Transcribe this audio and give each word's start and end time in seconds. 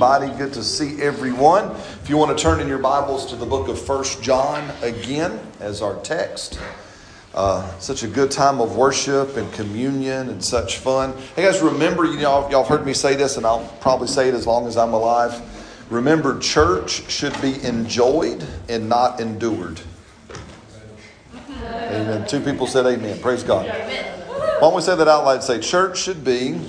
everybody. 0.00 0.38
Good 0.38 0.52
to 0.52 0.62
see 0.62 1.02
everyone. 1.02 1.72
If 1.72 2.08
you 2.08 2.16
want 2.16 2.38
to 2.38 2.40
turn 2.40 2.60
in 2.60 2.68
your 2.68 2.78
Bibles 2.78 3.26
to 3.30 3.36
the 3.36 3.44
book 3.44 3.66
of 3.66 3.84
First 3.84 4.22
John 4.22 4.70
again 4.80 5.40
as 5.58 5.82
our 5.82 5.96
text. 6.02 6.60
Uh, 7.34 7.68
such 7.80 8.04
a 8.04 8.06
good 8.06 8.30
time 8.30 8.60
of 8.60 8.76
worship 8.76 9.36
and 9.36 9.52
communion 9.54 10.28
and 10.28 10.44
such 10.44 10.76
fun. 10.76 11.16
Hey 11.34 11.42
guys, 11.42 11.60
remember, 11.60 12.04
you 12.04 12.20
know, 12.20 12.48
y'all 12.48 12.62
have 12.62 12.68
heard 12.68 12.86
me 12.86 12.92
say 12.92 13.16
this, 13.16 13.38
and 13.38 13.44
I'll 13.44 13.66
probably 13.80 14.06
say 14.06 14.28
it 14.28 14.34
as 14.34 14.46
long 14.46 14.68
as 14.68 14.76
I'm 14.76 14.92
alive. 14.92 15.42
Remember, 15.90 16.38
church 16.38 17.10
should 17.10 17.34
be 17.42 17.60
enjoyed 17.64 18.46
and 18.68 18.88
not 18.88 19.18
endured. 19.18 19.80
Amen. 21.60 22.24
Two 22.28 22.38
people 22.38 22.68
said 22.68 22.86
amen. 22.86 23.18
Praise 23.18 23.42
God. 23.42 23.66
Why 23.66 24.60
don't 24.60 24.74
we 24.74 24.80
say 24.80 24.94
that 24.94 25.08
out 25.08 25.24
loud? 25.24 25.42
Say, 25.42 25.58
church 25.58 25.98
should 25.98 26.24
be, 26.24 26.60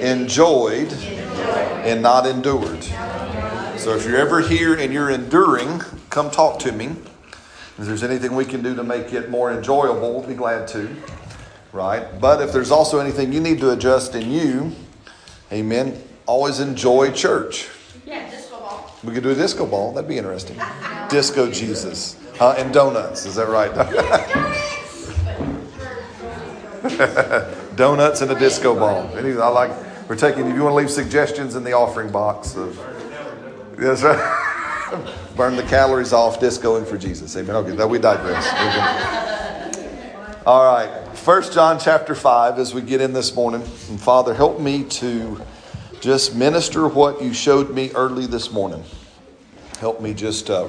enjoyed, 0.00 0.90
and 1.84 2.02
not 2.02 2.26
endured. 2.26 2.82
So 3.78 3.94
if 3.96 4.04
you're 4.06 4.18
ever 4.18 4.40
here 4.40 4.74
and 4.74 4.92
you're 4.92 5.10
enduring, 5.10 5.80
come 6.10 6.30
talk 6.30 6.58
to 6.60 6.72
me. 6.72 6.86
If 6.86 7.86
there's 7.86 8.02
anything 8.02 8.34
we 8.34 8.44
can 8.44 8.62
do 8.62 8.74
to 8.74 8.84
make 8.84 9.12
it 9.12 9.30
more 9.30 9.52
enjoyable, 9.52 10.18
we'll 10.18 10.28
be 10.28 10.34
glad 10.34 10.68
to. 10.68 10.94
Right? 11.72 12.20
But 12.20 12.42
if 12.42 12.52
there's 12.52 12.70
also 12.70 12.98
anything 12.98 13.32
you 13.32 13.40
need 13.40 13.60
to 13.60 13.70
adjust 13.70 14.14
in 14.14 14.30
you, 14.30 14.72
amen, 15.50 16.02
always 16.26 16.60
enjoy 16.60 17.12
church. 17.12 17.68
Yeah, 18.04 18.28
disco 18.30 18.58
ball. 18.58 18.94
We 19.02 19.14
could 19.14 19.22
do 19.22 19.30
a 19.30 19.34
disco 19.34 19.64
ball. 19.66 19.92
That'd 19.92 20.08
be 20.08 20.18
interesting. 20.18 20.60
Disco 21.08 21.50
Jesus. 21.50 22.16
Uh, 22.38 22.54
and 22.58 22.72
donuts. 22.74 23.24
Is 23.24 23.36
that 23.36 23.48
right? 23.48 23.70
donuts 27.76 28.22
and 28.22 28.30
a 28.30 28.38
disco 28.38 28.74
ball. 28.74 29.10
I 29.16 29.48
like. 29.48 29.89
We're 30.10 30.16
taking. 30.16 30.48
If 30.48 30.56
you 30.56 30.64
want 30.64 30.72
to 30.72 30.76
leave 30.76 30.90
suggestions 30.90 31.54
in 31.54 31.62
the 31.62 31.72
offering 31.72 32.10
box 32.10 32.56
of. 32.56 32.76
That's 33.76 34.02
right. 34.02 35.28
Burn 35.36 35.54
the 35.54 35.62
calories 35.62 36.12
off 36.12 36.40
discoing 36.40 36.84
for 36.84 36.98
Jesus. 36.98 37.36
Amen. 37.36 37.54
Okay, 37.54 37.76
that 37.76 37.88
we 37.88 38.00
digress. 38.00 38.44
All 40.46 40.64
right. 40.64 41.16
First 41.16 41.52
John 41.52 41.78
chapter 41.78 42.16
five. 42.16 42.58
As 42.58 42.74
we 42.74 42.82
get 42.82 43.00
in 43.00 43.12
this 43.12 43.36
morning, 43.36 43.62
and 43.88 44.00
Father, 44.00 44.34
help 44.34 44.58
me 44.58 44.82
to 44.82 45.40
just 46.00 46.34
minister 46.34 46.88
what 46.88 47.22
you 47.22 47.32
showed 47.32 47.70
me 47.72 47.92
early 47.92 48.26
this 48.26 48.50
morning. 48.50 48.82
Help 49.78 50.00
me 50.00 50.12
just 50.12 50.50
uh, 50.50 50.66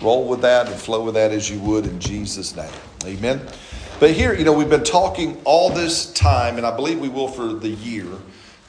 roll 0.00 0.26
with 0.26 0.40
that 0.40 0.68
and 0.68 0.74
flow 0.74 1.04
with 1.04 1.16
that 1.16 1.32
as 1.32 1.50
you 1.50 1.60
would 1.60 1.84
in 1.84 2.00
Jesus' 2.00 2.56
name. 2.56 2.72
Amen. 3.04 3.46
But 3.98 4.12
here, 4.12 4.32
you 4.32 4.46
know, 4.46 4.54
we've 4.54 4.70
been 4.70 4.84
talking 4.84 5.38
all 5.44 5.68
this 5.68 6.10
time, 6.14 6.56
and 6.56 6.64
I 6.64 6.74
believe 6.74 6.98
we 6.98 7.10
will 7.10 7.28
for 7.28 7.52
the 7.52 7.68
year, 7.68 8.06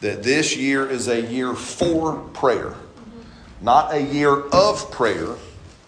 that 0.01 0.23
this 0.23 0.57
year 0.57 0.87
is 0.89 1.07
a 1.07 1.21
year 1.21 1.53
for 1.53 2.17
prayer. 2.33 2.75
Not 3.61 3.93
a 3.93 4.01
year 4.01 4.35
of 4.47 4.91
prayer, 4.91 5.35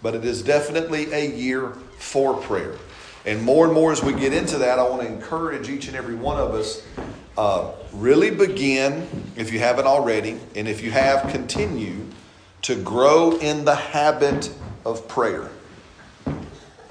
but 0.02 0.14
it 0.14 0.24
is 0.24 0.42
definitely 0.42 1.12
a 1.12 1.28
year 1.34 1.72
for 1.98 2.34
prayer. 2.34 2.76
And 3.26 3.42
more 3.42 3.64
and 3.64 3.74
more 3.74 3.90
as 3.90 4.02
we 4.02 4.12
get 4.12 4.32
into 4.32 4.58
that, 4.58 4.78
I 4.78 4.88
want 4.88 5.02
to 5.02 5.08
encourage 5.08 5.68
each 5.68 5.88
and 5.88 5.96
every 5.96 6.14
one 6.14 6.38
of 6.38 6.54
us 6.54 6.82
uh, 7.36 7.72
really 7.92 8.30
begin, 8.30 9.08
if 9.34 9.52
you 9.52 9.58
haven't 9.58 9.86
already, 9.86 10.38
and 10.54 10.68
if 10.68 10.82
you 10.82 10.92
have, 10.92 11.32
continue 11.32 12.06
to 12.62 12.76
grow 12.76 13.36
in 13.38 13.64
the 13.64 13.74
habit 13.74 14.54
of 14.84 15.08
prayer, 15.08 15.50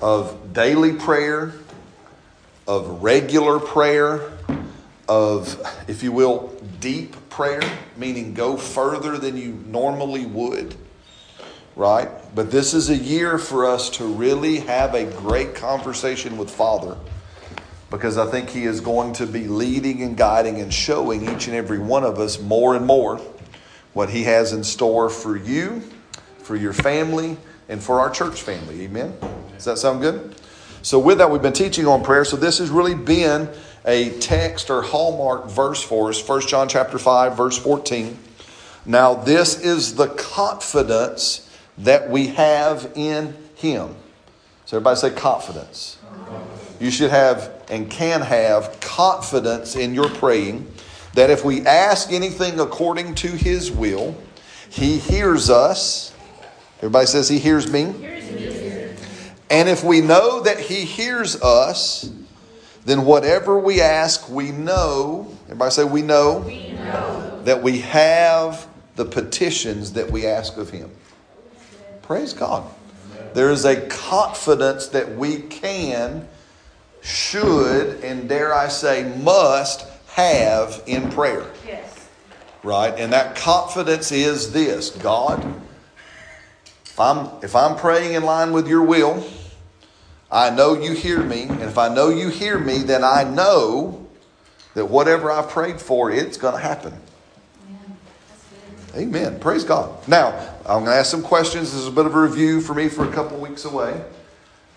of 0.02 0.54
daily 0.54 0.94
prayer, 0.94 1.54
of 2.68 3.02
regular 3.02 3.60
prayer, 3.60 4.34
of, 5.08 5.62
if 5.88 6.04
you 6.04 6.12
will, 6.12 6.54
deep 6.84 7.16
prayer, 7.30 7.62
meaning 7.96 8.34
go 8.34 8.58
further 8.58 9.18
than 9.18 9.38
you 9.38 9.54
normally 9.68 10.26
would, 10.26 10.76
right? 11.78 12.10
But 12.36 12.52
this 12.52 12.74
is 12.74 12.90
a 12.90 12.98
year 12.98 13.38
for 13.38 13.66
us 13.66 13.90
to 13.92 14.06
really 14.06 14.60
have 14.60 14.94
a 14.94 15.06
great 15.06 15.56
conversation 15.56 16.38
with 16.38 16.50
Father 16.50 16.98
because 17.90 18.18
I 18.18 18.26
think 18.26 18.50
He 18.50 18.66
is 18.66 18.82
going 18.82 19.14
to 19.14 19.26
be 19.26 19.48
leading 19.48 20.04
and 20.04 20.18
guiding 20.18 20.60
and 20.60 20.74
showing 20.74 21.24
each 21.34 21.48
and 21.48 21.56
every 21.56 21.80
one 21.80 22.04
of 22.04 22.20
us 22.20 22.42
more 22.42 22.76
and 22.76 22.86
more 22.86 23.16
what 23.94 24.10
He 24.10 24.24
has 24.24 24.52
in 24.52 24.66
store 24.66 25.10
for 25.10 25.38
you, 25.38 25.82
for 26.40 26.58
your 26.58 26.74
family, 26.74 27.38
and 27.70 27.82
for 27.82 28.02
our 28.02 28.10
church 28.10 28.42
family. 28.42 28.82
Amen? 28.82 29.16
Does 29.54 29.64
that 29.64 29.78
sound 29.78 30.02
good? 30.02 30.36
So, 30.82 31.00
with 31.00 31.20
that, 31.20 31.32
we've 31.32 31.42
been 31.42 31.54
teaching 31.54 31.88
on 31.88 32.04
prayer. 32.04 32.26
So, 32.26 32.36
this 32.36 32.58
has 32.58 32.70
really 32.70 32.94
been 32.94 33.48
a 33.86 34.12
text 34.20 34.70
or 34.70 34.82
hallmark 34.82 35.50
verse 35.50 35.82
for 35.82 36.10
us 36.10 36.28
1 36.28 36.42
John 36.48 36.70
chapter 36.70 36.98
5, 36.98 37.36
verse 37.36 37.58
14. 37.58 38.18
Now, 38.86 39.14
this 39.14 39.60
is 39.60 39.96
the 39.96 40.08
confidence 40.08 41.50
that 41.78 42.10
we 42.10 42.28
have 42.28 42.92
in 42.96 43.36
Him. 43.56 43.96
So, 44.66 44.78
everybody 44.78 44.98
say 44.98 45.12
confidence. 45.12 45.98
You 46.80 46.92
should 46.92 47.12
have 47.12 47.52
and 47.70 47.90
can 47.90 48.22
have 48.22 48.80
confidence 48.82 49.76
in 49.76 49.94
your 49.94 50.10
praying 50.10 50.70
that 51.14 51.30
if 51.30 51.46
we 51.46 51.66
ask 51.66 52.12
anything 52.12 52.60
according 52.60 53.16
to 53.16 53.28
His 53.28 53.72
will, 53.72 54.16
He 54.70 54.98
hears 54.98 55.50
us. 55.50 56.14
Everybody 56.80 57.06
says 57.06 57.30
He 57.30 57.40
hears 57.40 57.72
me. 57.72 57.84
And 59.50 59.70
if 59.70 59.84
we 59.84 60.02
know 60.02 60.42
that 60.42 60.60
He 60.60 60.82
hears 60.82 61.42
us, 61.42 62.12
then 62.86 63.06
whatever 63.06 63.58
we 63.58 63.82
ask, 63.82 64.30
we 64.30 64.52
know. 64.52 65.36
Everybody 65.46 65.72
say, 65.72 65.84
we 65.84 66.02
know, 66.02 66.40
We 66.46 66.72
know. 66.74 67.42
that 67.46 67.64
we 67.64 67.80
have 67.80 68.68
the 68.96 69.06
petitions 69.06 69.94
that 69.94 70.12
we 70.12 70.28
ask 70.28 70.58
of 70.58 70.70
Him. 70.70 70.92
Praise 72.02 72.34
God. 72.34 72.70
There 73.34 73.50
is 73.50 73.66
a 73.66 73.88
confidence 73.88 74.88
that 74.90 75.16
we 75.16 75.40
can, 75.40 76.28
should, 77.02 78.04
and 78.04 78.30
dare 78.30 78.54
I 78.54 78.68
say, 78.68 79.04
must 79.22 79.88
have 80.10 80.84
in 80.86 81.10
prayer. 81.10 81.46
Yes. 81.66 82.08
Right? 82.62 82.94
And 82.98 83.12
that 83.14 83.36
confidence 83.36 84.12
is 84.12 84.52
this 84.52 84.92
God, 84.92 85.44
if 86.86 87.00
I'm, 87.00 87.30
if 87.42 87.56
I'm 87.56 87.76
praying 87.76 88.14
in 88.14 88.24
line 88.24 88.52
with 88.52 88.68
your 88.68 88.84
will, 88.84 89.26
I 90.34 90.50
know 90.50 90.74
you 90.74 90.94
hear 90.94 91.22
me. 91.22 91.44
And 91.44 91.62
if 91.62 91.78
I 91.78 91.94
know 91.94 92.10
you 92.10 92.30
hear 92.30 92.58
me, 92.58 92.80
then 92.80 93.04
I 93.04 93.24
know 93.24 94.08
that 94.74 94.88
whatever 94.88 95.32
I 95.32 95.44
prayed 95.44 95.80
for, 95.80 96.10
it's 96.10 96.38
going 96.38 96.56
to 96.56 96.60
happen. 96.60 96.94
Amen. 98.96 99.40
Praise 99.40 99.64
God. 99.64 100.08
Now, 100.08 100.30
I'm 100.66 100.84
going 100.84 100.86
to 100.86 100.96
ask 100.96 101.12
some 101.12 101.22
questions. 101.22 101.72
This 101.72 101.82
is 101.82 101.88
a 101.88 101.92
bit 101.92 102.08
of 102.08 102.16
a 102.16 102.20
review 102.20 102.62
for 102.62 102.74
me 102.74 102.90
for 102.90 103.08
a 103.08 103.12
couple 103.12 103.38
weeks 103.38 103.64
away. 103.66 104.04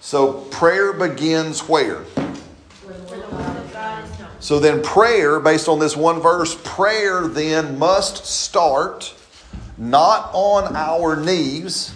So, 0.01 0.35
prayer 0.51 0.93
begins 0.93 1.61
where? 1.61 2.01
Where 2.01 2.99
the 2.99 3.17
will 3.17 3.35
of 3.35 3.73
God 3.73 4.05
is 4.05 4.19
known. 4.19 4.29
So 4.41 4.61
then, 4.61 4.83
prayer, 4.83 5.41
based 5.41 5.69
on 5.69 5.79
this 5.79 5.97
one 5.97 6.21
verse, 6.21 6.55
prayer 6.65 7.29
then 7.29 7.79
must 7.79 8.27
start 8.27 9.15
not 9.79 10.31
on 10.35 10.77
our 10.77 11.17
knees. 11.17 11.93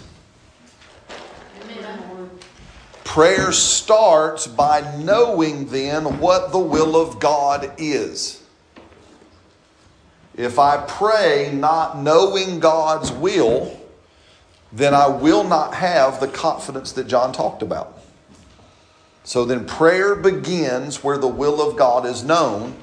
Prayer 3.11 3.51
starts 3.51 4.47
by 4.47 4.95
knowing 4.99 5.65
then 5.65 6.21
what 6.21 6.53
the 6.53 6.59
will 6.59 6.95
of 6.95 7.19
God 7.19 7.73
is. 7.77 8.41
If 10.37 10.57
I 10.57 10.77
pray 10.77 11.51
not 11.53 11.97
knowing 11.97 12.61
God's 12.61 13.11
will, 13.11 13.77
then 14.71 14.93
I 14.93 15.09
will 15.09 15.43
not 15.43 15.73
have 15.73 16.21
the 16.21 16.29
confidence 16.29 16.93
that 16.93 17.09
John 17.09 17.33
talked 17.33 17.61
about. 17.61 18.01
So 19.25 19.43
then 19.43 19.65
prayer 19.65 20.15
begins 20.15 21.03
where 21.03 21.17
the 21.17 21.27
will 21.27 21.61
of 21.61 21.75
God 21.75 22.05
is 22.05 22.23
known. 22.23 22.77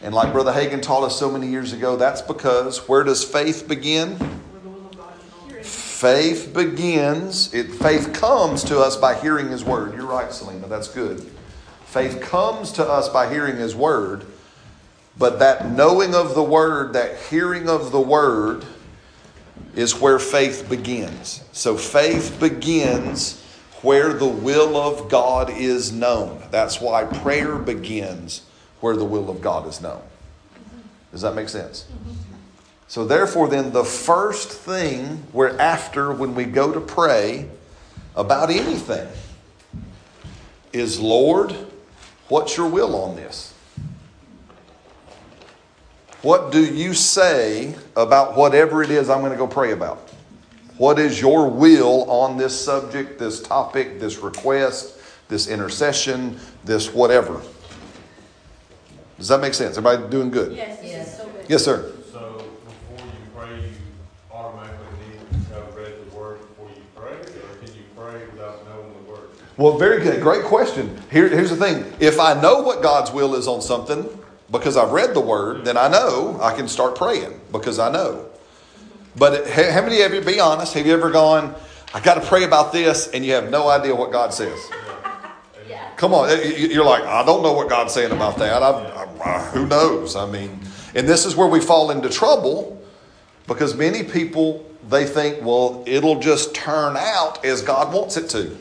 And 0.00 0.14
like 0.14 0.32
Brother 0.32 0.52
Hagin 0.52 0.80
taught 0.80 1.04
us 1.04 1.18
so 1.18 1.30
many 1.30 1.48
years 1.48 1.74
ago, 1.74 1.96
that's 1.96 2.22
because 2.22 2.88
where 2.88 3.04
does 3.04 3.22
faith 3.22 3.68
begin? 3.68 4.40
Faith 6.00 6.54
begins, 6.54 7.52
it 7.52 7.70
faith 7.70 8.14
comes 8.14 8.64
to 8.64 8.78
us 8.80 8.96
by 8.96 9.14
hearing 9.20 9.48
his 9.48 9.62
word. 9.62 9.94
You're 9.94 10.06
right, 10.06 10.32
Selena, 10.32 10.66
that's 10.66 10.88
good. 10.88 11.20
Faith 11.84 12.22
comes 12.22 12.72
to 12.72 12.88
us 12.88 13.10
by 13.10 13.30
hearing 13.30 13.56
his 13.56 13.76
word, 13.76 14.24
but 15.18 15.40
that 15.40 15.72
knowing 15.72 16.14
of 16.14 16.34
the 16.34 16.42
word, 16.42 16.94
that 16.94 17.18
hearing 17.28 17.68
of 17.68 17.92
the 17.92 18.00
word 18.00 18.64
is 19.74 19.94
where 19.94 20.18
faith 20.18 20.70
begins. 20.70 21.44
So 21.52 21.76
faith 21.76 22.40
begins 22.40 23.44
where 23.82 24.14
the 24.14 24.24
will 24.24 24.78
of 24.78 25.10
God 25.10 25.50
is 25.50 25.92
known. 25.92 26.42
That's 26.50 26.80
why 26.80 27.04
prayer 27.04 27.56
begins 27.56 28.40
where 28.80 28.96
the 28.96 29.04
will 29.04 29.28
of 29.28 29.42
God 29.42 29.68
is 29.68 29.82
known. 29.82 30.00
Does 31.12 31.20
that 31.20 31.34
make 31.34 31.50
sense? 31.50 31.84
Mm-hmm. 31.92 32.29
So, 32.90 33.04
therefore, 33.04 33.46
then, 33.46 33.70
the 33.72 33.84
first 33.84 34.50
thing 34.50 35.22
we're 35.32 35.56
after 35.58 36.12
when 36.12 36.34
we 36.34 36.44
go 36.44 36.72
to 36.72 36.80
pray 36.80 37.48
about 38.16 38.50
anything 38.50 39.06
is 40.72 40.98
Lord, 40.98 41.54
what's 42.26 42.56
your 42.56 42.68
will 42.68 42.96
on 42.96 43.14
this? 43.14 43.54
What 46.22 46.50
do 46.50 46.64
you 46.64 46.92
say 46.92 47.76
about 47.96 48.36
whatever 48.36 48.82
it 48.82 48.90
is 48.90 49.08
I'm 49.08 49.20
going 49.20 49.30
to 49.30 49.38
go 49.38 49.46
pray 49.46 49.70
about? 49.70 50.10
What 50.76 50.98
is 50.98 51.20
your 51.20 51.48
will 51.48 52.10
on 52.10 52.36
this 52.38 52.58
subject, 52.58 53.20
this 53.20 53.40
topic, 53.40 54.00
this 54.00 54.18
request, 54.18 55.00
this 55.28 55.46
intercession, 55.46 56.40
this 56.64 56.92
whatever? 56.92 57.40
Does 59.16 59.28
that 59.28 59.40
make 59.40 59.54
sense? 59.54 59.78
Everybody 59.78 60.10
doing 60.10 60.30
good? 60.30 60.56
Yes, 60.56 60.80
this 60.80 61.06
is 61.06 61.16
so 61.16 61.28
good. 61.28 61.46
Yes, 61.48 61.64
sir. 61.64 61.92
So 62.10 62.44
before 62.66 63.06
you 63.06 63.12
pray, 63.34 63.60
you 63.60 64.32
automatically 64.32 64.86
need 65.10 65.48
to 65.48 65.54
have 65.54 65.74
read 65.74 65.92
the 66.10 66.16
word 66.16 66.38
before 66.40 66.68
you 66.68 66.82
pray, 66.96 67.12
or 67.12 67.64
can 67.64 67.74
you 67.74 67.82
pray 67.94 68.26
without 68.32 68.66
knowing 68.66 68.92
the 68.94 69.10
word? 69.10 69.28
Well, 69.60 69.76
very 69.76 70.02
good. 70.02 70.22
Great 70.22 70.44
question. 70.44 70.96
Here, 71.12 71.28
here's 71.28 71.50
the 71.50 71.56
thing. 71.56 71.84
If 72.00 72.18
I 72.18 72.32
know 72.40 72.62
what 72.62 72.82
God's 72.82 73.10
will 73.12 73.34
is 73.34 73.46
on 73.46 73.60
something 73.60 74.08
because 74.50 74.74
I've 74.78 74.90
read 74.92 75.12
the 75.12 75.20
word, 75.20 75.66
then 75.66 75.76
I 75.76 75.86
know 75.86 76.38
I 76.40 76.56
can 76.56 76.66
start 76.66 76.96
praying 76.96 77.38
because 77.52 77.78
I 77.78 77.92
know. 77.92 78.24
But 79.16 79.46
how 79.50 79.82
many 79.82 80.00
of 80.00 80.14
you, 80.14 80.22
be 80.22 80.40
honest, 80.40 80.72
have 80.72 80.86
you 80.86 80.94
ever 80.94 81.10
gone, 81.10 81.54
I 81.92 82.00
got 82.00 82.14
to 82.14 82.22
pray 82.22 82.44
about 82.44 82.72
this, 82.72 83.08
and 83.08 83.22
you 83.22 83.34
have 83.34 83.50
no 83.50 83.68
idea 83.68 83.94
what 83.94 84.10
God 84.10 84.32
says? 84.32 84.58
Come 85.98 86.14
on. 86.14 86.30
You- 86.30 86.36
you- 86.54 86.68
You're 86.68 86.84
like, 86.86 87.02
I 87.04 87.22
don't 87.22 87.42
know 87.42 87.52
what 87.52 87.68
God's 87.68 87.92
saying 87.92 88.12
about 88.12 88.38
that. 88.38 88.62
I, 88.62 89.06
I, 89.22 89.40
who 89.52 89.66
knows? 89.66 90.16
I 90.16 90.24
mean, 90.24 90.58
and 90.94 91.06
this 91.06 91.26
is 91.26 91.36
where 91.36 91.48
we 91.48 91.60
fall 91.60 91.90
into 91.90 92.08
trouble 92.08 92.82
because 93.46 93.74
many 93.74 94.04
people, 94.04 94.64
they 94.88 95.04
think, 95.04 95.44
well, 95.44 95.84
it'll 95.86 96.18
just 96.18 96.54
turn 96.54 96.96
out 96.96 97.44
as 97.44 97.60
God 97.60 97.92
wants 97.92 98.16
it 98.16 98.30
to. 98.30 98.56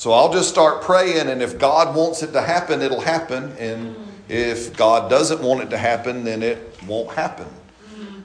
So 0.00 0.12
I'll 0.12 0.32
just 0.32 0.48
start 0.48 0.80
praying, 0.80 1.28
and 1.28 1.42
if 1.42 1.58
God 1.58 1.94
wants 1.94 2.22
it 2.22 2.32
to 2.32 2.40
happen, 2.40 2.80
it'll 2.80 3.02
happen. 3.02 3.52
And 3.58 3.94
if 4.30 4.74
God 4.74 5.10
doesn't 5.10 5.42
want 5.42 5.60
it 5.60 5.68
to 5.68 5.76
happen, 5.76 6.24
then 6.24 6.42
it 6.42 6.74
won't 6.86 7.10
happen. 7.10 7.46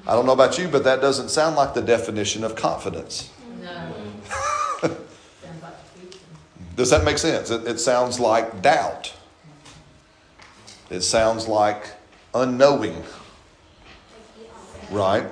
I 0.07 0.13
don't 0.13 0.25
know 0.25 0.31
about 0.31 0.57
you, 0.57 0.69
but 0.69 0.85
that 0.85 1.01
doesn't 1.01 1.27
sound 1.27 1.57
like 1.57 1.73
the 1.73 1.81
definition 1.81 2.45
of 2.45 2.55
confidence. 2.55 3.29
No. 3.59 3.67
Sounds 3.67 4.93
like 5.61 5.95
preaching. 5.97 6.21
Does 6.77 6.91
that 6.91 7.03
make 7.03 7.17
sense? 7.17 7.51
It, 7.51 7.67
it 7.67 7.81
sounds 7.81 8.21
like 8.21 8.61
doubt, 8.61 9.13
it 10.89 11.01
sounds 11.01 11.45
like 11.45 11.89
unknowing, 12.33 13.03
right? 14.91 15.25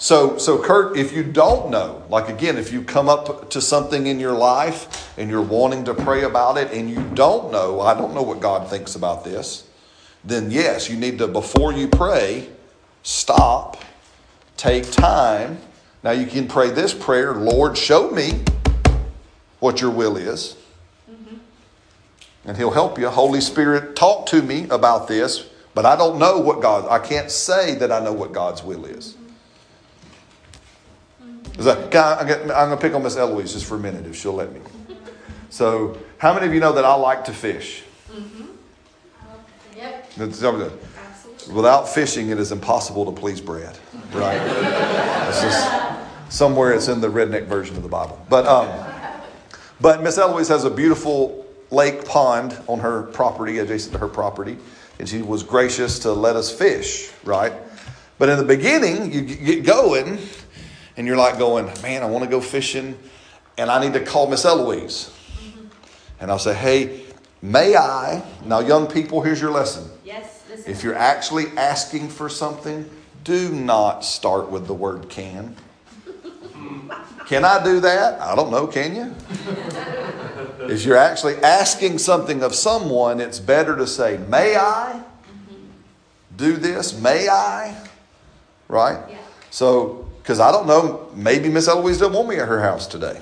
So, 0.00 0.38
so 0.38 0.58
Kurt, 0.58 0.96
if 0.96 1.12
you 1.12 1.22
don't 1.22 1.70
know, 1.70 2.02
like 2.08 2.30
again, 2.30 2.56
if 2.56 2.72
you 2.72 2.82
come 2.82 3.10
up 3.10 3.50
to 3.50 3.60
something 3.60 4.06
in 4.06 4.18
your 4.18 4.32
life 4.32 5.14
and 5.18 5.28
you're 5.28 5.42
wanting 5.42 5.84
to 5.84 5.92
pray 5.92 6.22
about 6.22 6.56
it 6.56 6.72
and 6.72 6.88
you 6.88 7.04
don't 7.12 7.52
know, 7.52 7.82
I 7.82 7.92
don't 7.92 8.14
know 8.14 8.22
what 8.22 8.40
God 8.40 8.70
thinks 8.70 8.94
about 8.94 9.24
this, 9.24 9.68
then 10.24 10.50
yes, 10.50 10.88
you 10.88 10.96
need 10.96 11.18
to, 11.18 11.28
before 11.28 11.74
you 11.74 11.86
pray, 11.86 12.48
stop, 13.02 13.84
take 14.56 14.90
time. 14.90 15.58
Now 16.02 16.12
you 16.12 16.24
can 16.24 16.48
pray 16.48 16.70
this 16.70 16.94
prayer 16.94 17.34
Lord, 17.34 17.76
show 17.76 18.10
me 18.10 18.42
what 19.58 19.82
your 19.82 19.90
will 19.90 20.16
is. 20.16 20.56
And 22.46 22.56
he'll 22.56 22.70
help 22.70 22.98
you. 22.98 23.10
Holy 23.10 23.42
Spirit, 23.42 23.96
talk 23.96 24.24
to 24.28 24.40
me 24.40 24.66
about 24.70 25.08
this, 25.08 25.46
but 25.74 25.84
I 25.84 25.94
don't 25.94 26.18
know 26.18 26.38
what 26.38 26.62
God, 26.62 26.88
I 26.88 27.06
can't 27.06 27.30
say 27.30 27.74
that 27.74 27.92
I 27.92 28.02
know 28.02 28.14
what 28.14 28.32
God's 28.32 28.62
will 28.62 28.86
is. 28.86 29.14
Is 29.29 29.29
I'm 31.58 32.26
going 32.26 32.70
to 32.70 32.76
pick 32.80 32.94
on 32.94 33.02
Miss 33.02 33.16
Eloise 33.16 33.52
just 33.52 33.66
for 33.66 33.76
a 33.76 33.78
minute 33.78 34.06
if 34.06 34.16
she'll 34.16 34.32
let 34.32 34.52
me. 34.52 34.60
So, 35.50 35.98
how 36.18 36.32
many 36.32 36.46
of 36.46 36.54
you 36.54 36.60
know 36.60 36.72
that 36.72 36.84
I 36.84 36.94
like 36.94 37.24
to 37.26 37.32
fish? 37.32 37.82
Yep. 39.76 40.12
That's- 40.66 41.48
Without 41.48 41.88
fishing, 41.88 42.30
it 42.30 42.38
is 42.38 42.52
impossible 42.52 43.06
to 43.06 43.12
please 43.12 43.40
Brad, 43.40 43.76
right? 44.12 44.40
It's 45.28 45.40
just 45.40 45.68
somewhere 46.28 46.72
it's 46.72 46.88
in 46.88 47.00
the 47.00 47.08
redneck 47.08 47.46
version 47.46 47.76
of 47.76 47.82
the 47.82 47.88
Bible. 47.88 48.24
But 48.28 48.46
um, 48.46 48.68
but 49.80 50.02
Miss 50.02 50.18
Eloise 50.18 50.48
has 50.48 50.64
a 50.64 50.70
beautiful 50.70 51.46
lake 51.70 52.04
pond 52.04 52.56
on 52.68 52.78
her 52.80 53.02
property, 53.04 53.58
adjacent 53.58 53.92
to 53.94 53.98
her 53.98 54.06
property, 54.08 54.58
and 54.98 55.08
she 55.08 55.22
was 55.22 55.42
gracious 55.42 55.98
to 56.00 56.12
let 56.12 56.36
us 56.36 56.52
fish, 56.56 57.10
right? 57.24 57.54
But 58.18 58.28
in 58.28 58.38
the 58.38 58.44
beginning, 58.44 59.10
you 59.12 59.22
get 59.22 59.64
going, 59.64 60.18
and 61.00 61.06
you're 61.06 61.16
like 61.16 61.38
going, 61.38 61.64
man, 61.80 62.02
I 62.02 62.04
want 62.04 62.24
to 62.24 62.30
go 62.30 62.42
fishing, 62.42 62.94
and 63.56 63.70
I 63.70 63.82
need 63.82 63.94
to 63.94 64.04
call 64.04 64.28
Miss 64.28 64.44
Eloise, 64.44 65.08
mm-hmm. 65.08 65.66
and 66.20 66.30
I'll 66.30 66.38
say, 66.38 66.52
hey, 66.52 67.04
may 67.40 67.74
I? 67.74 68.22
Now, 68.44 68.60
young 68.60 68.86
people, 68.86 69.22
here's 69.22 69.40
your 69.40 69.50
lesson. 69.50 69.90
Yes, 70.04 70.42
this 70.42 70.66
If 70.66 70.84
you're 70.84 70.94
actually 70.94 71.46
asking 71.56 72.10
for 72.10 72.28
something, 72.28 72.84
do 73.24 73.48
not 73.48 74.04
start 74.04 74.50
with 74.50 74.66
the 74.66 74.74
word 74.74 75.08
can. 75.08 75.56
Can 77.26 77.46
I 77.46 77.64
do 77.64 77.80
that? 77.80 78.20
I 78.20 78.36
don't 78.36 78.50
know, 78.50 78.66
can 78.66 78.94
you? 78.94 79.14
If 80.70 80.84
you're 80.84 80.98
actually 80.98 81.36
asking 81.36 81.96
something 81.96 82.42
of 82.42 82.54
someone, 82.54 83.20
it's 83.20 83.40
better 83.40 83.74
to 83.76 83.86
say, 83.86 84.18
May 84.28 84.54
I 84.54 85.02
mm-hmm. 85.02 86.36
do 86.36 86.58
this? 86.58 87.00
May 87.00 87.26
I? 87.26 87.74
Right? 88.68 88.98
Yeah. 89.08 89.16
So, 89.50 89.99
because 90.30 90.38
I 90.38 90.52
don't 90.52 90.68
know, 90.68 91.10
maybe 91.12 91.48
Miss 91.48 91.66
Eloise 91.66 91.98
doesn't 91.98 92.14
want 92.14 92.28
me 92.28 92.36
at 92.36 92.46
her 92.46 92.60
house 92.60 92.86
today. 92.86 93.20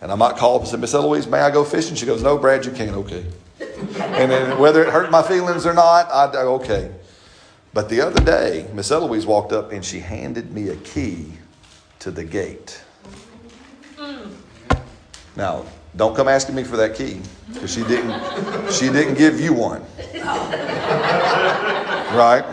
And 0.00 0.12
I 0.12 0.14
might 0.14 0.36
call 0.36 0.54
up 0.54 0.60
and 0.60 0.70
say, 0.70 0.76
Miss 0.76 0.94
Eloise, 0.94 1.26
may 1.26 1.40
I 1.40 1.50
go 1.50 1.64
fishing? 1.64 1.96
She 1.96 2.06
goes, 2.06 2.22
No, 2.22 2.38
Brad, 2.38 2.64
you 2.64 2.70
can't. 2.70 2.92
Okay. 2.92 3.26
And 3.58 4.30
then 4.30 4.56
whether 4.60 4.84
it 4.84 4.90
hurt 4.90 5.10
my 5.10 5.20
feelings 5.20 5.66
or 5.66 5.74
not, 5.74 6.08
I'd 6.12 6.36
okay. 6.36 6.92
But 7.74 7.88
the 7.88 8.02
other 8.02 8.22
day, 8.22 8.70
Miss 8.72 8.92
Eloise 8.92 9.26
walked 9.26 9.52
up 9.52 9.72
and 9.72 9.84
she 9.84 9.98
handed 9.98 10.52
me 10.52 10.68
a 10.68 10.76
key 10.76 11.32
to 11.98 12.12
the 12.12 12.22
gate. 12.22 12.80
Now, 15.34 15.64
don't 15.96 16.14
come 16.14 16.28
asking 16.28 16.54
me 16.54 16.62
for 16.62 16.76
that 16.76 16.94
key 16.94 17.20
because 17.52 17.74
she 17.74 17.82
didn't. 17.82 18.72
She 18.72 18.90
didn't 18.90 19.14
give 19.14 19.40
you 19.40 19.54
one. 19.54 19.84
Right? 22.14 22.44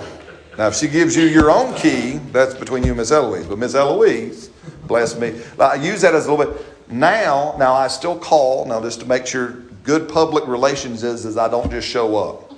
Now, 0.57 0.67
if 0.67 0.75
she 0.75 0.87
gives 0.87 1.15
you 1.15 1.23
your 1.23 1.49
own 1.49 1.73
key, 1.75 2.19
that's 2.31 2.53
between 2.53 2.83
you 2.83 2.89
and 2.89 2.97
Miss 2.97 3.11
Eloise. 3.11 3.47
But 3.47 3.57
Miss 3.57 3.73
Eloise, 3.73 4.49
bless 4.85 5.17
me, 5.17 5.41
I 5.59 5.75
use 5.75 6.01
that 6.01 6.13
as 6.13 6.27
a 6.27 6.33
little 6.33 6.53
bit. 6.53 6.65
Now, 6.89 7.55
now 7.57 7.73
I 7.73 7.87
still 7.87 8.17
call 8.17 8.65
now 8.65 8.79
just 8.81 8.99
to 8.99 9.05
make 9.07 9.25
sure 9.25 9.63
good 9.83 10.07
public 10.07 10.47
relations 10.47 11.03
is 11.03 11.25
is 11.25 11.37
I 11.37 11.49
don't 11.49 11.71
just 11.71 11.87
show 11.87 12.15
up, 12.17 12.53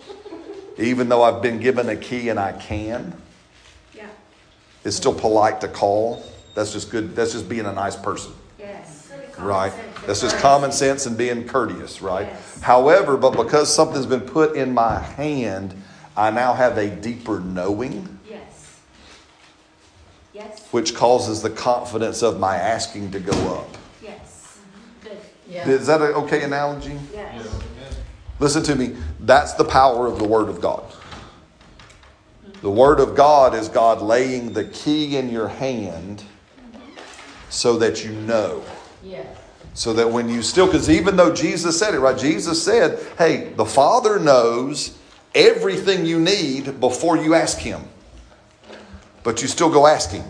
even 0.78 1.08
though 1.08 1.24
I've 1.24 1.42
been 1.42 1.60
given 1.60 1.88
a 1.90 1.96
key 1.96 2.30
and 2.30 2.40
I 2.40 2.52
can. 2.52 3.14
Yeah. 3.94 4.08
It's 4.84 4.98
still 4.98 5.14
polite 5.14 5.62
to 5.62 5.68
call. 5.68 6.24
That's 6.54 6.74
just 6.74 6.92
good. 6.92 7.16
That's 7.16 7.32
just 7.32 7.48
being 7.48 7.66
a 7.66 7.74
nice 7.74 7.96
person. 7.96 8.34
Yes. 8.60 9.12
Right. 9.40 9.74
That's 10.06 10.22
just 10.22 10.38
common 10.38 10.72
sense 10.72 11.06
and 11.06 11.18
being 11.18 11.48
courteous, 11.48 12.02
right? 12.02 12.28
Yes. 12.28 12.62
However, 12.62 13.18
but 13.18 13.32
because 13.32 13.74
something's 13.74 14.06
been 14.06 14.22
put 14.22 14.56
in 14.56 14.74
my 14.74 15.00
hand, 15.00 15.76
I 16.18 16.30
now 16.32 16.54
have 16.54 16.78
a 16.78 16.90
deeper 16.90 17.40
knowing, 17.40 18.20
Yes. 18.30 18.80
Yes. 20.34 20.68
which 20.72 20.96
causes 20.96 21.42
the 21.42 21.50
confidence 21.50 22.22
of 22.24 22.40
my 22.40 22.56
asking 22.56 23.12
to 23.12 23.20
go 23.20 23.56
up. 23.56 23.78
Yes. 24.02 24.60
Good. 25.04 25.18
Yeah. 25.50 25.68
Is 25.68 25.88
that 25.88 26.02
an 26.02 26.14
okay 26.14 26.44
analogy? 26.44 26.98
Yes. 27.14 27.48
Listen 28.40 28.64
to 28.64 28.76
me. 28.76 28.96
That's 29.20 29.54
the 29.54 29.66
power 29.66 30.08
of 30.08 30.18
the 30.20 30.26
Word 30.26 30.50
of 30.50 30.62
God. 30.62 30.84
The 32.62 32.72
Word 32.72 33.00
of 33.00 33.16
God 33.16 33.54
is 33.54 33.70
God 33.70 34.02
laying 34.02 34.54
the 34.54 34.66
key 34.66 35.18
in 35.18 35.30
your 35.30 35.48
hand 35.48 36.24
so 37.50 37.78
that 37.78 38.04
you 38.04 38.12
know. 38.12 38.64
Yes. 39.04 39.28
So 39.74 39.94
that 39.94 40.10
when 40.10 40.30
you 40.30 40.42
still, 40.42 40.66
because 40.66 40.90
even 40.90 41.16
though 41.16 41.34
Jesus 41.34 41.78
said 41.78 41.94
it, 41.94 42.00
right? 42.00 42.18
Jesus 42.18 42.64
said, 42.64 43.06
hey, 43.18 43.54
the 43.56 43.66
Father 43.66 44.20
knows 44.20 44.98
everything 45.36 46.06
you 46.06 46.20
need 46.20 46.80
before 46.80 47.18
you 47.18 47.36
ask 47.36 47.58
Him. 47.58 47.82
But 49.24 49.42
you 49.42 49.48
still 49.48 49.70
go 49.72 49.86
asking. 49.88 50.24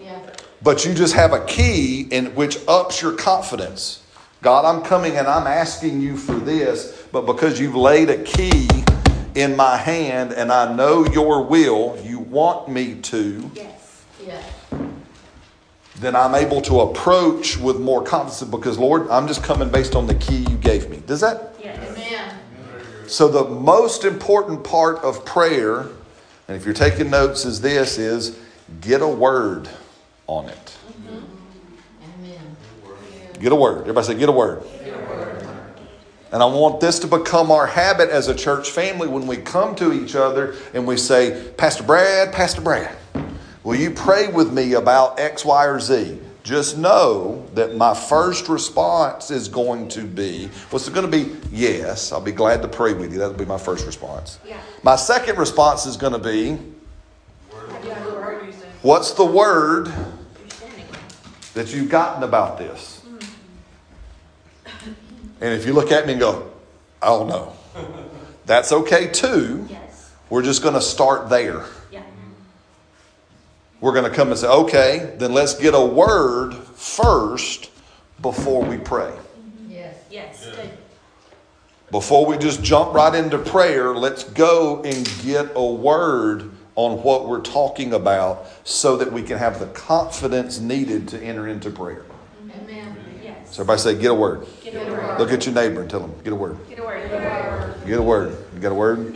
Yeah. 0.00 0.18
But 0.62 0.84
you 0.84 0.94
just 0.94 1.14
have 1.14 1.32
a 1.32 1.44
key 1.46 2.02
in 2.10 2.34
which 2.34 2.58
ups 2.68 3.00
your 3.00 3.12
confidence. 3.12 4.02
God, 4.42 4.64
I'm 4.64 4.82
coming 4.84 5.16
and 5.16 5.26
I'm 5.26 5.46
asking 5.46 6.00
you 6.00 6.16
for 6.16 6.34
this, 6.34 7.06
but 7.10 7.22
because 7.26 7.58
you've 7.58 7.74
laid 7.74 8.10
a 8.10 8.22
key 8.22 8.68
in 9.34 9.56
my 9.56 9.76
hand 9.76 10.32
and 10.32 10.52
I 10.52 10.72
know 10.74 11.06
your 11.06 11.42
will, 11.44 11.98
you 12.04 12.18
want 12.18 12.68
me 12.68 12.94
to, 13.02 13.50
Yes. 13.54 14.04
Yeah. 14.26 14.42
then 15.96 16.14
I'm 16.16 16.34
able 16.34 16.60
to 16.62 16.80
approach 16.80 17.56
with 17.56 17.80
more 17.80 18.02
confidence 18.02 18.42
because, 18.50 18.78
Lord, 18.78 19.08
I'm 19.08 19.26
just 19.26 19.42
coming 19.42 19.68
based 19.70 19.94
on 19.94 20.06
the 20.06 20.14
key 20.16 20.38
you 20.50 20.56
gave 20.58 20.90
me. 20.90 21.02
Does 21.06 21.20
that? 21.22 21.54
Yes. 21.62 21.85
So 23.08 23.28
the 23.28 23.44
most 23.44 24.04
important 24.04 24.64
part 24.64 24.98
of 24.98 25.24
prayer, 25.24 25.86
and 26.48 26.56
if 26.56 26.64
you're 26.64 26.74
taking 26.74 27.10
notes, 27.10 27.44
is 27.44 27.60
this 27.60 27.98
is 27.98 28.38
get 28.80 29.00
a 29.00 29.08
word 29.08 29.68
on 30.26 30.48
it. 30.48 30.76
Amen. 32.18 32.56
Get 33.40 33.52
a 33.52 33.56
word. 33.56 33.82
Everybody 33.82 34.06
say 34.06 34.18
get 34.18 34.28
a 34.28 34.32
word. 34.32 34.62
And 36.32 36.42
I 36.42 36.46
want 36.46 36.80
this 36.80 36.98
to 37.00 37.06
become 37.06 37.50
our 37.52 37.66
habit 37.66 38.10
as 38.10 38.28
a 38.28 38.34
church 38.34 38.70
family 38.70 39.06
when 39.06 39.26
we 39.26 39.36
come 39.36 39.76
to 39.76 39.92
each 39.92 40.16
other 40.16 40.56
and 40.74 40.86
we 40.86 40.96
say, 40.96 41.50
Pastor 41.56 41.84
Brad, 41.84 42.32
Pastor 42.32 42.60
Brad, 42.60 42.94
will 43.62 43.76
you 43.76 43.92
pray 43.92 44.28
with 44.28 44.52
me 44.52 44.72
about 44.72 45.20
X, 45.20 45.44
Y, 45.44 45.66
or 45.66 45.78
Z? 45.78 46.18
Just 46.46 46.78
know 46.78 47.44
that 47.54 47.74
my 47.74 47.92
first 47.92 48.48
response 48.48 49.32
is 49.32 49.48
going 49.48 49.88
to 49.88 50.02
be, 50.02 50.46
what's 50.70 50.86
it 50.86 50.94
going 50.94 51.10
to 51.10 51.24
be? 51.24 51.34
Yes, 51.50 52.12
I'll 52.12 52.20
be 52.20 52.30
glad 52.30 52.62
to 52.62 52.68
pray 52.68 52.92
with 52.92 53.12
you. 53.12 53.18
That'll 53.18 53.34
be 53.34 53.44
my 53.44 53.58
first 53.58 53.84
response. 53.84 54.38
Yeah. 54.46 54.60
My 54.84 54.94
second 54.94 55.38
response 55.38 55.86
is 55.86 55.96
going 55.96 56.12
to 56.12 56.20
be, 56.20 56.50
Have 57.50 57.84
you 57.84 57.90
ever 57.90 58.22
heard 58.22 58.54
what's 58.82 59.10
the 59.14 59.24
word 59.24 59.92
that 61.54 61.74
you've 61.74 61.90
gotten 61.90 62.22
about 62.22 62.58
this? 62.58 63.02
Mm-hmm. 63.04 64.92
And 65.40 65.52
if 65.52 65.66
you 65.66 65.72
look 65.72 65.90
at 65.90 66.06
me 66.06 66.12
and 66.12 66.20
go, 66.20 66.48
I 67.02 67.06
don't 67.06 67.26
know, 67.26 67.56
that's 68.46 68.70
okay 68.70 69.08
too. 69.08 69.66
Yes. 69.68 70.12
We're 70.30 70.44
just 70.44 70.62
going 70.62 70.74
to 70.74 70.80
start 70.80 71.28
there. 71.28 71.64
Yeah. 73.86 73.92
We're 73.92 74.00
going 74.00 74.10
to 74.10 74.16
come 74.16 74.30
and 74.30 74.38
say, 74.38 74.48
okay, 74.48 75.14
then 75.18 75.32
let's 75.32 75.54
get 75.54 75.74
a 75.74 75.84
word 75.84 76.54
first 76.54 77.70
before 78.20 78.64
we 78.64 78.78
pray. 78.78 79.12
Yes. 79.68 79.96
Yes. 80.10 80.44
Good. 80.44 80.70
Before 81.90 82.26
we 82.26 82.36
just 82.36 82.64
jump 82.64 82.94
right 82.94 83.14
into 83.14 83.38
prayer, 83.38 83.94
let's 83.94 84.24
go 84.24 84.82
and 84.82 85.08
get 85.22 85.52
a 85.54 85.64
word 85.64 86.50
on 86.74 87.02
what 87.02 87.28
we're 87.28 87.40
talking 87.40 87.94
about 87.94 88.46
so 88.64 88.96
that 88.96 89.12
we 89.12 89.22
can 89.22 89.38
have 89.38 89.60
the 89.60 89.66
confidence 89.66 90.58
needed 90.58 91.08
to 91.08 91.22
enter 91.22 91.46
into 91.46 91.70
prayer. 91.70 92.04
Amen. 92.60 92.96
Yes. 93.22 93.54
So 93.54 93.62
everybody 93.62 93.80
say, 93.80 93.98
get 93.98 94.10
a 94.10 94.14
word. 94.14 94.46
Get 94.64 94.74
a 94.74 94.92
word. 94.92 95.18
Look 95.20 95.30
at 95.32 95.46
your 95.46 95.54
neighbor 95.54 95.80
and 95.80 95.88
tell 95.88 96.00
them, 96.00 96.12
get 96.24 96.32
a 96.32 96.36
word. 96.36 96.58
Get 96.68 96.80
a 96.80 96.82
word. 96.82 97.08
Get 97.08 97.20
a 97.20 97.22
word. 97.22 97.86
Get 97.86 97.98
a 97.98 98.02
word. 98.02 98.36
You 98.52 98.60
got 98.60 98.72
a 98.72 98.74
word? 98.74 99.12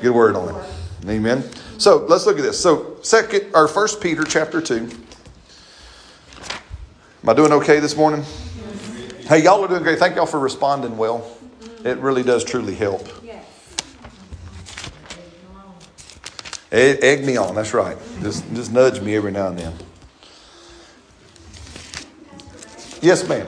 Get 0.00 0.10
a 0.10 0.12
word 0.12 0.36
on 0.36 0.54
it. 0.54 0.70
Amen. 1.08 1.42
So 1.80 2.04
let's 2.10 2.26
look 2.26 2.36
at 2.36 2.42
this. 2.42 2.60
So 2.60 2.98
second 3.00 3.52
or 3.54 3.66
first 3.66 4.02
Peter 4.02 4.22
chapter 4.22 4.60
two. 4.60 4.90
Am 7.22 7.28
I 7.28 7.32
doing 7.32 7.52
okay 7.52 7.80
this 7.80 7.96
morning? 7.96 8.22
Hey, 9.22 9.42
y'all 9.44 9.64
are 9.64 9.68
doing 9.68 9.82
great. 9.82 9.98
Thank 9.98 10.16
y'all 10.16 10.26
for 10.26 10.38
responding 10.38 10.98
well. 10.98 11.26
It 11.82 11.96
really 11.96 12.22
does 12.22 12.44
truly 12.44 12.74
help. 12.74 13.08
Yes. 13.24 13.46
Egg, 16.70 16.98
egg 17.00 17.24
me 17.24 17.38
on. 17.38 17.54
That's 17.54 17.72
right. 17.72 17.96
Just 18.20 18.44
just 18.52 18.72
nudge 18.72 19.00
me 19.00 19.16
every 19.16 19.32
now 19.32 19.48
and 19.48 19.58
then. 19.58 19.72
Yes, 23.00 23.26
ma'am. 23.26 23.46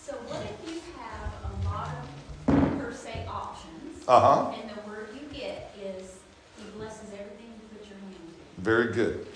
So 0.00 0.14
what 0.14 0.40
if 0.42 0.72
you 0.72 0.80
have 0.96 1.30
a 1.44 1.64
lot 1.66 1.90
of 2.46 2.78
per 2.78 2.94
se 2.94 3.26
options? 3.28 4.04
Uh 4.08 4.20
huh. 4.20 4.54
And 4.58 4.70
the 4.70 4.88
word 4.88 5.10
you 5.12 5.38
get 5.38 5.76
is, 5.78 6.14
he 6.56 6.64
blesses 6.74 7.10
everything 7.12 7.52
you 7.54 7.78
put 7.78 7.86
your 7.86 7.98
hand 7.98 8.16
to. 8.56 8.57
Very 8.68 8.92
good. 8.92 9.26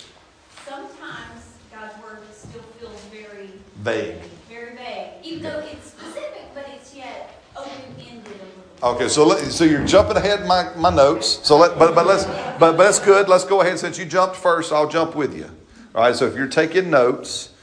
Sometimes 0.68 1.54
God's 1.72 1.94
word 2.02 2.18
still 2.34 2.60
feels 2.78 3.00
very, 3.04 3.48
Vague. 3.76 4.16
very 4.46 4.76
vague, 4.76 5.12
even 5.22 5.44
though 5.44 5.60
it's 5.60 5.86
specific, 5.86 6.50
but 6.54 6.66
it's 6.68 6.94
yet 6.94 7.42
open-ended. 7.56 8.42
Okay, 8.82 9.08
so 9.08 9.26
let, 9.26 9.50
so 9.50 9.64
you're 9.64 9.86
jumping 9.86 10.18
ahead 10.18 10.40
in 10.40 10.46
my, 10.46 10.70
my 10.76 10.90
notes. 10.94 11.40
So 11.44 11.56
let 11.56 11.78
but 11.78 11.94
but 11.94 12.06
let's 12.06 12.26
but, 12.26 12.58
but 12.58 12.76
that's 12.76 12.98
good. 12.98 13.26
Let's 13.26 13.46
go 13.46 13.62
ahead. 13.62 13.78
Since 13.78 13.98
you 13.98 14.04
jumped 14.04 14.36
first, 14.36 14.70
I'll 14.70 14.86
jump 14.86 15.16
with 15.16 15.34
you. 15.34 15.48
All 15.94 16.02
right. 16.02 16.14
So 16.14 16.26
if 16.26 16.36
you're 16.36 16.46
taking 16.46 16.90
notes 16.90 17.54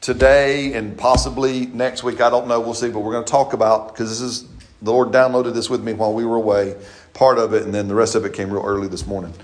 today 0.00 0.72
and 0.72 0.96
possibly 0.96 1.66
next 1.66 2.02
week, 2.02 2.22
I 2.22 2.30
don't 2.30 2.48
know. 2.48 2.58
We'll 2.58 2.72
see. 2.72 2.88
But 2.88 3.00
we're 3.00 3.12
going 3.12 3.26
to 3.26 3.30
talk 3.30 3.52
about 3.52 3.88
because 3.88 4.08
this 4.08 4.22
is 4.22 4.48
the 4.80 4.90
Lord 4.92 5.08
downloaded 5.08 5.52
this 5.52 5.68
with 5.68 5.84
me 5.84 5.92
while 5.92 6.14
we 6.14 6.24
were 6.24 6.36
away. 6.36 6.74
Part 7.12 7.36
of 7.36 7.52
it, 7.52 7.64
and 7.64 7.74
then 7.74 7.86
the 7.86 7.94
rest 7.94 8.14
of 8.14 8.24
it 8.24 8.32
came 8.32 8.50
real 8.50 8.64
early 8.64 8.88
this 8.88 9.06
morning. 9.06 9.34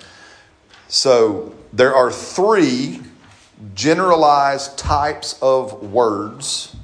So 0.90 1.54
there 1.72 1.94
are 1.94 2.10
three 2.10 3.00
generalized 3.74 4.78
types 4.78 5.38
of 5.42 5.92
words 5.92 6.74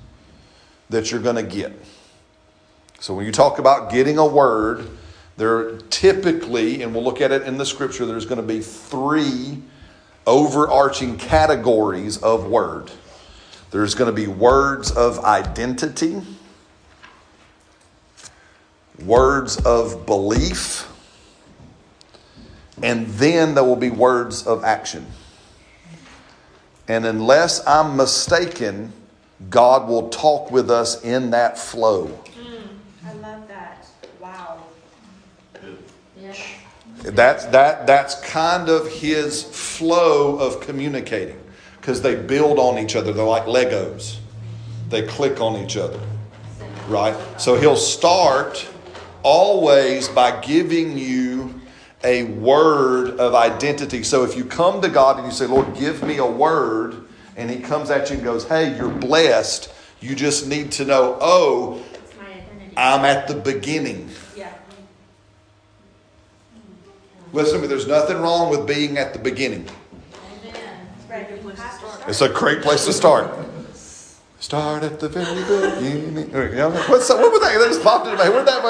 that 0.90 1.10
you're 1.10 1.20
going 1.20 1.36
to 1.36 1.42
get. 1.42 1.72
So 3.00 3.14
when 3.14 3.26
you 3.26 3.32
talk 3.32 3.58
about 3.58 3.90
getting 3.90 4.18
a 4.18 4.26
word, 4.26 4.88
there 5.36 5.78
typically, 5.90 6.82
and 6.82 6.94
we'll 6.94 7.04
look 7.04 7.20
at 7.20 7.32
it 7.32 7.42
in 7.42 7.58
the 7.58 7.66
scripture, 7.66 8.06
there's 8.06 8.26
going 8.26 8.40
to 8.40 8.46
be 8.46 8.60
three 8.60 9.62
overarching 10.26 11.18
categories 11.18 12.16
of 12.18 12.46
word. 12.46 12.90
There's 13.70 13.94
going 13.94 14.08
to 14.08 14.14
be 14.14 14.28
words 14.28 14.92
of 14.92 15.18
identity, 15.24 16.22
words 19.04 19.56
of 19.64 20.06
belief, 20.06 20.88
and 22.82 23.06
then 23.06 23.54
there 23.54 23.64
will 23.64 23.76
be 23.76 23.90
words 23.90 24.46
of 24.46 24.64
action. 24.64 25.06
And 26.88 27.06
unless 27.06 27.66
I'm 27.66 27.96
mistaken, 27.96 28.92
God 29.50 29.88
will 29.88 30.08
talk 30.10 30.50
with 30.50 30.70
us 30.70 31.02
in 31.02 31.30
that 31.30 31.58
flow. 31.58 32.06
Mm, 32.38 32.62
I 33.06 33.12
love 33.14 33.48
that. 33.48 33.86
Wow. 34.20 34.64
Yeah. 36.20 36.34
That's 37.02 37.44
that 37.46 37.86
that's 37.86 38.20
kind 38.20 38.68
of 38.68 38.90
his 38.90 39.42
flow 39.42 40.38
of 40.38 40.60
communicating 40.60 41.38
because 41.80 42.00
they 42.00 42.16
build 42.16 42.58
on 42.58 42.78
each 42.78 42.96
other. 42.96 43.12
They're 43.12 43.24
like 43.24 43.44
Legos. 43.44 44.18
They 44.88 45.06
click 45.06 45.40
on 45.40 45.62
each 45.62 45.76
other. 45.76 46.00
Right? 46.88 47.16
So 47.38 47.56
he'll 47.56 47.76
start 47.76 48.66
always 49.22 50.08
by 50.08 50.40
giving 50.40 50.96
you 50.96 51.43
a 52.04 52.24
word 52.24 53.18
of 53.18 53.34
identity. 53.34 54.02
So 54.02 54.24
if 54.24 54.36
you 54.36 54.44
come 54.44 54.80
to 54.82 54.88
God 54.88 55.16
and 55.16 55.26
you 55.26 55.32
say, 55.32 55.46
"Lord, 55.46 55.74
give 55.74 56.02
me 56.02 56.18
a 56.18 56.26
word," 56.26 56.96
and 57.36 57.50
he 57.50 57.58
comes 57.58 57.90
at 57.90 58.10
you 58.10 58.16
and 58.16 58.24
goes, 58.24 58.44
"Hey, 58.44 58.76
you're 58.76 58.88
blessed. 58.88 59.72
You 60.00 60.14
just 60.14 60.46
need 60.46 60.70
to 60.72 60.84
know, 60.84 61.16
oh, 61.20 61.80
It's 61.94 62.14
my 62.16 62.26
identity. 62.26 62.74
I'm 62.76 63.04
at 63.04 63.26
the 63.26 63.34
beginning." 63.34 64.10
yeah. 64.36 64.52
Listen 67.32 67.56
to 67.56 67.62
me, 67.62 67.66
there's 67.66 67.88
nothing 67.88 68.18
wrong 68.18 68.50
with 68.50 68.66
being 68.66 68.98
at 68.98 69.12
the 69.12 69.18
beginning. 69.18 69.66
Amen. 70.44 70.54
Right. 71.10 71.30
You 71.30 71.48
have 71.48 71.56
to 71.56 71.88
start. 71.88 72.08
It's 72.08 72.20
a 72.20 72.28
great 72.28 72.62
place 72.62 72.84
to 72.84 72.92
start. 72.92 73.30
Start 74.38 74.82
at 74.82 75.00
the 75.00 75.08
very 75.08 75.24
beginning. 75.80 76.30
You 76.30 76.56
know, 76.56 76.70
what's 76.70 77.08
what 77.08 77.32
was 77.32 77.40
that? 77.40 77.58
That 77.58 77.68
just 77.68 77.82
popped 77.82 78.04
into 78.06 78.18
my 78.18 78.24
head. 78.24 78.34
Where'd 78.34 78.46
that? 78.46 78.62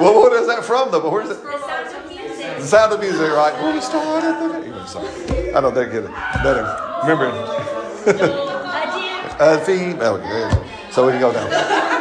Well, 0.00 0.14
what 0.14 0.32
is 0.32 0.46
that 0.46 0.64
from, 0.64 0.90
though? 0.90 1.02
But 1.02 1.12
where's 1.12 1.28
it? 1.28 1.36
The 2.64 2.70
sound 2.70 2.94
of 2.94 3.00
music. 3.00 3.30
Right? 3.30 3.52
Well, 3.60 3.78
start 3.82 4.24
at 4.24 4.40
the 4.40 4.48
very. 4.48 4.88
Sorry, 4.88 5.52
I 5.52 5.60
don't 5.60 5.74
think 5.74 5.92
it. 5.92 6.06
better. 6.42 6.64
remember. 7.02 7.30
I 9.36 9.60
there 9.92 10.16
it 10.16 10.24
is. 10.24 10.94
So 10.94 11.04
we 11.04 11.12
can 11.12 11.20
go 11.20 11.30
down. 11.30 11.52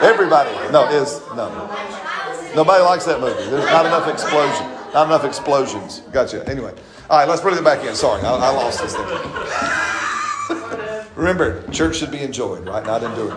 Everybody. 0.01 0.51
No, 0.71 0.87
is 0.87 1.19
no. 1.35 1.49
Nobody 2.55 2.81
likes 2.81 3.03
that 3.03 3.19
movie. 3.19 3.43
There's 3.49 3.65
not 3.65 3.85
enough 3.85 4.07
explosion. 4.07 4.65
Not 4.93 5.07
enough 5.07 5.25
explosions. 5.25 5.99
Gotcha. 6.13 6.47
Anyway, 6.49 6.73
all 7.09 7.17
right. 7.19 7.27
Let's 7.27 7.41
bring 7.41 7.57
it 7.57 7.63
back 7.65 7.83
in. 7.83 7.93
Sorry, 7.93 8.21
I, 8.21 8.33
I 8.33 8.49
lost 8.51 8.81
this 8.81 8.95
thing. 8.95 9.05
Remember, 11.17 11.61
church 11.71 11.97
should 11.97 12.11
be 12.11 12.21
enjoyed, 12.21 12.65
right? 12.65 12.85
Not 12.85 13.03
endured. 13.03 13.35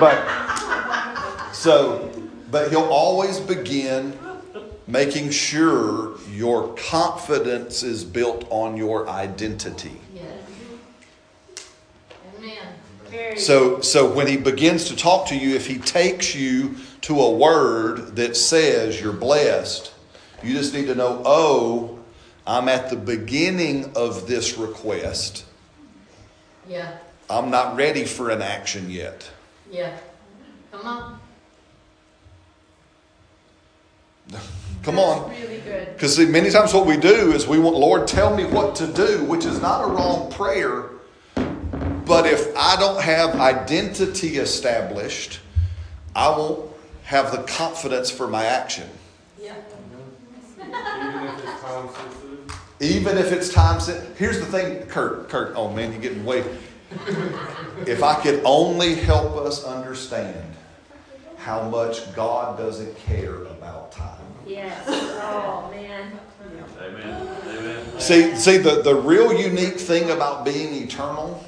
But 0.00 0.24
so, 1.52 2.10
but 2.50 2.70
he'll 2.70 2.84
always 2.84 3.40
begin 3.40 4.18
making 4.86 5.30
sure 5.30 6.16
your 6.30 6.74
confidence 6.74 7.82
is 7.82 8.04
built 8.04 8.46
on 8.50 8.76
your 8.76 9.08
identity. 9.08 10.00
Yes. 10.14 10.24
Amen. 12.38 12.56
Very 13.10 13.38
So, 13.38 13.80
so 13.80 14.12
when 14.12 14.26
he 14.26 14.36
begins 14.36 14.86
to 14.86 14.96
talk 14.96 15.26
to 15.28 15.36
you, 15.36 15.54
if 15.54 15.66
he 15.66 15.78
takes 15.78 16.34
you 16.34 16.76
to 17.02 17.20
a 17.20 17.30
word 17.30 18.16
that 18.16 18.36
says 18.36 19.00
you're 19.00 19.12
blessed, 19.12 19.92
you 20.42 20.54
just 20.54 20.72
need 20.72 20.86
to 20.86 20.94
know, 20.94 21.22
oh, 21.24 21.98
I'm 22.46 22.68
at 22.68 22.90
the 22.90 22.96
beginning 22.96 23.92
of 23.96 24.26
this 24.26 24.56
request. 24.56 25.44
Yeah. 26.68 26.98
I'm 27.28 27.50
not 27.50 27.76
ready 27.76 28.04
for 28.04 28.30
an 28.30 28.42
action 28.42 28.90
yet. 28.90 29.30
Yeah. 29.70 29.96
Come 30.72 30.86
on. 30.86 31.19
Come 34.82 34.98
on. 34.98 35.34
Because 35.92 36.16
see, 36.16 36.26
many 36.26 36.50
times 36.50 36.72
what 36.72 36.86
we 36.86 36.96
do 36.96 37.32
is 37.32 37.46
we 37.46 37.58
want, 37.58 37.76
Lord, 37.76 38.08
tell 38.08 38.34
me 38.34 38.44
what 38.44 38.74
to 38.76 38.86
do, 38.86 39.22
which 39.24 39.44
is 39.44 39.60
not 39.60 39.84
a 39.84 39.86
wrong 39.86 40.32
prayer. 40.32 40.86
But 42.06 42.26
if 42.26 42.56
I 42.56 42.76
don't 42.76 43.00
have 43.00 43.36
identity 43.36 44.38
established, 44.38 45.40
I 46.16 46.28
won't 46.30 46.72
have 47.04 47.30
the 47.32 47.42
confidence 47.42 48.10
for 48.10 48.26
my 48.26 48.46
action. 48.46 48.88
Yeah. 49.40 49.54
Even 50.60 50.78
if 51.26 51.38
it's 51.44 51.60
time 51.60 51.88
sensitive. 51.88 52.60
Even 52.80 53.18
if 53.18 53.32
it's 53.32 53.52
time 53.52 53.80
set. 53.80 54.16
Here's 54.16 54.40
the 54.40 54.46
thing, 54.46 54.86
Kurt. 54.86 55.28
Kurt, 55.28 55.54
oh 55.54 55.70
man, 55.70 55.92
you're 55.92 56.00
getting 56.00 56.24
way. 56.24 56.44
If 57.86 58.02
I 58.02 58.20
could 58.20 58.40
only 58.44 58.94
help 58.94 59.36
us 59.36 59.64
understand 59.64 60.44
how 61.40 61.62
much 61.70 62.14
God 62.14 62.58
doesn't 62.58 62.94
care 62.98 63.44
about 63.44 63.92
time. 63.92 64.20
Yes. 64.46 64.84
Oh, 64.88 65.70
man. 65.70 66.12
Amen. 66.78 67.28
Amen. 67.48 68.00
See, 68.00 68.34
see 68.36 68.58
the, 68.58 68.82
the 68.82 68.94
real 68.94 69.32
unique 69.32 69.78
thing 69.80 70.10
about 70.10 70.44
being 70.44 70.74
eternal 70.82 71.42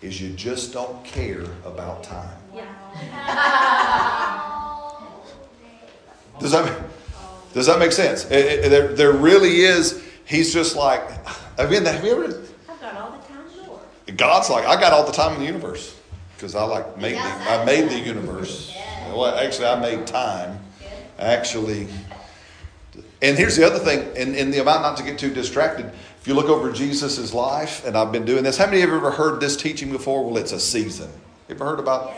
is 0.00 0.18
you 0.20 0.30
just 0.30 0.72
don't 0.72 1.04
care 1.04 1.44
about 1.66 2.02
time. 2.02 2.28
Does 6.40 6.52
that, 6.52 6.82
does 7.52 7.66
that 7.66 7.78
make 7.78 7.92
sense? 7.92 8.24
It- 8.30 8.64
it- 8.64 8.68
there, 8.70 8.88
there 8.88 9.12
really 9.12 9.60
is, 9.60 10.02
he's 10.24 10.52
just 10.52 10.74
like, 10.76 11.02
I 11.58 11.66
mean, 11.66 11.84
have 11.84 12.02
you 12.04 12.12
ever, 12.24 12.42
I've 12.68 12.80
got 12.80 12.96
all 12.96 13.12
the 13.12 13.26
time 13.28 13.46
in 13.46 13.56
the 13.64 13.70
world. 13.70 13.82
God's 14.16 14.50
like, 14.50 14.64
I 14.66 14.80
got 14.80 14.92
all 14.92 15.04
the 15.06 15.12
time 15.12 15.34
in 15.34 15.40
the 15.40 15.46
universe. 15.46 16.00
Because 16.36 16.54
I 16.56 16.64
like 16.64 16.98
made 16.98 17.14
the, 17.14 17.20
I 17.20 17.64
made 17.64 17.88
the 17.88 17.98
universe. 17.98 18.76
Well, 19.14 19.34
actually, 19.34 19.66
I 19.66 19.80
made 19.80 20.06
time. 20.06 20.60
Actually, 21.18 21.86
and 23.22 23.38
here's 23.38 23.56
the 23.56 23.66
other 23.66 23.78
thing, 23.78 24.14
in, 24.16 24.34
in 24.34 24.50
the 24.50 24.58
amount 24.58 24.82
not 24.82 24.96
to 24.98 25.02
get 25.02 25.18
too 25.18 25.32
distracted, 25.32 25.86
if 26.20 26.28
you 26.28 26.34
look 26.34 26.50
over 26.50 26.70
Jesus' 26.70 27.32
life, 27.32 27.84
and 27.86 27.96
I've 27.96 28.12
been 28.12 28.24
doing 28.24 28.44
this, 28.44 28.58
how 28.58 28.66
many 28.66 28.82
of 28.82 28.88
you 28.88 28.94
have 28.94 29.04
ever 29.04 29.10
heard 29.10 29.40
this 29.40 29.56
teaching 29.56 29.90
before? 29.90 30.24
Well, 30.24 30.36
it's 30.36 30.52
a 30.52 30.60
season. 30.60 31.10
You 31.48 31.54
ever 31.54 31.64
heard 31.64 31.78
about, 31.78 32.12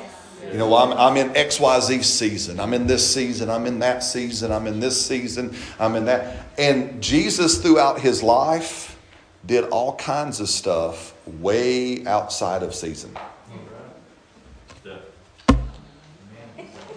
you 0.50 0.58
know, 0.58 0.74
I'm, 0.74 0.92
I'm 0.92 1.16
in 1.16 1.30
XYZ 1.34 2.02
season. 2.02 2.58
I'm 2.58 2.74
in 2.74 2.86
this 2.86 3.08
season. 3.08 3.50
I'm 3.50 3.66
in 3.66 3.78
that 3.80 4.02
season. 4.02 4.50
I'm 4.50 4.66
in 4.66 4.80
this 4.80 5.04
season. 5.04 5.54
I'm 5.78 5.94
in 5.94 6.06
that. 6.06 6.46
And 6.58 7.00
Jesus, 7.02 7.62
throughout 7.62 8.00
his 8.00 8.22
life, 8.22 8.98
did 9.44 9.64
all 9.64 9.94
kinds 9.96 10.40
of 10.40 10.48
stuff 10.48 11.14
way 11.26 12.04
outside 12.06 12.62
of 12.64 12.74
season. 12.74 13.16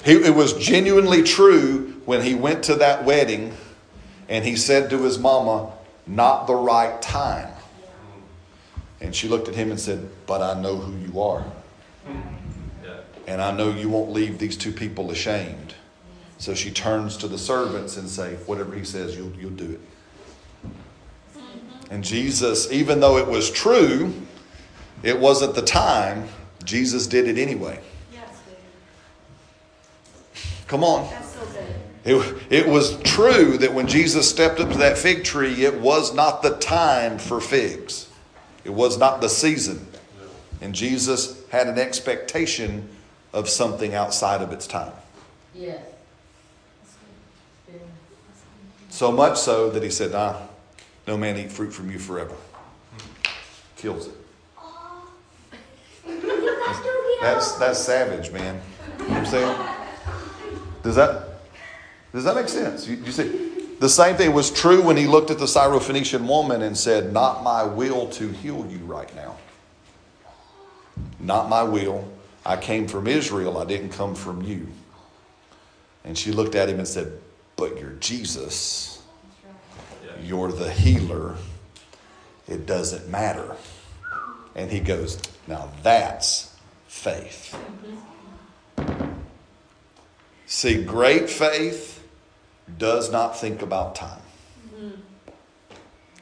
He, 0.09 0.15
it 0.15 0.33
was 0.33 0.53
genuinely 0.53 1.21
true 1.21 2.01
when 2.05 2.23
he 2.23 2.33
went 2.33 2.63
to 2.63 2.75
that 2.75 3.05
wedding 3.05 3.55
and 4.27 4.43
he 4.43 4.55
said 4.55 4.89
to 4.89 5.03
his 5.03 5.19
mama, 5.19 5.71
Not 6.07 6.47
the 6.47 6.55
right 6.55 6.99
time. 6.99 7.53
And 9.01 9.15
she 9.15 9.27
looked 9.27 9.47
at 9.47 9.53
him 9.53 9.69
and 9.69 9.79
said, 9.79 10.09
But 10.25 10.41
I 10.41 10.59
know 10.59 10.77
who 10.77 10.97
you 10.97 11.21
are. 11.21 11.45
And 13.27 13.39
I 13.39 13.51
know 13.51 13.69
you 13.69 13.87
won't 13.87 14.11
leave 14.11 14.39
these 14.39 14.57
two 14.57 14.71
people 14.71 15.11
ashamed. 15.11 15.75
So 16.39 16.55
she 16.55 16.71
turns 16.71 17.15
to 17.17 17.27
the 17.27 17.37
servants 17.37 17.95
and 17.97 18.09
say, 18.09 18.33
Whatever 18.47 18.73
he 18.73 18.85
says, 18.85 19.15
you'll, 19.15 19.33
you'll 19.33 19.51
do 19.51 19.77
it. 21.33 21.41
And 21.91 22.03
Jesus, 22.03 22.71
even 22.71 22.99
though 22.99 23.17
it 23.17 23.27
was 23.27 23.51
true, 23.51 24.11
it 25.03 25.19
wasn't 25.19 25.53
the 25.53 25.61
time, 25.61 26.27
Jesus 26.63 27.05
did 27.05 27.27
it 27.27 27.37
anyway. 27.37 27.79
Come 30.69 30.83
on. 30.83 31.09
That's 31.09 31.33
so 31.33 31.45
good. 31.47 31.65
It, 32.05 32.43
it 32.51 32.67
was 32.67 33.01
true 33.01 33.57
that 33.57 33.73
when 33.73 33.87
Jesus 33.87 34.29
stepped 34.29 34.59
up 34.59 34.69
to 34.69 34.77
that 34.77 34.99
fig 34.99 35.23
tree, 35.23 35.65
it 35.65 35.81
was 35.81 36.13
not 36.13 36.43
the 36.43 36.57
time 36.57 37.17
for 37.17 37.41
figs. 37.41 38.07
It 38.63 38.69
was 38.69 38.97
not 38.97 39.19
the 39.19 39.29
season. 39.29 39.87
And 40.61 40.75
Jesus 40.75 41.43
had 41.49 41.67
an 41.67 41.79
expectation 41.79 42.87
of 43.33 43.49
something 43.49 43.95
outside 43.95 44.43
of 44.43 44.53
its 44.53 44.67
time. 44.67 44.93
Yes. 45.55 45.81
So 48.89 49.11
much 49.11 49.39
so 49.39 49.71
that 49.71 49.81
he 49.81 49.89
said, 49.89 50.11
Nah, 50.11 50.39
no 51.07 51.17
man 51.17 51.35
eat 51.37 51.51
fruit 51.51 51.71
from 51.71 51.89
you 51.89 51.97
forever. 51.97 52.35
Kills 53.75 54.07
it. 54.07 54.13
That's, 57.21 57.53
that's 57.53 57.79
savage, 57.79 58.31
man. 58.31 58.61
You 58.97 59.03
know 59.03 59.09
what 59.09 59.17
I'm 59.17 59.25
saying? 59.25 59.78
Does 60.83 60.95
that, 60.95 61.41
does 62.13 62.23
that 62.23 62.35
make 62.35 62.49
sense? 62.49 62.87
You, 62.87 62.97
you 62.97 63.11
see, 63.11 63.49
the 63.79 63.89
same 63.89 64.15
thing 64.15 64.33
was 64.33 64.51
true 64.51 64.81
when 64.81 64.97
he 64.97 65.07
looked 65.07 65.31
at 65.31 65.39
the 65.39 65.45
Syrophoenician 65.45 66.27
woman 66.27 66.61
and 66.61 66.77
said, 66.77 67.13
Not 67.13 67.43
my 67.43 67.63
will 67.63 68.07
to 68.09 68.27
heal 68.27 68.67
you 68.69 68.79
right 68.79 69.13
now. 69.15 69.37
Not 71.19 71.49
my 71.49 71.63
will. 71.63 72.09
I 72.45 72.57
came 72.57 72.87
from 72.87 73.07
Israel, 73.07 73.57
I 73.57 73.65
didn't 73.65 73.89
come 73.89 74.15
from 74.15 74.41
you. 74.41 74.67
And 76.03 76.17
she 76.17 76.31
looked 76.31 76.55
at 76.55 76.69
him 76.69 76.79
and 76.79 76.87
said, 76.87 77.19
But 77.55 77.79
you're 77.79 77.91
Jesus. 77.99 79.01
You're 80.21 80.51
the 80.51 80.71
healer. 80.71 81.35
It 82.47 82.65
doesn't 82.65 83.09
matter. 83.09 83.55
And 84.55 84.71
he 84.71 84.79
goes, 84.79 85.21
Now 85.47 85.69
that's 85.83 86.55
faith. 86.87 87.57
See, 90.49 90.83
great 90.83 91.29
faith 91.29 92.03
does 92.79 93.11
not 93.11 93.39
think 93.39 93.61
about 93.61 93.93
time. 93.93 94.19
Mm-hmm. 94.75 94.99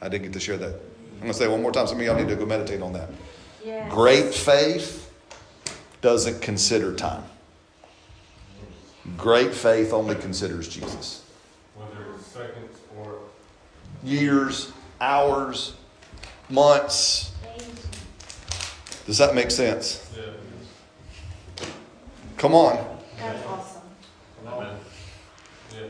I 0.02 0.08
didn't 0.10 0.24
get 0.24 0.32
to 0.34 0.40
share 0.40 0.58
that. 0.58 0.74
I'm 0.74 1.20
going 1.20 1.32
to 1.32 1.38
say 1.38 1.46
it 1.46 1.50
one 1.50 1.62
more 1.62 1.72
time. 1.72 1.86
Some 1.86 1.98
of 1.98 2.04
y'all 2.04 2.14
need 2.14 2.28
to 2.28 2.36
go 2.36 2.44
meditate 2.44 2.82
on 2.82 2.92
that. 2.92 3.08
Yes. 3.64 3.90
Great 3.90 4.34
faith 4.34 5.10
doesn't 6.02 6.42
consider 6.42 6.94
time. 6.94 7.24
Great 9.16 9.54
faith 9.54 9.94
only 9.94 10.14
considers 10.14 10.68
Jesus. 10.68 11.24
Whether 11.74 12.14
it's 12.14 12.26
seconds 12.26 12.78
or 12.98 13.20
Years, 14.04 14.72
hours, 15.00 15.72
months. 16.50 17.32
Does 19.06 19.16
that 19.16 19.34
make 19.34 19.50
sense? 19.50 20.06
yeah. 20.14 21.64
Come 22.36 22.54
on. 22.54 22.97
Amen. 24.52 24.76
Yeah. 25.74 25.86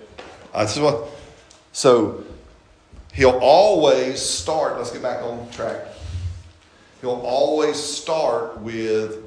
I 0.55 0.63
just 0.63 0.81
want, 0.81 1.09
so 1.73 2.25
he'll 3.13 3.39
always 3.41 4.21
start, 4.21 4.77
let's 4.79 4.91
get 4.91 5.03
back 5.03 5.23
on 5.23 5.49
track. 5.51 5.87
He'll 7.01 7.11
always 7.11 7.77
start 7.77 8.59
with, 8.61 9.25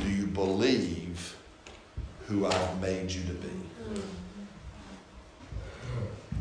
Do 0.00 0.08
you 0.08 0.26
believe 0.26 1.36
who 2.26 2.46
I've 2.46 2.80
made 2.80 3.10
you 3.10 3.22
to 3.24 3.32
be? 3.32 3.48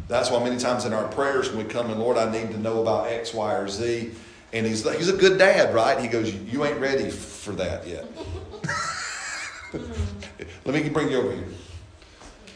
That's 0.07 0.29
why 0.29 0.43
many 0.43 0.57
times 0.57 0.83
in 0.83 0.91
our 0.91 1.07
prayers 1.07 1.49
when 1.49 1.65
we 1.65 1.71
come 1.71 1.89
and 1.89 1.97
Lord, 1.97 2.17
I 2.17 2.29
need 2.29 2.51
to 2.51 2.59
know 2.59 2.81
about 2.81 3.07
X, 3.07 3.33
Y, 3.33 3.53
or 3.53 3.69
Z. 3.69 4.11
And 4.51 4.65
he's 4.65 4.83
he's 4.97 5.07
a 5.07 5.15
good 5.15 5.37
dad, 5.37 5.73
right? 5.73 5.97
He 6.01 6.09
goes, 6.09 6.33
You 6.33 6.65
ain't 6.65 6.81
ready 6.81 7.09
for 7.09 7.53
that 7.53 7.87
yet. 7.87 8.05
Let 10.65 10.75
me 10.75 10.89
bring 10.89 11.09
you 11.09 11.17
over 11.17 11.31
here. 11.31 11.45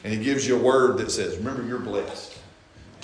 And 0.06 0.14
he 0.14 0.24
gives 0.24 0.48
you 0.48 0.56
a 0.56 0.62
word 0.62 1.00
that 1.00 1.10
says, 1.10 1.36
Remember, 1.38 1.64
you're 1.64 1.80
blessed. 1.80 2.38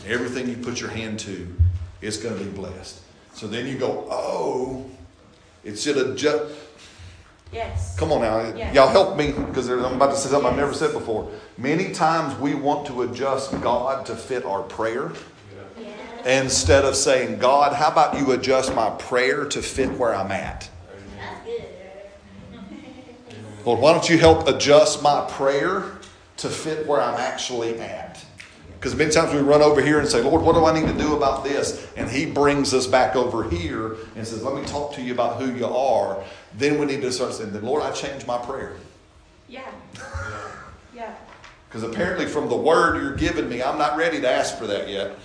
And 0.03 0.13
everything 0.13 0.47
you 0.47 0.55
put 0.55 0.79
your 0.79 0.91
hand 0.91 1.19
to 1.21 1.51
is 1.99 2.17
going 2.17 2.37
to 2.37 2.43
be 2.43 2.51
blessed. 2.51 3.01
So 3.33 3.47
then 3.47 3.65
you 3.65 3.75
go, 3.75 4.07
Oh, 4.11 4.85
it 5.63 5.77
should 5.79 5.97
have 5.97 6.15
just. 6.15 6.53
Yes. 7.51 7.97
Come 7.97 8.11
on 8.11 8.21
now. 8.21 8.55
Yes. 8.55 8.75
Y'all 8.75 8.87
help 8.87 9.17
me 9.17 9.31
because 9.31 9.67
I'm 9.67 9.95
about 9.95 10.11
to 10.11 10.15
say 10.15 10.29
something 10.29 10.51
I've 10.51 10.55
never 10.55 10.75
said 10.75 10.93
before. 10.93 11.31
Many 11.57 11.91
times 11.91 12.39
we 12.39 12.53
want 12.53 12.85
to 12.85 13.01
adjust 13.01 13.59
God 13.61 14.05
to 14.05 14.15
fit 14.15 14.45
our 14.45 14.61
prayer 14.61 15.11
instead 16.23 16.85
of 16.85 16.95
saying, 16.95 17.39
God, 17.39 17.73
how 17.73 17.91
about 17.91 18.15
you 18.15 18.31
adjust 18.33 18.75
my 18.75 18.91
prayer 18.91 19.45
to 19.45 19.63
fit 19.63 19.91
where 19.93 20.13
I'm 20.13 20.31
at? 20.31 20.69
That's 21.17 21.45
good. 21.47 21.63
Lord, 23.65 23.79
why 23.79 23.91
don't 23.91 24.07
you 24.07 24.19
help 24.19 24.47
adjust 24.47 25.01
my 25.01 25.27
prayer 25.31 25.97
to 26.41 26.49
fit 26.49 26.85
where 26.87 27.01
I'm 27.01 27.19
actually 27.19 27.79
at? 27.79 28.23
Because 28.73 28.95
many 28.95 29.11
times 29.11 29.31
we 29.31 29.39
run 29.39 29.61
over 29.61 29.79
here 29.79 29.99
and 29.99 30.07
say, 30.07 30.21
Lord, 30.21 30.41
what 30.41 30.55
do 30.55 30.65
I 30.65 30.73
need 30.73 30.87
to 30.87 30.97
do 30.97 31.15
about 31.15 31.43
this? 31.43 31.87
And 31.95 32.09
He 32.09 32.25
brings 32.25 32.73
us 32.73 32.87
back 32.87 33.15
over 33.15 33.47
here 33.47 33.97
and 34.15 34.25
says, 34.25 34.43
Let 34.43 34.55
me 34.55 34.65
talk 34.65 34.93
to 34.95 35.01
you 35.01 35.13
about 35.13 35.39
who 35.39 35.53
you 35.53 35.67
are. 35.67 36.23
Then 36.57 36.79
we 36.79 36.87
need 36.87 37.01
to 37.01 37.11
start 37.11 37.33
saying, 37.33 37.53
Then, 37.53 37.63
Lord, 37.63 37.83
I 37.83 37.91
changed 37.91 38.25
my 38.25 38.37
prayer. 38.37 38.73
Yeah. 39.47 39.69
Yeah. 40.93 41.15
Because 41.69 41.83
apparently, 41.83 42.25
from 42.25 42.49
the 42.49 42.55
word 42.55 43.01
you're 43.01 43.15
giving 43.15 43.47
me, 43.47 43.63
I'm 43.63 43.77
not 43.77 43.95
ready 43.95 44.19
to 44.19 44.29
ask 44.29 44.57
for 44.57 44.67
that 44.67 44.89
yet. 44.89 45.17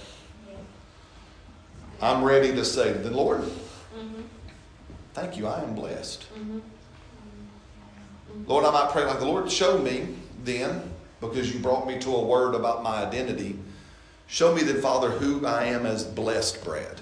I'm 2.00 2.22
ready 2.22 2.52
to 2.52 2.64
say, 2.64 2.92
Then, 2.92 3.14
Lord, 3.14 3.40
mm-hmm. 3.40 4.22
thank 5.12 5.37
you, 5.37 5.48
I 5.48 5.61
am 5.61 5.74
blessed. 5.74 6.24
Mm-hmm. 6.38 6.61
Lord, 8.46 8.64
I 8.64 8.70
might 8.70 8.92
pray 8.92 9.05
like 9.05 9.18
the 9.18 9.26
Lord, 9.26 9.50
show 9.50 9.76
me 9.79 10.09
then, 10.44 10.88
because 11.20 11.52
you 11.52 11.61
brought 11.61 11.87
me 11.87 11.98
to 12.00 12.14
a 12.14 12.24
word 12.24 12.55
about 12.55 12.83
my 12.83 13.05
identity. 13.05 13.59
Show 14.26 14.55
me 14.55 14.62
then, 14.62 14.81
Father, 14.81 15.11
who 15.11 15.46
I 15.46 15.64
am 15.64 15.87
as 15.87 16.05
blessed 16.05 16.64
bread. 16.64 17.00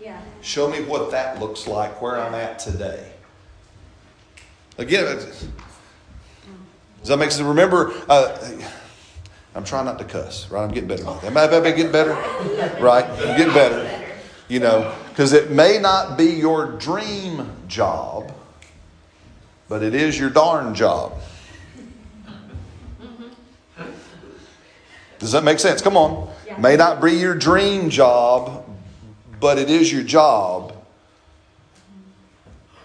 Yeah. 0.00 0.20
Show 0.42 0.68
me 0.68 0.82
what 0.82 1.10
that 1.12 1.40
looks 1.40 1.66
like, 1.66 2.02
where 2.02 2.18
I'm 2.18 2.34
at 2.34 2.58
today. 2.58 3.12
Again, 4.76 5.04
does 5.06 5.48
that 7.04 7.18
make 7.18 7.30
sense? 7.30 7.46
Remember, 7.46 7.94
uh, 8.08 8.36
I'm 9.54 9.64
trying 9.64 9.84
not 9.84 9.98
to 10.00 10.04
cuss, 10.04 10.50
right? 10.50 10.64
I'm 10.64 10.72
getting 10.72 10.88
better. 10.88 11.06
Am 11.06 11.36
I, 11.36 11.44
am 11.44 11.64
I 11.64 11.70
getting 11.70 11.92
better? 11.92 12.14
Right? 12.82 13.04
I'm 13.04 13.36
getting 13.36 13.54
better. 13.54 14.04
You 14.48 14.60
know, 14.60 14.94
because 15.08 15.32
it 15.32 15.50
may 15.50 15.78
not 15.78 16.18
be 16.18 16.24
your 16.24 16.72
dream 16.72 17.50
job, 17.68 18.32
but 19.68 19.82
it 19.82 19.94
is 19.94 20.18
your 20.18 20.28
darn 20.28 20.74
job. 20.74 21.14
Does 25.24 25.32
that 25.32 25.42
make 25.42 25.58
sense? 25.58 25.80
Come 25.80 25.96
on. 25.96 26.28
Yeah. 26.46 26.58
May 26.58 26.76
not 26.76 27.00
be 27.00 27.12
your 27.12 27.34
dream 27.34 27.88
job, 27.88 28.68
but 29.40 29.58
it 29.58 29.70
is 29.70 29.90
your 29.90 30.02
job. 30.02 30.76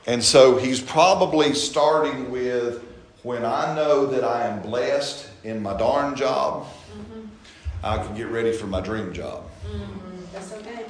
And 0.07 0.23
so 0.23 0.57
he's 0.57 0.79
probably 0.79 1.53
starting 1.53 2.31
with 2.31 2.81
when 3.23 3.43
I 3.43 3.75
know 3.75 4.05
that 4.05 4.23
I 4.23 4.47
am 4.47 4.61
blessed 4.61 5.29
in 5.43 5.61
my 5.61 5.77
darn 5.77 6.15
job, 6.15 6.63
mm-hmm. 6.63 7.27
I 7.83 7.97
can 7.97 8.15
get 8.15 8.29
ready 8.29 8.53
for 8.53 8.67
my 8.67 8.79
dream 8.79 9.11
job. 9.11 9.43
Mm-hmm. 9.67 10.19
That's 10.31 10.53
okay. 10.53 10.85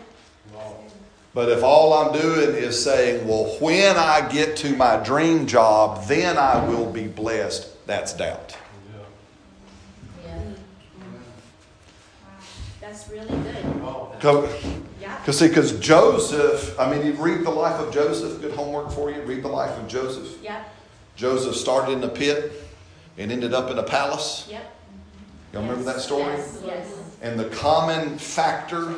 But 1.33 1.49
if 1.49 1.63
all 1.63 1.93
I'm 1.93 2.13
doing 2.13 2.55
is 2.55 2.83
saying, 2.83 3.27
well, 3.27 3.45
when 3.59 3.97
I 3.97 4.27
get 4.29 4.55
to 4.57 4.75
my 4.75 4.97
dream 4.97 5.47
job, 5.47 6.05
then 6.05 6.38
I 6.38 6.63
will 6.67 6.91
be 6.91 7.07
blessed, 7.07 7.88
that's 7.88 8.13
doubt. 8.13 8.55
Yeah. 10.23 10.41
Yeah. 12.79 12.79
That's 12.89 13.08
really 13.08 13.28
good. 13.28 13.73
Because 14.15 14.49
Yeah. 14.99 15.32
see, 15.32 15.47
because 15.47 15.73
Joseph, 15.73 16.80
I 16.80 16.89
mean, 16.89 17.06
you 17.06 17.13
read 17.13 17.45
the 17.45 17.52
life 17.52 17.80
of 17.80 17.93
Joseph, 17.93 18.41
good 18.41 18.54
homework 18.54 18.91
for 18.91 19.12
you. 19.12 19.21
Read 19.21 19.43
the 19.43 19.47
life 19.47 19.78
of 19.78 19.88
Joseph. 19.88 20.41
Yep. 20.41 20.73
Joseph 21.15 21.56
started 21.56 21.93
in 21.93 22.04
a 22.04 22.08
pit 22.08 22.52
and 23.19 23.32
ended 23.32 23.54
up 23.54 23.69
in 23.69 23.78
a 23.78 23.84
palace. 23.84 24.47
Yep. 24.49 24.75
Y'all 25.54 25.62
remember 25.62 25.84
that 25.84 26.02
story? 26.02 26.34
Yes. 26.34 26.58
Yes. 26.65 26.88
And 27.21 27.39
the 27.39 27.45
common 27.49 28.17
factor 28.17 28.95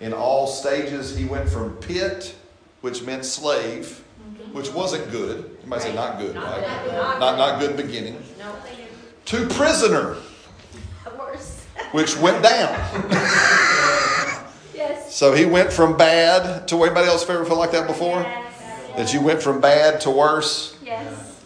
in 0.00 0.12
all 0.12 0.46
stages, 0.46 1.16
he 1.16 1.24
went 1.24 1.48
from 1.48 1.70
pit, 1.76 2.34
which 2.82 3.02
meant 3.02 3.24
slave, 3.24 4.04
mm-hmm. 4.20 4.52
which 4.52 4.70
wasn't 4.74 5.10
good. 5.10 5.56
You 5.62 5.68
might 5.70 5.80
say 5.80 5.94
not 5.94 6.18
good, 6.18 6.34
Not 6.34 6.44
right? 6.44 6.84
good. 6.84 6.92
Not, 6.92 7.38
not 7.38 7.60
good 7.60 7.78
beginning. 7.78 8.22
No. 8.38 8.54
To 9.24 9.46
prisoner. 9.48 10.16
Which 11.92 12.16
went 12.18 12.42
down. 12.42 12.72
Yes. 14.74 15.14
So 15.14 15.32
he 15.32 15.44
went 15.44 15.72
from 15.72 15.96
bad 15.96 16.66
to 16.68 16.82
anybody 16.84 17.06
else 17.08 17.28
ever 17.28 17.44
felt 17.44 17.58
like 17.58 17.72
that 17.72 17.86
before? 17.86 18.22
That 18.96 19.12
you 19.14 19.20
went 19.20 19.42
from 19.42 19.60
bad 19.60 20.00
to 20.02 20.10
worse 20.10 20.76
Yes. 20.84 21.40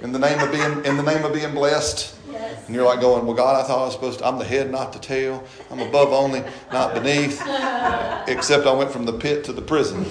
in 0.00 0.12
the 0.12 0.18
name 0.18 0.38
of 0.38 0.50
being 0.52 0.84
in 0.84 0.96
the 0.96 1.02
name 1.02 1.24
of 1.24 1.32
being 1.32 1.52
blessed. 1.54 2.14
Yes. 2.30 2.66
And 2.66 2.74
you're 2.74 2.84
like 2.84 3.00
going, 3.00 3.26
Well, 3.26 3.34
God, 3.36 3.62
I 3.62 3.66
thought 3.66 3.82
I 3.82 3.84
was 3.84 3.94
supposed 3.94 4.20
to 4.20 4.26
I'm 4.26 4.38
the 4.38 4.44
head, 4.44 4.70
not 4.70 4.92
the 4.92 4.98
tail. 4.98 5.44
I'm 5.70 5.80
above 5.80 6.12
only, 6.12 6.42
not 6.72 6.94
beneath. 6.94 7.40
Except 8.28 8.66
I 8.66 8.72
went 8.72 8.90
from 8.90 9.04
the 9.04 9.12
pit 9.12 9.44
to 9.44 9.52
the 9.52 9.62
prison. 9.62 10.04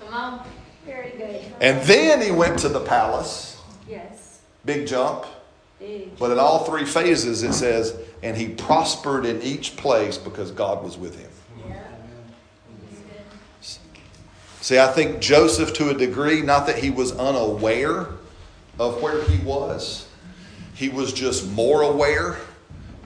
Come 0.00 0.14
on. 0.14 0.46
Very 0.86 1.10
good. 1.10 1.44
And 1.60 1.80
then 1.82 2.20
he 2.22 2.30
went 2.32 2.58
to 2.60 2.68
the 2.68 2.80
palace. 2.80 3.60
Yes. 3.88 4.40
Big 4.64 4.86
jump. 4.86 5.26
Big. 5.80 6.16
But 6.18 6.30
in 6.30 6.38
all 6.38 6.64
three 6.64 6.84
phases 6.84 7.42
it 7.42 7.54
says, 7.54 7.96
and 8.22 8.36
he 8.36 8.48
prospered 8.48 9.24
in 9.24 9.42
each 9.42 9.76
place 9.76 10.18
because 10.18 10.50
God 10.50 10.84
was 10.84 10.98
with 10.98 11.18
him. 11.18 11.30
See, 14.60 14.78
I 14.78 14.88
think 14.88 15.20
Joseph, 15.20 15.72
to 15.74 15.88
a 15.88 15.94
degree, 15.94 16.42
not 16.42 16.66
that 16.66 16.78
he 16.78 16.90
was 16.90 17.12
unaware 17.12 18.08
of 18.78 19.02
where 19.02 19.24
he 19.24 19.42
was, 19.42 20.06
he 20.74 20.90
was 20.90 21.14
just 21.14 21.50
more 21.52 21.82
aware 21.82 22.38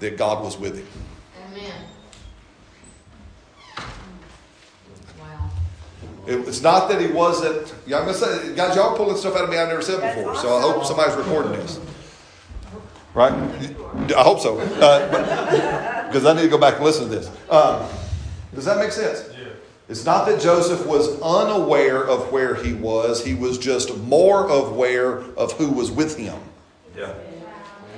that 0.00 0.18
God 0.18 0.42
was 0.42 0.58
with 0.58 0.76
him. 0.76 0.86
Amen. 1.48 1.72
Wow. 5.18 5.50
It, 6.26 6.48
it's 6.48 6.60
not 6.60 6.88
that 6.88 7.00
he 7.00 7.06
wasn't. 7.06 7.72
Yeah, 7.86 7.98
I'm 7.98 8.06
gonna 8.06 8.18
say, 8.18 8.54
guys, 8.56 8.74
y'all 8.74 8.90
are 8.90 8.96
pulling 8.96 9.16
stuff 9.16 9.36
out 9.36 9.44
of 9.44 9.50
me 9.50 9.56
I've 9.56 9.68
never 9.68 9.80
said 9.80 10.00
That's 10.00 10.16
before. 10.16 10.36
So 10.36 10.56
I 10.56 10.60
hope 10.60 10.84
somebody's 10.84 11.16
recording 11.16 11.52
this. 11.52 11.78
Right? 13.14 13.32
I 13.32 14.22
hope 14.22 14.40
so. 14.40 14.58
Because 14.58 16.26
I 16.26 16.34
need 16.34 16.42
to 16.42 16.48
go 16.48 16.58
back 16.58 16.76
and 16.76 16.84
listen 16.84 17.08
to 17.08 17.10
this. 17.10 17.28
Um, 17.48 17.88
does 18.54 18.64
that 18.64 18.78
make 18.78 18.92
sense? 18.92 19.28
Yeah. 19.32 19.48
It's 19.88 20.04
not 20.04 20.26
that 20.26 20.40
Joseph 20.40 20.86
was 20.86 21.20
unaware 21.20 22.04
of 22.04 22.32
where 22.32 22.54
he 22.54 22.72
was, 22.72 23.24
he 23.24 23.34
was 23.34 23.58
just 23.58 23.96
more 23.98 24.48
aware 24.48 25.18
of 25.36 25.52
who 25.52 25.70
was 25.70 25.90
with 25.90 26.16
him. 26.16 26.38
Yeah. 26.96 27.12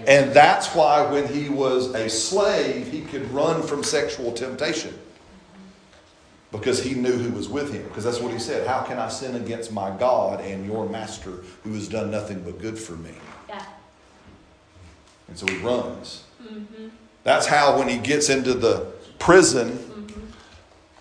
And 0.07 0.33
that's 0.33 0.74
why 0.74 1.11
when 1.11 1.26
he 1.26 1.48
was 1.48 1.94
a 1.94 2.09
slave, 2.09 2.90
he 2.90 3.02
could 3.02 3.31
run 3.33 3.62
from 3.62 3.83
sexual 3.83 4.33
temptation. 4.33 4.96
Because 6.52 6.83
he 6.83 6.94
knew 6.94 7.12
who 7.12 7.33
was 7.33 7.48
with 7.48 7.72
him. 7.72 7.83
Because 7.85 8.05
that's 8.05 8.20
what 8.20 8.33
he 8.33 8.38
said. 8.38 8.66
How 8.66 8.83
can 8.83 8.98
I 8.98 9.09
sin 9.09 9.35
against 9.35 9.72
my 9.72 9.96
God 9.96 10.40
and 10.40 10.64
your 10.64 10.88
master 10.88 11.42
who 11.64 11.72
has 11.74 11.88
done 11.88 12.11
nothing 12.11 12.42
but 12.42 12.61
good 12.61 12.79
for 12.79 12.92
me? 12.92 13.12
And 15.28 15.38
so 15.38 15.46
he 15.46 15.58
runs. 15.58 16.24
Mm-hmm. 16.42 16.88
That's 17.24 17.46
how 17.46 17.78
when 17.78 17.88
he 17.88 17.98
gets 17.98 18.28
into 18.28 18.54
the 18.54 18.86
prison 19.18 19.70
mm-hmm. 19.70 20.20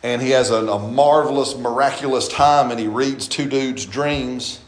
and 0.03 0.21
he 0.21 0.31
has 0.31 0.49
a, 0.49 0.65
a 0.65 0.79
marvelous, 0.79 1.55
miraculous 1.55 2.27
time 2.27 2.71
and 2.71 2.79
he 2.79 2.87
reads 2.87 3.27
two 3.27 3.47
dudes' 3.47 3.85
dreams 3.85 4.59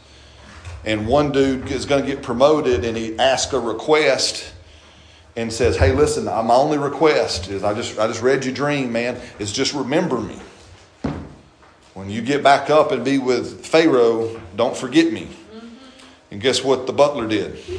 and 0.84 1.06
one 1.06 1.32
dude 1.32 1.70
is 1.70 1.84
going 1.84 2.02
to 2.02 2.06
get 2.06 2.22
promoted 2.22 2.84
and 2.84 2.96
he 2.96 3.18
asks 3.18 3.52
a 3.52 3.60
request 3.60 4.52
and 5.36 5.52
says, 5.52 5.76
Hey, 5.76 5.92
listen, 5.92 6.28
uh, 6.28 6.42
my 6.42 6.54
only 6.54 6.78
request 6.78 7.48
is 7.48 7.64
I 7.64 7.74
just, 7.74 7.98
I 7.98 8.06
just 8.06 8.22
read 8.22 8.44
your 8.44 8.54
dream, 8.54 8.92
man, 8.92 9.20
is 9.38 9.52
just 9.52 9.74
remember 9.74 10.20
me. 10.20 10.38
When 11.94 12.08
you 12.08 12.22
get 12.22 12.44
back 12.44 12.70
up 12.70 12.92
and 12.92 13.04
be 13.04 13.18
with 13.18 13.66
Pharaoh, 13.66 14.40
don't 14.54 14.76
forget 14.76 15.12
me. 15.12 15.24
Mm-hmm. 15.24 15.66
And 16.30 16.40
guess 16.40 16.62
what 16.62 16.86
the 16.86 16.92
butler 16.92 17.26
did? 17.26 17.56
He 17.56 17.78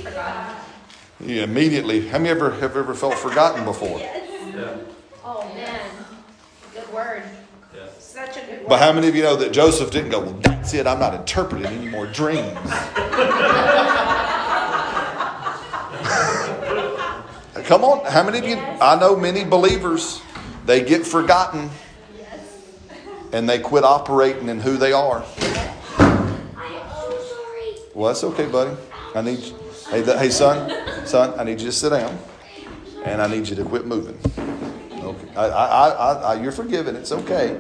immediately, 1.20 2.08
how 2.08 2.18
many 2.18 2.30
ever 2.30 2.52
have 2.52 2.76
ever 2.76 2.94
felt 2.94 3.16
forgotten 3.16 3.66
before? 3.66 4.00
Yeah. 4.50 4.78
Oh 5.24 5.50
man. 5.54 5.90
Good 6.74 6.92
word. 6.92 7.24
Yeah. 7.74 7.88
Such 8.00 8.36
a 8.36 8.42
good 8.42 8.60
word. 8.62 8.68
But 8.68 8.80
how 8.80 8.92
many 8.92 9.08
of 9.08 9.16
you 9.16 9.22
know 9.24 9.36
that 9.38 9.54
Joseph 9.54 9.92
didn't 9.92 10.10
go, 10.10 10.20
well, 10.22 10.34
that's 10.42 10.74
it, 10.74 10.86
I'm 10.88 11.00
not 11.00 11.14
interpreting 11.14 11.68
any 11.68 11.88
more 11.88 12.08
dreams? 12.08 12.58
Uh, 17.56 17.62
come 17.64 17.84
on, 17.84 18.06
how 18.06 18.24
many 18.24 18.38
of 18.38 18.46
you, 18.46 18.56
I 18.58 18.98
know 19.00 19.16
many 19.16 19.44
believers, 19.44 20.22
they 20.66 20.84
get 20.84 21.06
forgotten 21.06 21.70
and 23.32 23.50
they 23.50 23.60
quit 23.60 23.84
operating 23.84 24.50
in 24.50 24.60
who 24.60 24.78
they 24.78 24.92
are. 24.94 25.24
I 25.98 26.04
am 26.68 26.90
so 26.92 27.10
sorry. 27.10 27.76
Well, 27.96 28.08
that's 28.08 28.24
okay, 28.24 28.48
buddy. 28.48 28.76
I 29.16 29.22
need, 29.22 29.54
hey, 29.92 30.04
th- 30.04 30.18
hey, 30.20 30.30
son, 30.30 30.72
son, 31.06 31.40
I 31.40 31.44
need 31.44 31.60
you 31.60 31.68
to 31.68 31.72
sit 31.72 31.90
down, 31.92 32.18
and 33.04 33.22
I 33.22 33.28
need 33.28 33.48
you 33.48 33.56
to 33.56 33.64
quit 33.64 33.86
moving. 33.86 34.18
Okay, 35.04 35.36
I, 35.36 35.46
I, 35.48 35.90
I, 35.90 36.14
I, 36.14 36.42
you're 36.42 36.52
forgiven. 36.52 36.96
It's 36.96 37.12
okay, 37.12 37.60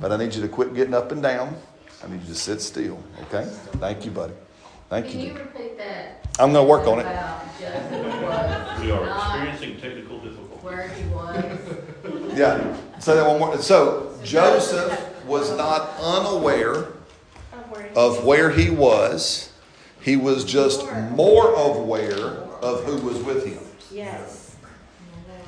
but 0.00 0.12
I 0.12 0.16
need 0.16 0.34
you 0.34 0.42
to 0.42 0.48
quit 0.48 0.74
getting 0.74 0.94
up 0.94 1.12
and 1.12 1.22
down. 1.22 1.56
I 2.04 2.08
need 2.08 2.22
you 2.22 2.28
to 2.28 2.34
sit 2.34 2.60
still. 2.62 3.02
Okay? 3.24 3.44
Thank 3.78 4.04
you, 4.04 4.10
buddy. 4.10 4.32
Thank 4.88 5.06
you. 5.06 5.12
Can 5.12 5.20
you. 5.20 5.26
you 5.28 5.34
repeat 5.34 5.78
that? 5.78 6.26
I'm 6.38 6.52
gonna 6.52 6.66
work 6.66 6.86
on 6.86 6.98
it. 7.00 7.02
About 7.02 8.80
We 8.80 8.90
are 8.90 9.06
experiencing 9.06 9.80
technical 9.80 10.18
difficulties. 10.20 10.62
where 10.62 10.88
he 10.88 11.04
was. 11.08 12.38
Yeah. 12.38 12.76
Say 12.98 13.14
that 13.14 13.26
one 13.28 13.38
more. 13.38 13.58
So 13.58 14.14
Joseph 14.24 15.24
was 15.26 15.54
not 15.56 15.90
unaware 16.00 16.74
Of 16.74 17.70
where- 17.70 17.90
of 17.94 18.24
where 18.24 18.50
he 18.50 18.70
was. 18.70 19.49
He 20.02 20.16
was 20.16 20.44
just 20.44 20.86
more 21.12 21.52
aware 21.54 22.16
of 22.62 22.84
who 22.84 22.96
was 22.98 23.18
with 23.18 23.44
him. 23.46 23.60
Yes. 23.90 24.56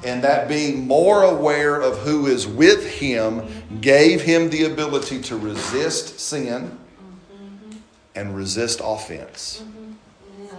And 0.05 0.23
that 0.25 0.49
being 0.49 0.87
more 0.87 1.23
aware 1.23 1.81
of 1.81 1.99
who 1.99 2.27
is 2.27 2.47
with 2.47 2.87
him 2.87 3.49
gave 3.81 4.21
him 4.23 4.51
the 4.51 4.65
ability 4.65 5.23
to 5.23 5.37
resist 5.37 6.19
sin 6.19 6.77
and 8.15 8.37
resist 8.37 8.81
offense. 8.83 9.62
That's 10.38 10.53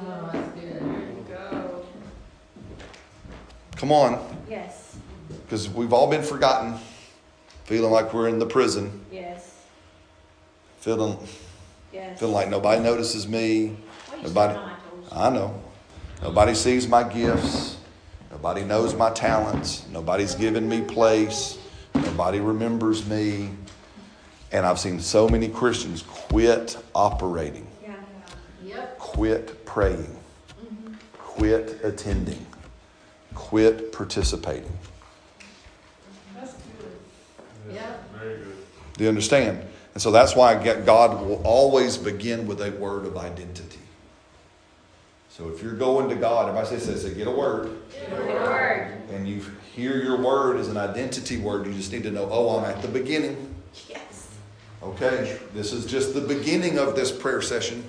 good. 0.59 1.27
Go. 1.27 1.85
Come 3.75 3.91
on, 3.91 4.37
Yes. 4.49 4.95
because 5.45 5.69
we've 5.69 5.91
all 5.93 6.09
been 6.09 6.23
forgotten, 6.23 6.79
feeling 7.65 7.91
like 7.91 8.13
we're 8.13 8.29
in 8.29 8.39
the 8.39 8.45
prison, 8.45 9.05
Yes. 9.11 9.51
feeling, 10.79 11.17
Yes. 11.93 12.19
feeling 12.19 12.33
like 12.33 12.49
nobody 12.49 12.81
notices 12.81 13.27
me. 13.27 13.77
Well, 14.11 14.23
Nobody, 14.23 14.53
should 14.53 14.61
know 14.61 14.65
I 14.65 14.75
told 14.89 15.03
you. 15.03 15.09
I 15.11 15.29
know. 15.29 15.61
Nobody 16.21 16.55
sees 16.55 16.87
my 16.87 17.03
gifts. 17.03 17.77
Nobody 18.31 18.63
knows 18.63 18.95
my 18.95 19.11
talents. 19.11 19.85
Nobody's 19.91 20.33
given 20.35 20.67
me 20.67 20.81
place. 20.81 21.57
Nobody 21.93 22.39
remembers 22.39 23.05
me. 23.07 23.51
And 24.51 24.65
I've 24.65 24.79
seen 24.79 24.99
so 24.99 25.27
many 25.27 25.47
Christians 25.47 26.03
quit 26.03 26.77
operating, 26.93 27.67
Yeah. 27.83 27.95
Yep. 28.63 28.99
quit 28.99 29.65
praying, 29.65 30.15
quit 31.17 31.79
attending, 31.83 32.45
quit 33.33 33.91
participating. 33.91 34.71
Yep. 37.71 38.13
Very 38.19 38.37
good. 38.37 38.55
Do 38.97 39.03
you 39.03 39.09
understand? 39.09 39.61
And 39.93 40.01
so 40.01 40.11
that's 40.11 40.35
why 40.35 40.55
God 40.55 41.25
will 41.25 41.41
always 41.43 41.97
begin 41.97 42.47
with 42.47 42.61
a 42.61 42.71
word 42.71 43.05
of 43.05 43.17
identity. 43.17 43.79
So 45.29 45.49
if 45.49 45.63
you're 45.63 45.73
going 45.73 46.09
to 46.09 46.15
God, 46.15 46.49
everybody 46.49 46.79
say, 46.79 46.93
say, 46.93 47.09
say 47.09 47.13
get 47.15 47.27
a 47.27 47.31
word. 47.31 47.77
Word. 48.11 49.01
And 49.11 49.27
you 49.27 49.43
hear 49.75 50.01
your 50.01 50.21
word 50.21 50.57
as 50.57 50.67
an 50.67 50.77
identity 50.77 51.37
word, 51.37 51.65
you 51.65 51.73
just 51.73 51.91
need 51.91 52.03
to 52.03 52.11
know, 52.11 52.27
oh, 52.31 52.59
I'm 52.59 52.65
at 52.65 52.81
the 52.81 52.87
beginning. 52.87 53.53
Yes. 53.89 54.29
Okay, 54.83 55.39
this 55.53 55.73
is 55.73 55.85
just 55.85 56.13
the 56.13 56.21
beginning 56.21 56.77
of 56.77 56.95
this 56.95 57.11
prayer 57.11 57.41
session. 57.41 57.83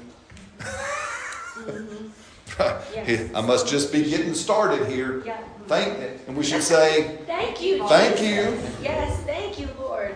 Yes. 0.60 1.58
Mm-hmm. 1.58 3.36
I 3.36 3.40
must 3.40 3.66
just 3.66 3.92
be 3.92 4.08
getting 4.08 4.32
started 4.32 4.86
here. 4.86 5.22
Yeah. 5.26 5.42
Thank, 5.66 5.98
and 6.26 6.36
we 6.36 6.44
should 6.44 6.62
say, 6.62 7.18
Thank 7.26 7.60
you. 7.60 7.86
Thank 7.88 8.18
Jesus. 8.18 8.80
Yes, 8.82 9.20
thank 9.24 9.43
you. 9.43 9.43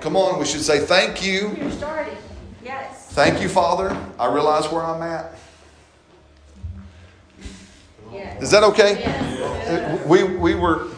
Come 0.01 0.17
on, 0.17 0.39
we 0.39 0.47
should 0.47 0.63
say, 0.63 0.81
thank 0.81 1.25
you. 1.25 1.55
You're 1.57 1.71
starting. 1.71 2.17
Yes. 2.65 3.13
Thank 3.13 3.41
you, 3.41 3.49
Father. 3.49 3.97
I 4.19 4.33
realize 4.33 4.71
where 4.71 4.83
I'm 4.85 5.03
at. 5.03 5.35
Yes. 8.13 8.43
Is 8.43 8.51
that 8.51 8.63
okay? 8.65 9.01
Yes. 9.01 10.07
We, 10.07 10.25
we 10.25 10.55
were, 10.55 10.89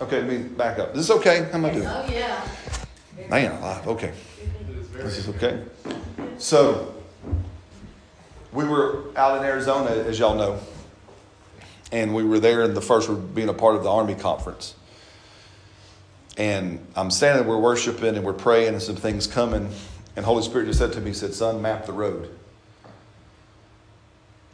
okay, 0.00 0.20
let 0.20 0.28
me 0.28 0.38
back 0.38 0.78
up. 0.78 0.94
This 0.94 1.04
Is 1.04 1.10
okay? 1.12 1.44
How 1.44 1.58
am 1.58 1.64
I 1.64 1.70
doing? 1.72 1.86
Oh, 1.86 2.06
yeah. 2.10 2.46
Man, 3.28 3.52
alive. 3.52 3.86
Okay. 3.86 4.08
It 4.08 4.76
is 4.76 4.86
very. 4.86 5.04
This 5.04 5.18
is 5.18 5.28
okay. 5.28 5.62
So, 6.38 6.94
we 8.52 8.64
were 8.64 9.04
out 9.16 9.38
in 9.38 9.44
Arizona, 9.44 9.90
as 9.90 10.18
y'all 10.18 10.34
know, 10.34 10.58
and 11.92 12.14
we 12.14 12.24
were 12.24 12.38
there 12.40 12.62
in 12.62 12.74
the 12.74 12.80
first, 12.80 13.08
we're 13.08 13.16
being 13.16 13.48
a 13.48 13.54
part 13.54 13.76
of 13.76 13.82
the 13.82 13.90
Army 13.90 14.14
conference. 14.14 14.74
And 16.38 16.78
I'm 16.94 17.10
standing 17.10 17.46
we're 17.46 17.58
worshiping 17.58 18.16
and 18.16 18.24
we're 18.24 18.32
praying, 18.32 18.72
and 18.72 18.82
some 18.82 18.96
things 18.96 19.26
coming. 19.26 19.68
And 20.16 20.24
Holy 20.24 20.42
Spirit 20.42 20.66
just 20.66 20.78
said 20.78 20.92
to 20.94 21.00
me, 21.00 21.08
he 21.08 21.14
said, 21.14 21.34
Son, 21.34 21.60
map 21.60 21.84
the 21.84 21.92
road. 21.92 22.30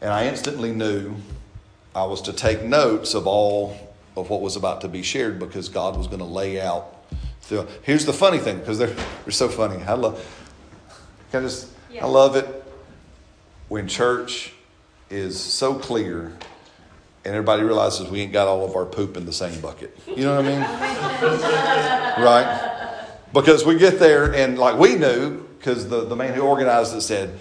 And 0.00 0.10
I 0.12 0.26
instantly 0.26 0.72
knew 0.72 1.14
I 1.94 2.04
was 2.04 2.22
to 2.22 2.32
take 2.32 2.62
notes 2.62 3.14
of 3.14 3.26
all 3.26 3.94
of 4.16 4.30
what 4.30 4.40
was 4.40 4.56
about 4.56 4.80
to 4.80 4.88
be 4.88 5.02
shared 5.02 5.38
because 5.38 5.68
God 5.68 5.96
was 5.96 6.06
going 6.06 6.18
to 6.18 6.24
lay 6.24 6.60
out. 6.60 7.04
The, 7.48 7.68
here's 7.82 8.06
the 8.06 8.12
funny 8.12 8.38
thing, 8.38 8.58
because 8.58 8.78
they're, 8.78 8.94
they're 9.24 9.30
so 9.30 9.48
funny. 9.48 9.82
I 9.84 9.92
love, 9.92 10.24
can 11.30 11.42
I 11.42 11.46
just, 11.46 11.68
I 12.00 12.06
love 12.06 12.36
it 12.36 12.64
when 13.68 13.88
church 13.88 14.52
is 15.10 15.38
so 15.38 15.74
clear 15.74 16.32
and 17.24 17.34
everybody 17.34 17.62
realizes 17.62 18.10
we 18.10 18.20
ain't 18.20 18.32
got 18.32 18.48
all 18.48 18.64
of 18.64 18.76
our 18.76 18.84
poop 18.84 19.16
in 19.16 19.24
the 19.24 19.32
same 19.32 19.58
bucket. 19.60 19.96
You 20.06 20.24
know 20.24 20.36
what 20.36 20.44
I 20.44 20.48
mean? 20.48 22.24
right? 22.24 23.06
Because 23.32 23.64
we 23.64 23.78
get 23.78 23.98
there 23.98 24.34
and 24.34 24.58
like 24.58 24.78
we 24.78 24.96
knew, 24.96 25.42
because 25.58 25.88
the, 25.88 26.04
the 26.04 26.16
man 26.16 26.34
who 26.34 26.42
organized 26.42 26.94
it 26.94 27.00
said, 27.00 27.38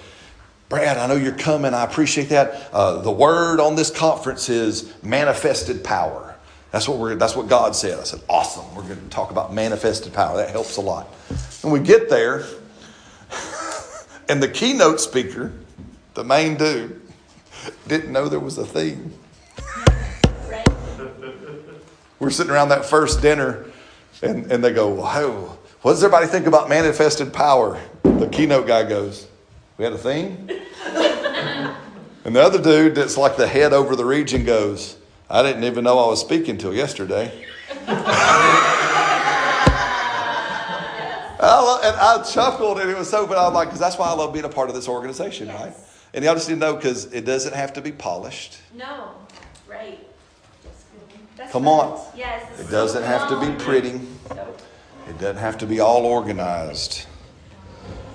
Brad, 0.70 0.98
I 0.98 1.08
know 1.08 1.16
you're 1.16 1.34
coming. 1.34 1.74
I 1.74 1.84
appreciate 1.84 2.30
that. 2.30 2.70
Uh, 2.72 3.02
the 3.02 3.12
word 3.12 3.60
on 3.60 3.76
this 3.76 3.92
conference 3.92 4.50
is 4.50 4.92
manifested 5.04 5.84
power. 5.84 6.36
That's 6.72 6.88
what 6.88 6.98
we're. 6.98 7.14
That's 7.14 7.36
what 7.36 7.48
God 7.48 7.76
said. 7.76 8.00
I 8.00 8.04
said, 8.04 8.22
awesome. 8.28 8.74
We're 8.74 8.82
going 8.82 9.00
to 9.00 9.10
talk 9.10 9.30
about 9.30 9.54
manifested 9.54 10.14
power. 10.14 10.38
That 10.38 10.50
helps 10.50 10.78
a 10.78 10.82
lot. 10.82 11.14
And 11.62 11.72
we 11.72 11.80
get 11.80 12.10
there, 12.10 12.46
and 14.30 14.42
the 14.42 14.48
keynote 14.48 15.00
speaker, 15.00 15.54
the 16.16 16.24
main 16.24 16.56
dude, 16.56 17.00
didn't 17.88 18.12
know 18.12 18.28
there 18.28 18.40
was 18.40 18.58
a 18.58 18.66
theme. 18.66 19.14
We're 22.24 22.30
sitting 22.30 22.54
around 22.54 22.70
that 22.70 22.86
first 22.86 23.22
dinner, 23.22 23.66
and, 24.22 24.50
and 24.50 24.64
they 24.64 24.72
go, 24.72 24.88
Wow, 24.88 25.58
what 25.82 25.92
does 25.92 26.02
everybody 26.02 26.26
think 26.28 26.48
about 26.48 26.70
manifested 26.70 27.34
power? 27.34 27.78
The 28.04 28.30
keynote 28.30 28.66
guy 28.66 28.88
goes, 28.88 29.28
We 29.78 29.84
had 29.84 29.92
a 29.92 29.98
theme? 29.98 30.50
and 30.86 32.34
the 32.34 32.42
other 32.42 32.62
dude 32.62 32.96
that's 32.96 33.18
like 33.18 33.36
the 33.36 33.46
head 33.46 33.74
over 33.74 33.98
the 33.98 34.06
region 34.06 34.46
goes, 34.46 34.96
I 35.30 35.44
didn't 35.44 35.66
even 35.66 35.84
know 35.84 36.00
I 36.00 36.08
was 36.08 36.22
speaking 36.22 36.58
till 36.58 36.74
yesterday. 36.74 37.46
I 41.46 41.60
lo- 41.60 41.82
and 41.84 41.98
I 41.98 42.24
chuckled, 42.24 42.80
and 42.80 42.90
it 42.90 42.98
was 42.98 43.10
so, 43.10 43.28
but 43.28 43.38
I 43.38 43.44
was 43.44 43.54
like, 43.54 43.68
because 43.68 43.82
that's 43.82 43.98
why 43.98 44.08
I 44.08 44.14
love 44.14 44.32
being 44.32 44.46
a 44.46 44.50
part 44.50 44.70
of 44.70 44.76
this 44.76 44.88
organization, 44.88 45.48
Yes. 45.48 45.62
right? 45.62 45.74
And 46.14 46.24
y'all 46.24 46.36
just 46.36 46.48
need 46.48 46.56
to 46.56 46.60
know 46.62 46.76
because 46.78 47.12
it 47.12 47.26
doesn't 47.26 47.54
have 47.54 47.74
to 47.74 47.82
be 47.82 47.92
polished. 47.92 48.60
No. 48.74 49.10
Right. 49.68 50.00
That's 51.44 51.52
Come 51.52 51.66
right. 51.66 51.72
on. 51.72 52.02
Yes. 52.16 52.60
It 52.60 52.72
doesn't 52.72 53.04
have 53.04 53.28
to 53.28 53.40
be 53.40 53.64
pretty. 53.64 54.00
Nope. 54.34 54.62
It 55.10 55.20
doesn't 55.20 55.38
have 55.42 55.58
to 55.58 55.66
be 55.66 55.82
all 55.82 56.06
organized. 56.06 57.06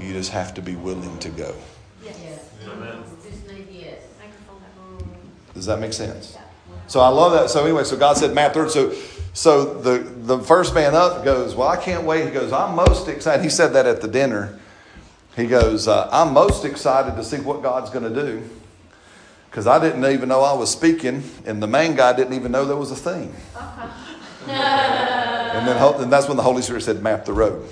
You 0.01 0.15
just 0.15 0.31
have 0.31 0.55
to 0.55 0.63
be 0.63 0.77
willing 0.77 1.19
to 1.19 1.29
go. 1.29 1.55
Yes. 2.03 2.19
Yes. 2.23 2.51
Amen. 2.67 3.05
Just 3.23 3.47
need 3.51 3.69
yes. 3.71 4.03
Microphone 4.19 4.63
up. 5.11 5.55
Does 5.55 5.67
that 5.67 5.79
make 5.79 5.93
sense? 5.93 6.33
Yeah. 6.37 6.43
So 6.87 7.01
I 7.01 7.09
love 7.09 7.33
that. 7.33 7.51
So 7.51 7.63
anyway, 7.63 7.85
so 7.85 7.99
God 7.99 8.17
said 8.17 8.35
map 8.35 8.55
through. 8.55 8.71
So 8.71 8.95
so 9.35 9.75
the 9.75 9.99
the 9.99 10.39
first 10.39 10.75
man 10.75 10.95
up 10.95 11.23
goes, 11.23 11.55
well, 11.55 11.69
I 11.69 11.77
can't 11.77 12.05
wait. 12.05 12.25
He 12.25 12.31
goes, 12.31 12.51
I'm 12.51 12.75
most 12.75 13.09
excited. 13.09 13.43
He 13.43 13.51
said 13.51 13.75
that 13.75 13.85
at 13.85 14.01
the 14.01 14.09
dinner. 14.09 14.59
He 15.37 15.47
goes, 15.47 15.87
uh, 15.87 16.09
I'm 16.11 16.33
most 16.33 16.65
excited 16.65 17.15
to 17.17 17.23
see 17.23 17.37
what 17.37 17.63
God's 17.63 17.91
going 17.91 18.11
to 18.11 18.23
do 18.27 18.43
because 19.51 19.67
I 19.67 19.79
didn't 19.81 20.05
even 20.05 20.29
know 20.29 20.43
I 20.43 20.53
was 20.53 20.71
speaking, 20.71 21.23
and 21.47 21.63
the 21.63 21.67
main 21.67 21.97
guy 21.97 22.13
didn't 22.15 22.35
even 22.35 22.53
know 22.53 22.65
there 22.65 22.77
was 22.77 22.91
a 22.91 22.97
theme. 22.97 23.35
and 24.47 25.67
then 25.67 25.77
ho- 25.77 25.99
and 25.99 26.13
that's 26.13 26.29
when 26.29 26.37
the 26.37 26.43
Holy 26.43 26.63
Spirit 26.63 26.83
said, 26.83 27.03
map 27.03 27.25
the 27.25 27.33
road. 27.33 27.69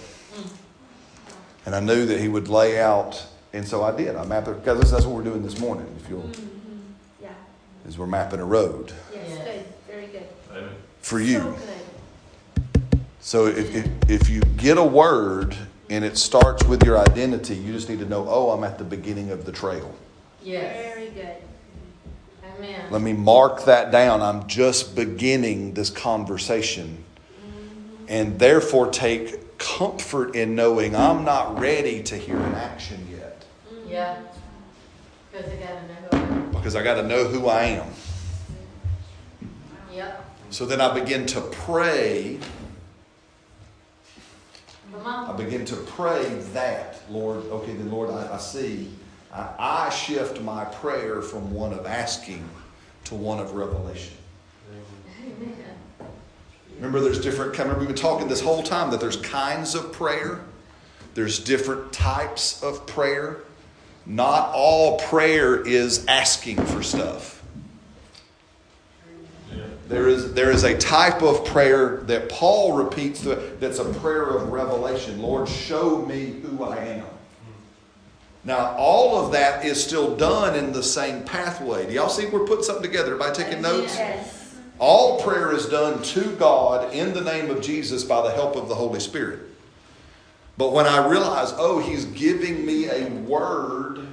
And 1.64 1.74
I 1.74 1.80
knew 1.80 2.06
that 2.06 2.20
He 2.20 2.28
would 2.28 2.48
lay 2.48 2.80
out, 2.80 3.26
and 3.52 3.66
so 3.66 3.82
I 3.82 3.94
did. 3.96 4.14
I 4.16 4.24
mapped 4.24 4.48
it 4.48 4.64
because 4.64 4.90
that's 4.90 5.04
what 5.04 5.14
we're 5.16 5.24
doing 5.24 5.42
this 5.42 5.58
morning. 5.58 5.86
If 6.02 6.08
you'll, 6.08 6.22
mm-hmm. 6.22 7.22
Yeah. 7.22 7.30
is 7.86 7.98
we're 7.98 8.06
mapping 8.06 8.40
a 8.40 8.44
road 8.44 8.92
Yes. 9.12 9.28
Yes. 9.28 9.44
Good. 9.44 9.64
Very 9.88 10.06
good. 10.06 10.26
Amen. 10.52 10.70
for 11.00 11.20
you. 11.20 11.38
So 11.38 11.52
good. 11.52 13.00
So 13.20 13.46
if, 13.46 13.74
if, 13.74 13.88
if 14.08 14.28
you 14.30 14.40
get 14.56 14.78
a 14.78 14.84
word 14.84 15.56
and 15.90 16.04
it 16.04 16.16
starts 16.16 16.64
with 16.64 16.84
your 16.84 16.98
identity, 16.98 17.56
you 17.56 17.72
just 17.72 17.88
need 17.88 17.98
to 17.98 18.06
know, 18.06 18.24
oh, 18.28 18.50
I'm 18.50 18.62
at 18.62 18.78
the 18.78 18.84
beginning 18.84 19.30
of 19.32 19.44
the 19.44 19.50
trail. 19.52 19.92
Yes. 20.42 20.94
Very 20.94 21.10
good. 21.10 21.36
Amen. 22.58 22.86
Let 22.90 23.02
me 23.02 23.12
mark 23.12 23.64
that 23.64 23.90
down. 23.90 24.22
I'm 24.22 24.46
just 24.46 24.94
beginning 24.96 25.74
this 25.74 25.90
conversation. 25.90 27.04
And 28.08 28.38
therefore 28.38 28.90
take 28.90 29.58
comfort 29.58 30.36
in 30.36 30.54
knowing 30.54 30.94
I'm 30.94 31.24
not 31.24 31.58
ready 31.58 32.02
to 32.04 32.16
hear 32.16 32.36
an 32.36 32.54
action 32.54 33.06
yet. 33.10 33.44
Yeah. 33.88 34.20
Because 35.32 35.50
I 35.50 35.56
gotta 35.56 35.86
know 35.88 36.18
who 36.18 36.18
I 36.18 36.24
am. 36.26 36.50
Because 36.50 36.76
I 36.76 36.82
got 36.82 36.94
to 36.94 37.02
know 37.02 37.24
who 37.24 37.46
I 37.48 37.62
am. 37.64 37.86
Yep. 39.92 40.30
So 40.50 40.66
then 40.66 40.80
I 40.80 40.92
begin 40.98 41.26
to 41.26 41.40
pray. 41.40 42.38
I 45.04 45.32
begin 45.36 45.64
to 45.66 45.76
pray 45.76 46.24
that, 46.52 47.02
Lord, 47.10 47.44
okay, 47.46 47.74
then 47.74 47.90
Lord, 47.90 48.10
I, 48.10 48.34
I 48.34 48.38
see. 48.38 48.90
I, 49.36 49.86
I 49.86 49.90
shift 49.90 50.40
my 50.40 50.64
prayer 50.64 51.20
from 51.20 51.52
one 51.52 51.72
of 51.72 51.86
asking 51.86 52.42
to 53.04 53.14
one 53.14 53.38
of 53.38 53.52
revelation. 53.52 54.14
Amen. 55.22 55.54
Remember, 56.76 57.00
there's 57.00 57.20
different, 57.20 57.56
remember, 57.58 57.78
we've 57.78 57.88
been 57.88 57.96
talking 57.96 58.28
this 58.28 58.40
whole 58.40 58.62
time 58.62 58.90
that 58.90 59.00
there's 59.00 59.16
kinds 59.16 59.74
of 59.74 59.92
prayer, 59.92 60.40
there's 61.14 61.38
different 61.38 61.92
types 61.92 62.62
of 62.62 62.86
prayer. 62.86 63.38
Not 64.08 64.52
all 64.54 65.00
prayer 65.00 65.66
is 65.66 66.06
asking 66.06 66.64
for 66.66 66.82
stuff. 66.82 67.42
There 69.88 70.08
is, 70.08 70.32
there 70.34 70.50
is 70.50 70.64
a 70.64 70.76
type 70.78 71.22
of 71.22 71.44
prayer 71.44 71.98
that 72.04 72.28
Paul 72.28 72.72
repeats 72.72 73.20
that's 73.20 73.78
a 73.78 73.84
prayer 73.94 74.24
of 74.24 74.50
revelation. 74.50 75.20
Lord, 75.20 75.48
show 75.48 76.04
me 76.06 76.40
who 76.42 76.64
I 76.64 76.76
am. 76.76 77.06
Now, 78.46 78.76
all 78.76 79.18
of 79.18 79.32
that 79.32 79.64
is 79.64 79.82
still 79.82 80.16
done 80.16 80.54
in 80.54 80.72
the 80.72 80.82
same 80.82 81.24
pathway. 81.24 81.84
Do 81.84 81.92
y'all 81.92 82.08
see 82.08 82.26
we're 82.26 82.46
putting 82.46 82.62
something 82.62 82.84
together? 82.84 83.14
Everybody 83.14 83.42
taking 83.42 83.60
notes? 83.60 83.96
Yes. 83.96 84.54
All 84.78 85.20
prayer 85.20 85.52
is 85.52 85.66
done 85.66 86.00
to 86.02 86.30
God 86.36 86.94
in 86.94 87.12
the 87.12 87.22
name 87.22 87.50
of 87.50 87.60
Jesus 87.60 88.04
by 88.04 88.22
the 88.22 88.30
help 88.30 88.54
of 88.54 88.68
the 88.68 88.74
Holy 88.76 89.00
Spirit. 89.00 89.40
But 90.56 90.72
when 90.72 90.86
I 90.86 91.08
realize, 91.08 91.54
oh, 91.56 91.80
He's 91.80 92.04
giving 92.04 92.64
me 92.64 92.88
a 92.88 93.08
word 93.08 94.06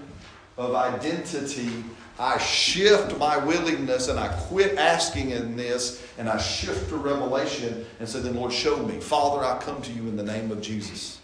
of 0.58 0.74
identity, 0.74 1.70
I 2.18 2.40
shift 2.40 3.16
my 3.20 3.38
willingness 3.38 4.08
and 4.08 4.20
I 4.20 4.30
quit 4.30 4.78
asking 4.80 5.30
in 5.30 5.56
this 5.56 6.04
and 6.18 6.28
I 6.28 6.40
shift 6.40 6.90
to 6.90 6.96
revelation 6.96 7.86
and 8.00 8.10
say, 8.10 8.20
then 8.20 8.36
Lord, 8.36 8.52
show 8.52 8.78
me. 8.78 9.00
Father, 9.00 9.46
I 9.46 9.60
come 9.60 9.80
to 9.84 9.92
you 9.92 10.08
in 10.08 10.18
the 10.18 10.24
name 10.24 10.52
of 10.52 10.60
Jesus. 10.60 11.20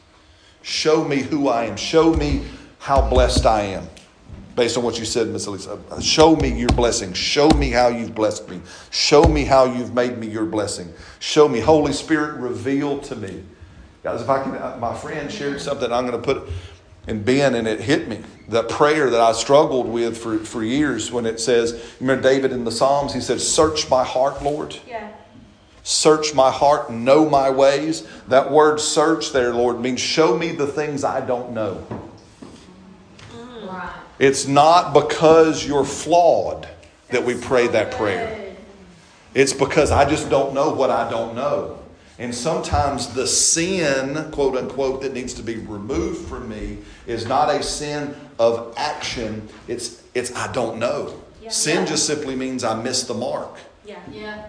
Show 0.61 1.03
me 1.03 1.17
who 1.17 1.47
I 1.47 1.65
am. 1.65 1.77
Show 1.77 2.13
me 2.13 2.43
how 2.79 3.07
blessed 3.07 3.45
I 3.45 3.61
am. 3.61 3.87
Based 4.55 4.75
on 4.77 4.83
what 4.83 4.99
you 4.99 5.05
said, 5.05 5.27
Miss 5.27 5.45
Elisa. 5.45 5.79
Show 6.01 6.35
me 6.35 6.49
your 6.49 6.69
blessing. 6.69 7.13
Show 7.13 7.49
me 7.51 7.69
how 7.69 7.87
you've 7.87 8.15
blessed 8.15 8.49
me. 8.49 8.59
Show 8.89 9.23
me 9.23 9.45
how 9.45 9.65
you've 9.65 9.93
made 9.93 10.17
me 10.17 10.27
your 10.27 10.45
blessing. 10.45 10.91
Show 11.19 11.47
me. 11.47 11.59
Holy 11.59 11.93
Spirit, 11.93 12.39
reveal 12.41 12.99
to 12.99 13.15
me. 13.15 13.43
Guys, 14.03 14.21
if 14.21 14.29
I 14.29 14.43
can, 14.43 14.55
uh, 14.55 14.77
my 14.79 14.93
friend 14.93 15.31
shared 15.31 15.61
something, 15.61 15.91
I'm 15.91 16.07
going 16.07 16.21
to 16.21 16.25
put, 16.25 16.49
in 17.07 17.23
Ben, 17.23 17.55
and 17.55 17.67
it 17.67 17.79
hit 17.81 18.07
me. 18.07 18.21
The 18.47 18.63
prayer 18.63 19.09
that 19.09 19.19
I 19.19 19.31
struggled 19.31 19.87
with 19.87 20.17
for, 20.17 20.37
for 20.39 20.63
years 20.63 21.11
when 21.11 21.25
it 21.25 21.39
says, 21.39 21.95
remember 21.99 22.23
David 22.23 22.51
in 22.51 22.63
the 22.63 22.71
Psalms, 22.71 23.13
he 23.13 23.21
said, 23.21 23.41
Search 23.41 23.89
my 23.89 24.03
heart, 24.03 24.43
Lord. 24.43 24.77
Yeah. 24.87 25.11
Search 25.83 26.35
my 26.35 26.51
heart, 26.51 26.91
know 26.91 27.27
my 27.27 27.49
ways. 27.49 28.07
That 28.27 28.51
word 28.51 28.79
search 28.79 29.31
there, 29.31 29.53
Lord, 29.53 29.79
means 29.79 29.99
show 29.99 30.37
me 30.37 30.51
the 30.51 30.67
things 30.67 31.03
I 31.03 31.25
don't 31.25 31.51
know. 31.51 31.85
Right. 34.19 34.27
It's 34.27 34.47
not 34.47 34.93
because 34.93 35.65
you're 35.65 35.85
flawed 35.85 36.67
that 37.09 37.23
we 37.23 37.35
pray 37.35 37.67
that 37.67 37.91
prayer. 37.91 38.55
It's 39.33 39.53
because 39.53 39.91
I 39.91 40.09
just 40.09 40.29
don't 40.29 40.53
know 40.53 40.73
what 40.73 40.89
I 40.89 41.09
don't 41.09 41.35
know. 41.35 41.79
And 42.17 42.35
sometimes 42.35 43.13
the 43.13 43.25
sin, 43.25 44.29
quote 44.31 44.57
unquote, 44.57 45.01
that 45.01 45.13
needs 45.13 45.33
to 45.35 45.43
be 45.43 45.55
removed 45.55 46.27
from 46.27 46.49
me 46.49 46.79
is 47.07 47.25
not 47.25 47.49
a 47.49 47.63
sin 47.63 48.13
of 48.37 48.73
action. 48.77 49.47
It's 49.67 50.03
it's 50.13 50.35
I 50.35 50.51
don't 50.51 50.79
know. 50.79 51.17
Yeah. 51.41 51.49
Sin 51.49 51.87
just 51.87 52.05
simply 52.05 52.35
means 52.35 52.63
I 52.63 52.81
missed 52.81 53.07
the 53.07 53.13
mark. 53.13 53.57
Yeah. 53.85 53.99
Yeah. 54.11 54.47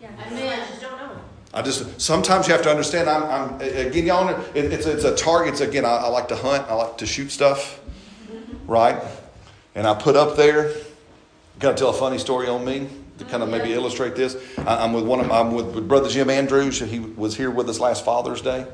Yeah. 0.00 0.08
Amen. 0.26 0.60
I 0.60 0.66
just 0.66 0.80
don't 0.80 0.96
know. 0.96 1.10
I 1.52 1.62
just 1.62 2.00
sometimes 2.00 2.46
you 2.46 2.54
have 2.54 2.62
to 2.62 2.70
understand. 2.70 3.10
I'm, 3.10 3.24
I'm 3.24 3.60
again, 3.60 4.06
y'all. 4.06 4.24
know, 4.24 4.44
It, 4.54 4.72
it's 4.72 4.86
it's 4.86 5.04
a 5.04 5.14
target. 5.14 5.54
It's 5.54 5.60
again. 5.60 5.84
I, 5.84 5.96
I 5.96 6.08
like 6.08 6.28
to 6.28 6.36
hunt. 6.36 6.68
I 6.70 6.74
like 6.74 6.96
to 6.98 7.06
shoot 7.06 7.30
stuff, 7.30 7.79
right? 8.70 9.02
And 9.74 9.84
I 9.84 9.94
put 9.94 10.14
up 10.14 10.36
there. 10.36 10.72
Got 11.58 11.72
to 11.72 11.76
tell 11.76 11.90
a 11.90 11.92
funny 11.92 12.18
story 12.18 12.46
on 12.46 12.64
me 12.64 12.88
to 13.18 13.24
kind 13.24 13.42
of 13.42 13.48
oh, 13.48 13.52
maybe 13.52 13.72
illustrate 13.72 14.14
this. 14.14 14.36
I, 14.58 14.84
I'm 14.84 14.92
with 14.92 15.04
one 15.04 15.18
of 15.18 15.26
my, 15.26 15.40
I'm 15.40 15.52
with, 15.52 15.74
with 15.74 15.88
brother 15.88 16.08
Jim 16.08 16.30
Andrews. 16.30 16.78
He 16.78 17.00
was 17.00 17.36
here 17.36 17.50
with 17.50 17.68
us 17.68 17.80
last 17.80 18.04
Father's 18.04 18.40
Day, 18.40 18.64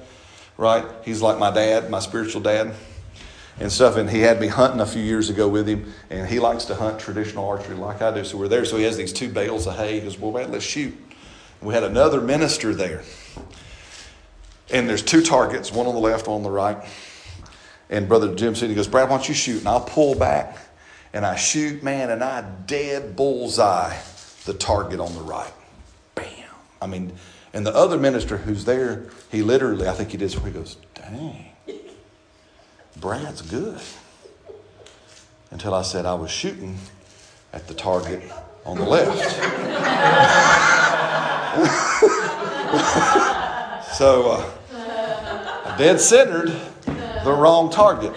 right? 0.58 0.84
He's 1.02 1.22
like 1.22 1.38
my 1.38 1.50
dad, 1.50 1.88
my 1.88 2.00
spiritual 2.00 2.42
dad, 2.42 2.74
and 3.58 3.72
stuff. 3.72 3.96
And 3.96 4.08
he 4.10 4.20
had 4.20 4.38
me 4.38 4.48
hunting 4.48 4.80
a 4.80 4.86
few 4.86 5.02
years 5.02 5.30
ago 5.30 5.48
with 5.48 5.66
him, 5.66 5.90
and 6.10 6.28
he 6.28 6.40
likes 6.40 6.66
to 6.66 6.74
hunt 6.74 7.00
traditional 7.00 7.48
archery 7.48 7.74
like 7.74 8.02
I 8.02 8.14
do. 8.14 8.22
So 8.22 8.36
we're 8.36 8.48
there. 8.48 8.66
So 8.66 8.76
he 8.76 8.84
has 8.84 8.98
these 8.98 9.14
two 9.14 9.30
bales 9.30 9.66
of 9.66 9.76
hay. 9.76 9.94
He 9.94 10.00
goes, 10.00 10.18
"Well, 10.18 10.30
man, 10.30 10.52
let's 10.52 10.64
shoot." 10.64 10.94
We 11.62 11.72
had 11.72 11.84
another 11.84 12.20
minister 12.20 12.74
there. 12.74 13.02
And 14.70 14.88
there's 14.88 15.02
two 15.02 15.22
targets, 15.22 15.72
one 15.72 15.86
on 15.86 15.94
the 15.94 16.00
left, 16.00 16.26
one 16.26 16.36
on 16.36 16.42
the 16.42 16.50
right. 16.50 16.76
And 17.88 18.08
Brother 18.08 18.34
Jim 18.34 18.54
said, 18.54 18.68
he 18.68 18.74
goes, 18.74 18.88
Brad, 18.88 19.08
why 19.08 19.16
don't 19.16 19.28
you 19.28 19.34
shoot? 19.34 19.58
And 19.58 19.68
I'll 19.68 19.80
pull 19.80 20.14
back 20.14 20.58
and 21.16 21.24
I 21.24 21.34
shoot, 21.34 21.82
man, 21.82 22.10
and 22.10 22.22
I 22.22 22.44
dead 22.66 23.16
bullseye 23.16 23.96
the 24.44 24.52
target 24.52 25.00
on 25.00 25.14
the 25.14 25.22
right. 25.22 25.50
Bam. 26.14 26.26
I 26.82 26.86
mean, 26.86 27.14
and 27.54 27.66
the 27.66 27.74
other 27.74 27.96
minister 27.96 28.36
who's 28.36 28.66
there, 28.66 29.06
he 29.32 29.40
literally, 29.40 29.88
I 29.88 29.92
think 29.92 30.10
he 30.10 30.18
did, 30.18 30.30
he 30.30 30.50
goes, 30.50 30.76
dang, 30.94 31.46
Brad's 32.98 33.40
good. 33.40 33.80
Until 35.50 35.72
I 35.72 35.80
said 35.80 36.04
I 36.04 36.12
was 36.12 36.30
shooting 36.30 36.76
at 37.54 37.66
the 37.66 37.72
target 37.72 38.20
on 38.66 38.76
the 38.76 38.84
left. 38.84 39.16
so, 43.96 44.32
uh, 44.32 45.76
dead 45.78 45.98
centered, 45.98 46.54
the 47.26 47.32
wrong 47.32 47.68
target. 47.70 48.16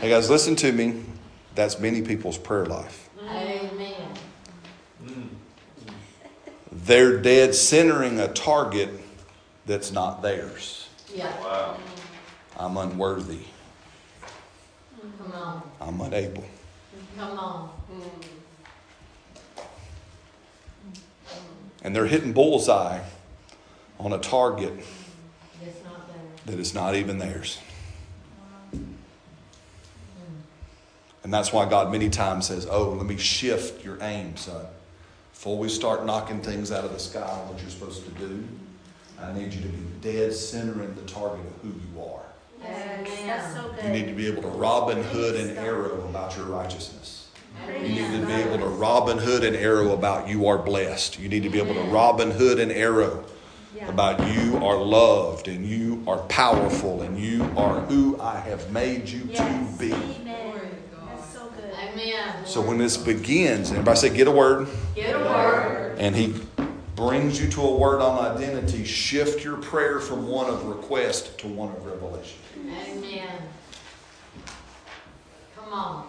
Hey 0.00 0.08
guys, 0.08 0.30
listen 0.30 0.54
to 0.56 0.70
me. 0.70 1.02
That's 1.56 1.80
many 1.80 2.00
people's 2.00 2.38
prayer 2.38 2.64
life. 2.64 3.10
Amen. 3.20 4.08
They're 6.70 7.20
dead 7.20 7.56
centering 7.56 8.20
a 8.20 8.28
target 8.28 8.90
that's 9.66 9.90
not 9.90 10.22
theirs. 10.22 10.88
Yeah. 11.12 11.36
Wow. 11.40 11.76
I'm 12.56 12.76
unworthy. 12.76 13.40
Come 15.18 15.32
on. 15.32 15.62
I'm 15.80 16.00
unable. 16.00 16.44
Come 17.18 17.36
on. 17.36 17.70
And 21.82 21.96
they're 21.96 22.06
hitting 22.06 22.32
bullseye 22.32 23.00
on 23.98 24.12
a 24.12 24.18
target 24.18 24.72
It's 24.78 24.82
not 24.82 24.84
there. 24.84 25.03
That 26.46 26.58
is 26.58 26.74
not 26.74 26.94
even 26.94 27.18
theirs. 27.18 27.58
And 31.22 31.32
that's 31.32 31.52
why 31.52 31.68
God 31.68 31.90
many 31.90 32.10
times 32.10 32.46
says, 32.46 32.66
Oh, 32.70 32.90
let 32.90 33.06
me 33.06 33.16
shift 33.16 33.82
your 33.84 33.98
aim, 34.02 34.36
son. 34.36 34.66
Before 35.32 35.56
we 35.56 35.68
start 35.68 36.04
knocking 36.04 36.42
things 36.42 36.70
out 36.70 36.84
of 36.84 36.92
the 36.92 36.98
sky, 36.98 37.42
what 37.48 37.60
you're 37.60 37.70
supposed 37.70 38.04
to 38.04 38.10
do, 38.12 38.44
I 39.20 39.32
need 39.32 39.52
you 39.52 39.62
to 39.62 39.68
be 39.68 39.86
dead 40.00 40.34
centering 40.34 40.94
the 40.94 41.02
target 41.02 41.44
of 41.46 41.52
who 41.62 41.68
you 41.68 42.02
are. 42.02 42.20
Yes. 42.62 43.54
So. 43.54 43.74
You 43.86 43.90
need 43.90 44.06
to 44.06 44.14
be 44.14 44.26
able 44.26 44.42
to 44.42 44.48
Robin 44.48 45.02
Hood 45.02 45.36
and 45.36 45.58
arrow 45.58 46.06
about 46.08 46.36
your 46.36 46.46
righteousness. 46.46 47.28
You 47.68 47.88
need 47.88 48.20
to 48.20 48.26
be 48.26 48.32
able 48.32 48.58
to 48.58 48.66
Robin 48.66 49.16
Hood 49.16 49.44
and 49.44 49.56
arrow 49.56 49.92
about 49.92 50.28
you 50.28 50.46
are 50.46 50.58
blessed. 50.58 51.18
You 51.18 51.28
need 51.28 51.42
to 51.44 51.50
be 51.50 51.58
able 51.58 51.74
to 51.74 51.82
Robin 51.82 52.30
Hood 52.30 52.58
and 52.58 52.70
arrow 52.70 53.24
Yeah. 53.74 53.88
about 53.88 54.20
you 54.34 54.56
are 54.58 54.76
loved 54.76 55.48
and 55.48 55.66
you 55.66 56.04
are 56.06 56.18
powerful 56.28 57.02
and 57.02 57.18
you 57.18 57.42
are 57.56 57.80
who 57.80 58.20
I 58.20 58.38
have 58.40 58.70
made 58.70 59.08
you 59.08 59.28
Yes. 59.32 59.38
to 59.38 59.78
be. 59.78 59.92
Amen. 59.92 60.70
So. 61.32 61.50
Amen. 61.92 62.46
So 62.46 62.60
when 62.60 62.78
this 62.78 62.96
begins, 62.96 63.70
everybody 63.70 63.98
say, 63.98 64.10
get 64.10 64.28
a 64.28 64.30
word, 64.30 64.68
Get 64.94 65.14
a 65.16 65.18
word. 65.18 65.96
and 65.98 66.14
he 66.14 66.34
brings 66.94 67.40
you 67.40 67.48
to 67.50 67.62
a 67.62 67.76
word 67.76 68.00
on 68.00 68.36
identity, 68.36 68.84
shift 68.84 69.42
your 69.44 69.56
prayer 69.56 69.98
from 69.98 70.28
one 70.28 70.48
of 70.48 70.64
request 70.66 71.36
to 71.38 71.48
one 71.48 71.70
of 71.70 71.84
revelation. 71.84 72.38
Amen. 72.56 73.28
Come 75.56 75.72
on. 75.72 76.08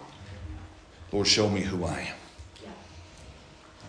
Lord, 1.12 1.28
show 1.28 1.49
me 1.49 1.62
who 1.62 1.84
I 1.86 1.99
am. 2.01 2.15
Yeah. 2.63 2.69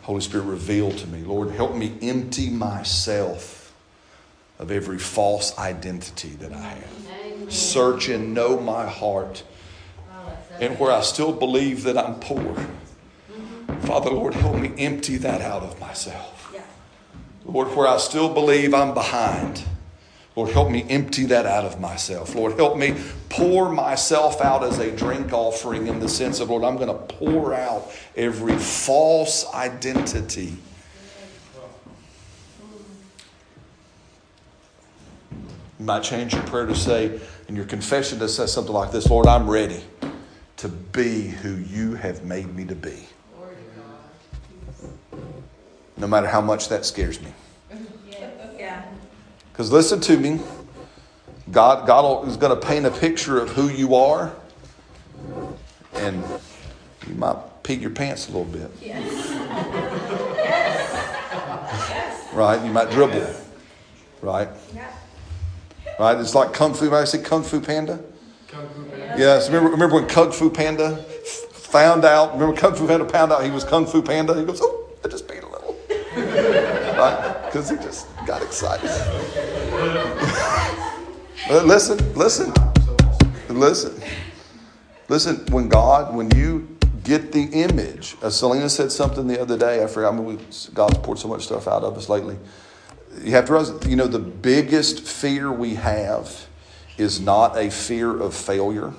Holy 0.02 0.20
Spirit, 0.20 0.44
reveal 0.44 0.90
to 0.92 1.06
me. 1.08 1.22
Lord, 1.24 1.50
help 1.50 1.74
me 1.74 1.92
empty 2.00 2.48
myself 2.48 3.65
of 4.58 4.70
every 4.70 4.98
false 4.98 5.56
identity 5.58 6.30
that 6.40 6.52
I 6.52 6.60
have. 6.60 7.52
Search 7.52 8.08
and 8.08 8.34
know 8.34 8.58
my 8.58 8.86
heart. 8.86 9.42
And 10.60 10.78
where 10.78 10.90
I 10.90 11.02
still 11.02 11.32
believe 11.32 11.82
that 11.82 11.98
I'm 11.98 12.14
poor, 12.18 12.56
Father, 13.82 14.10
Lord, 14.10 14.34
help 14.34 14.56
me 14.56 14.72
empty 14.78 15.16
that 15.18 15.42
out 15.42 15.62
of 15.62 15.78
myself. 15.78 16.54
Lord, 17.44 17.68
where 17.76 17.86
I 17.86 17.98
still 17.98 18.32
believe 18.32 18.74
I'm 18.74 18.94
behind, 18.94 19.62
Lord, 20.34 20.50
help 20.50 20.70
me 20.70 20.84
empty 20.88 21.26
that 21.26 21.46
out 21.46 21.64
of 21.64 21.80
myself. 21.80 22.34
Lord, 22.34 22.58
help 22.58 22.76
me 22.76 22.96
pour 23.28 23.70
myself 23.70 24.40
out 24.40 24.64
as 24.64 24.78
a 24.78 24.90
drink 24.90 25.32
offering 25.32 25.86
in 25.86 26.00
the 26.00 26.08
sense 26.08 26.40
of, 26.40 26.50
Lord, 26.50 26.64
I'm 26.64 26.76
going 26.76 26.88
to 26.88 27.14
pour 27.14 27.54
out 27.54 27.90
every 28.16 28.56
false 28.56 29.50
identity. 29.54 30.56
You 35.78 35.84
might 35.84 36.02
change 36.02 36.32
your 36.32 36.42
prayer 36.44 36.66
to 36.66 36.74
say, 36.74 37.20
and 37.48 37.56
your 37.56 37.66
confession 37.66 38.18
to 38.20 38.28
say 38.28 38.46
something 38.46 38.72
like 38.72 38.92
this 38.92 39.08
Lord, 39.10 39.26
I'm 39.26 39.48
ready 39.48 39.82
to 40.56 40.68
be 40.68 41.28
who 41.28 41.56
you 41.56 41.94
have 41.96 42.24
made 42.24 42.54
me 42.54 42.64
to 42.64 42.74
be. 42.74 43.06
Glory 43.36 43.56
to 43.56 43.80
God. 43.80 45.22
No 45.98 46.06
matter 46.06 46.26
how 46.26 46.40
much 46.40 46.68
that 46.70 46.86
scares 46.86 47.20
me. 47.20 47.32
Because 49.52 49.72
listen 49.72 50.00
to 50.00 50.18
me, 50.18 50.38
God, 51.50 51.86
God 51.86 52.28
is 52.28 52.36
going 52.36 52.58
to 52.58 52.66
paint 52.66 52.84
a 52.84 52.90
picture 52.90 53.40
of 53.40 53.48
who 53.48 53.68
you 53.68 53.94
are, 53.94 54.34
and 55.94 56.22
you 57.06 57.14
might 57.14 57.38
pee 57.62 57.72
your 57.74 57.88
pants 57.88 58.28
a 58.28 58.32
little 58.32 58.44
bit. 58.44 58.70
Yes. 58.82 59.30
yes. 61.88 62.34
right? 62.34 62.62
You 62.62 62.70
might 62.70 62.90
dribble. 62.90 63.34
Right? 64.20 64.48
Yeah. 64.74 64.90
Right? 65.98 66.18
It's 66.18 66.34
like 66.34 66.52
Kung 66.52 66.74
Fu. 66.74 66.94
I 66.94 67.04
say 67.04 67.22
Kung 67.22 67.42
Fu 67.42 67.60
Panda? 67.60 68.00
Kung 68.48 68.68
Fu 68.68 68.84
Panda. 68.84 69.14
Yes. 69.18 69.48
Remember, 69.48 69.70
remember 69.70 69.94
when 69.96 70.06
Kung 70.06 70.30
Fu 70.30 70.50
Panda 70.50 70.96
found 70.96 72.04
out? 72.04 72.34
Remember 72.34 72.56
Kung 72.56 72.74
Fu 72.74 72.86
Panda 72.86 73.08
found 73.08 73.32
out 73.32 73.44
he 73.44 73.50
was 73.50 73.64
Kung 73.64 73.86
Fu 73.86 74.02
Panda? 74.02 74.34
He 74.34 74.44
goes, 74.44 74.60
"Oh, 74.62 74.88
I 75.04 75.08
just 75.08 75.26
peed 75.26 75.42
a 75.42 75.48
little." 75.48 75.76
right? 76.98 77.42
Because 77.46 77.70
he 77.70 77.76
just 77.76 78.06
got 78.26 78.42
excited. 78.42 78.90
But 81.48 81.66
listen, 81.66 81.98
listen, 82.14 82.52
listen, 83.48 84.02
listen. 85.08 85.36
When 85.52 85.68
God, 85.68 86.12
when 86.12 86.28
you 86.32 86.76
get 87.04 87.30
the 87.30 87.44
image, 87.44 88.16
as 88.20 88.36
Selena 88.36 88.68
said 88.68 88.90
something 88.90 89.28
the 89.28 89.40
other 89.40 89.56
day, 89.56 89.84
I 89.84 89.86
forgot. 89.86 90.14
I 90.14 90.16
mean, 90.16 90.40
God's 90.74 90.98
poured 90.98 91.20
so 91.20 91.28
much 91.28 91.44
stuff 91.44 91.68
out 91.68 91.84
of 91.84 91.96
us 91.96 92.08
lately. 92.08 92.36
You 93.22 93.32
have 93.32 93.46
to 93.46 93.52
realize, 93.52 93.86
you 93.86 93.96
know, 93.96 94.06
the 94.06 94.18
biggest 94.18 95.00
fear 95.06 95.50
we 95.50 95.74
have 95.74 96.46
is 96.98 97.20
not 97.20 97.56
a 97.56 97.70
fear 97.70 98.20
of 98.20 98.34
failure. 98.34 98.92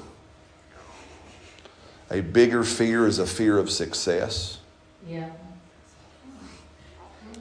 A 2.10 2.22
bigger 2.22 2.64
fear 2.64 3.06
is 3.06 3.20
a 3.20 3.28
fear 3.28 3.58
of 3.58 3.70
success. 3.70 4.60
Yeah. 5.08 5.30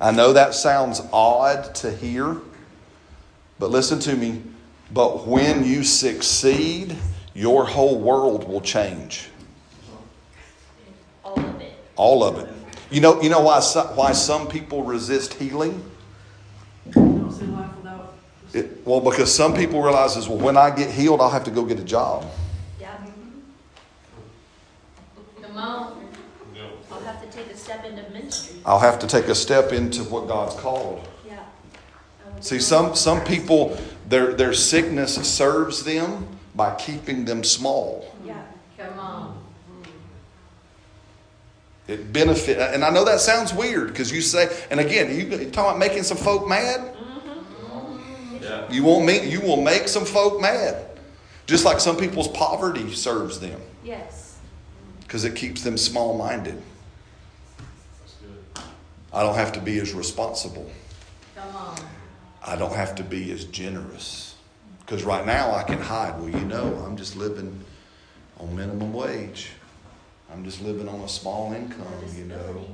I 0.01 0.11
know 0.11 0.33
that 0.33 0.55
sounds 0.55 1.01
odd 1.12 1.74
to 1.77 1.91
hear, 1.91 2.37
but 3.59 3.70
listen 3.70 3.99
to 4.01 4.14
me. 4.14 4.43
But 4.93 5.27
when 5.27 5.64
you 5.64 5.83
succeed, 5.83 6.97
your 7.35 7.64
whole 7.64 7.99
world 7.99 8.49
will 8.49 8.61
change. 8.61 9.31
All 11.24 11.39
of 11.39 11.61
it. 11.61 11.72
All 11.97 12.24
of 12.24 12.39
it. 12.39 12.49
You 12.91 13.01
know, 13.01 13.20
you 13.20 13.31
know 13.31 13.41
why, 13.41 13.61
why 13.95 14.12
some 14.12 14.49
people 14.49 14.83
resist 14.83 15.35
healing? 15.35 15.83
Don't 16.91 17.33
say 17.33 17.47
life 17.47 17.77
without. 17.77 18.14
It, 18.53 18.86
well, 18.86 19.01
because 19.01 19.34
some 19.34 19.55
people 19.55 19.82
realize 19.82 20.16
is, 20.16 20.28
well, 20.28 20.38
when 20.38 20.57
I 20.57 20.74
get 20.74 20.90
healed, 20.90 21.20
I'll 21.20 21.30
have 21.30 21.44
to 21.44 21.51
go 21.51 21.64
get 21.64 21.78
a 21.78 21.84
job. 21.84 22.24
Yeah. 22.80 22.97
Come 25.42 25.57
on. 25.57 26.05
I'll 26.90 27.01
have 27.01 27.22
to 27.22 27.36
take 27.36 27.49
a 27.49 27.57
step 27.57 27.84
into 27.84 28.09
ministry. 28.11 28.57
I'll 28.64 28.78
have 28.78 28.99
to 29.01 29.07
take 29.07 29.26
a 29.26 29.34
step 29.34 29.72
into 29.72 30.05
what 30.05 30.28
God's 30.28 30.55
called. 30.55 31.07
Yeah. 31.26 31.44
See, 32.40 32.59
some, 32.59 32.94
some 32.94 33.22
people, 33.24 33.76
their, 34.09 34.32
their 34.32 34.55
sickness 34.55 35.16
serves 35.16 35.84
them 35.84 36.26
by 36.55 36.74
keeping 36.76 37.24
them 37.24 37.44
small. 37.44 38.14
Yeah. 38.24 38.42
Come 38.78 38.99
on. 38.99 39.42
It 41.88 42.12
benefit, 42.12 42.59
and 42.59 42.84
I 42.84 42.90
know 42.90 43.05
that 43.05 43.20
sounds 43.20 43.55
weird 43.55 43.88
because 43.88 44.11
you 44.11 44.20
say, 44.20 44.49
and 44.70 44.80
again, 44.80 45.09
you 45.09 45.24
you 45.26 45.51
talking 45.51 45.70
about 45.70 45.78
making 45.78 46.03
some 46.03 46.16
folk 46.16 46.49
mad. 46.49 46.97
Yeah. 48.68 48.74
You 48.74 48.82
won't 48.84 49.04
make, 49.06 49.24
you 49.24 49.40
will 49.40 49.60
make 49.62 49.88
some 49.88 50.04
folk 50.04 50.40
mad, 50.40 50.84
just 51.46 51.64
like 51.64 51.80
some 51.80 51.96
people's 51.96 52.28
poverty 52.28 52.92
serves 52.92 53.40
them 53.40 53.60
Yes. 53.84 54.38
because 55.00 55.24
it 55.24 55.34
keeps 55.34 55.62
them 55.62 55.76
small-minded. 55.76 56.60
That's 58.00 58.14
good. 58.14 58.64
I 59.12 59.22
don't 59.22 59.34
have 59.36 59.52
to 59.52 59.60
be 59.60 59.78
as 59.78 59.94
responsible. 59.94 60.70
Come 61.34 61.54
on. 61.56 61.78
I 62.44 62.56
don't 62.56 62.74
have 62.74 62.94
to 62.96 63.02
be 63.02 63.30
as 63.32 63.44
generous 63.44 64.34
because 64.80 65.02
right 65.04 65.26
now 65.26 65.52
I 65.54 65.62
can 65.64 65.80
hide. 65.80 66.18
Well, 66.20 66.28
you 66.30 66.44
know, 66.44 66.82
I'm 66.86 66.96
just 66.96 67.16
living 67.16 67.60
on 68.38 68.54
minimum 68.54 68.92
wage. 68.92 69.50
I'm 70.32 70.44
just 70.44 70.60
living 70.62 70.88
on 70.88 71.00
a 71.00 71.08
small 71.08 71.52
income. 71.52 71.86
You 72.16 72.24
know, 72.24 72.66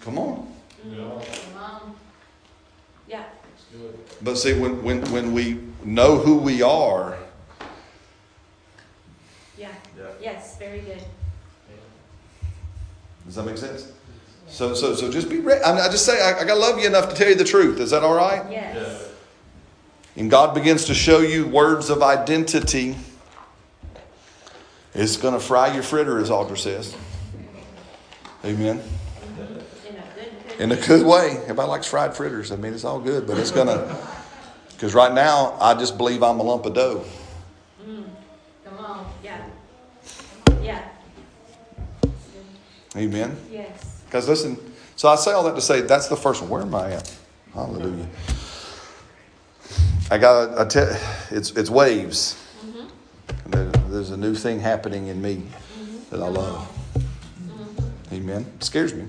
come 0.00 0.18
on. 0.18 0.52
Mm, 0.86 0.96
yeah. 0.96 1.24
Come 1.52 1.62
on. 1.62 1.96
Yeah. 3.08 3.24
That's 3.70 3.82
good. 3.82 3.98
But 4.22 4.36
see, 4.36 4.58
when, 4.58 4.82
when, 4.82 5.02
when 5.12 5.32
we 5.32 5.60
know 5.84 6.16
who 6.16 6.36
we 6.36 6.62
are, 6.62 7.16
Yeah. 9.56 9.72
Yeah. 9.96 10.04
Yes. 10.20 10.58
Very 10.58 10.80
good. 10.80 11.02
does 13.26 13.34
that 13.34 13.44
make 13.44 13.58
sense? 13.58 13.92
So, 14.46 14.72
so, 14.74 14.94
so 14.94 15.10
just 15.10 15.28
be 15.28 15.40
ready. 15.40 15.62
I, 15.62 15.86
I 15.86 15.88
just 15.90 16.06
say, 16.06 16.22
I, 16.22 16.38
I 16.40 16.44
gotta 16.44 16.58
love 16.60 16.78
you 16.78 16.86
enough 16.86 17.10
to 17.10 17.14
tell 17.14 17.28
you 17.28 17.34
the 17.34 17.44
truth. 17.44 17.80
Is 17.80 17.90
that 17.90 18.02
all 18.02 18.14
right? 18.14 18.50
Yes. 18.50 18.76
Yeah. 18.76 19.08
And 20.22 20.30
God 20.30 20.54
begins 20.54 20.86
to 20.86 20.94
show 20.94 21.18
you 21.20 21.46
words 21.46 21.90
of 21.90 22.02
identity. 22.02 22.96
It's 24.94 25.16
gonna 25.16 25.38
fry 25.38 25.74
your 25.74 25.82
fritter, 25.82 26.18
as 26.18 26.30
Audra 26.30 26.56
says. 26.56 26.96
Amen. 28.44 28.82
In 30.58 30.72
a 30.72 30.74
good, 30.76 30.84
good. 30.84 30.90
In 30.90 30.96
a 30.96 30.98
good 30.98 31.06
way. 31.06 31.30
Everybody 31.42 31.68
likes 31.68 31.86
fried 31.86 32.16
fritters. 32.16 32.50
I 32.50 32.56
mean, 32.56 32.74
it's 32.74 32.84
all 32.84 33.00
good, 33.00 33.26
but 33.26 33.38
it's 33.38 33.50
gonna. 33.50 33.96
Because 34.72 34.94
right 34.94 35.12
now, 35.12 35.56
I 35.60 35.74
just 35.74 35.96
believe 35.96 36.22
I'm 36.22 36.38
a 36.40 36.42
lump 36.42 36.66
of 36.66 36.74
dough. 36.74 37.04
Mm, 37.84 38.04
come 38.64 38.78
on. 38.78 39.12
Yeah. 39.22 39.46
Yeah. 40.62 40.88
Amen. 42.96 43.36
Yes. 43.50 44.02
Because 44.06 44.28
listen, 44.28 44.56
so 44.96 45.08
I 45.08 45.16
say 45.16 45.32
all 45.32 45.44
that 45.44 45.54
to 45.54 45.60
say 45.60 45.80
that's 45.82 46.08
the 46.08 46.16
first 46.16 46.40
one. 46.42 46.50
Where 46.50 46.62
am 46.62 46.74
I 46.74 46.92
at? 46.92 47.16
Hallelujah. 47.54 48.06
I 50.10 50.18
got. 50.18 50.58
I 50.58 50.64
tell. 50.64 50.88
It's 51.30 51.50
it's 51.52 51.70
waves. 51.70 52.36
Mm-hmm. 52.64 53.50
There- 53.50 53.72
There's 53.88 54.10
a 54.10 54.16
new 54.16 54.34
thing 54.34 54.60
happening 54.60 55.06
in 55.06 55.20
me 55.22 55.36
mm-hmm. 55.36 56.10
that 56.10 56.22
I 56.22 56.28
love. 56.28 56.68
Mm-hmm. 56.98 58.14
Amen. 58.14 58.46
It 58.56 58.64
scares 58.64 58.92
me, 58.94 59.08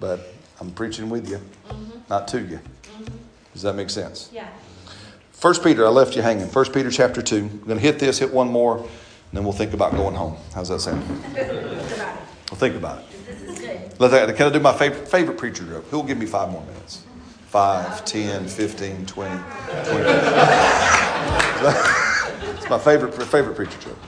but 0.00 0.32
I'm 0.60 0.70
preaching 0.72 1.08
with 1.08 1.28
you, 1.28 1.40
mm-hmm. 1.68 1.98
not 2.08 2.28
to 2.28 2.40
you. 2.40 2.58
Mm-hmm. 2.58 3.04
Does 3.52 3.62
that 3.62 3.74
make 3.74 3.90
sense? 3.90 4.30
Yeah. 4.32 4.48
First 5.32 5.62
Peter, 5.62 5.84
I 5.86 5.90
left 5.90 6.16
you 6.16 6.22
hanging. 6.22 6.48
First 6.48 6.72
Peter 6.72 6.90
chapter 6.90 7.22
two. 7.22 7.44
We're 7.46 7.68
gonna 7.68 7.80
hit 7.80 7.98
this, 7.98 8.18
hit 8.18 8.32
one 8.32 8.48
more, 8.48 8.78
and 8.78 8.88
then 9.32 9.44
we'll 9.44 9.52
think 9.52 9.74
about 9.74 9.92
going 9.92 10.14
home. 10.14 10.36
How's 10.54 10.68
that 10.68 10.80
sound? 10.80 11.04
We'll 12.50 12.60
think 12.60 12.76
about 12.76 13.00
it. 13.00 13.26
This 13.26 13.42
is 13.42 13.58
good. 13.58 14.00
Let 14.00 14.12
that, 14.12 14.36
can 14.36 14.46
I 14.46 14.50
do 14.50 14.60
my 14.60 14.72
favorite, 14.72 15.08
favorite 15.08 15.36
preacher 15.36 15.64
joke? 15.64 15.84
Who'll 15.90 16.04
give 16.04 16.16
me 16.16 16.26
five 16.26 16.48
more 16.48 16.62
minutes? 16.62 17.02
Five, 17.48 18.04
ten, 18.04 18.46
fifteen, 18.46 19.04
twenty, 19.04 19.34
twenty. 19.84 20.04
it's 22.54 22.70
my 22.70 22.78
favorite, 22.78 23.20
favorite 23.24 23.56
preacher 23.56 23.80
joke. 23.80 23.98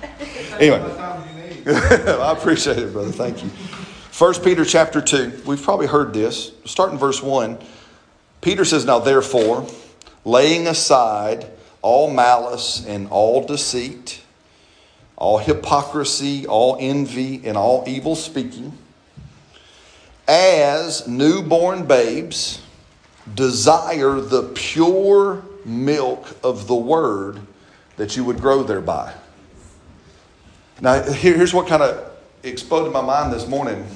Anyway. 0.61 0.81
I 1.67 2.33
appreciate 2.33 2.79
it, 2.79 2.93
brother. 2.93 3.11
Thank 3.11 3.43
you. 3.43 3.51
First 4.19 4.43
Peter 4.43 4.65
chapter 4.65 5.01
2. 5.01 5.43
We've 5.47 5.63
probably 5.63 5.87
heard 5.87 6.13
this. 6.13 6.51
Start 6.65 6.91
in 6.91 6.99
verse 6.99 7.23
1. 7.23 7.57
Peter 8.41 8.65
says, 8.65 8.85
Now 8.85 8.99
therefore, 8.99 9.65
laying 10.25 10.67
aside 10.67 11.47
all 11.83 12.11
malice 12.11 12.85
and 12.85 13.07
all 13.11 13.47
deceit, 13.47 14.21
all 15.15 15.39
hypocrisy, 15.39 16.49
all 16.49 16.77
envy, 16.81 17.47
and 17.47 17.57
all 17.57 17.85
evil 17.87 18.17
speaking, 18.17 18.77
as 20.27 21.07
newborn 21.07 21.87
babes, 21.87 22.61
desire 23.37 24.21
the 24.21 24.51
pure 24.53 25.45
milk 25.65 26.37
of 26.43 26.67
the 26.67 26.75
word 26.75 27.39
that 27.99 28.17
you 28.17 28.25
would 28.25 28.41
grow 28.41 28.65
thereby. 28.65 29.15
Now, 30.81 31.05
here's 31.05 31.55
what 31.55 31.69
kind 31.69 31.85
of 31.85 32.11
exploded 32.43 32.93
my 32.93 33.01
mind 33.01 33.33
this 33.33 33.47
morning 33.47 33.87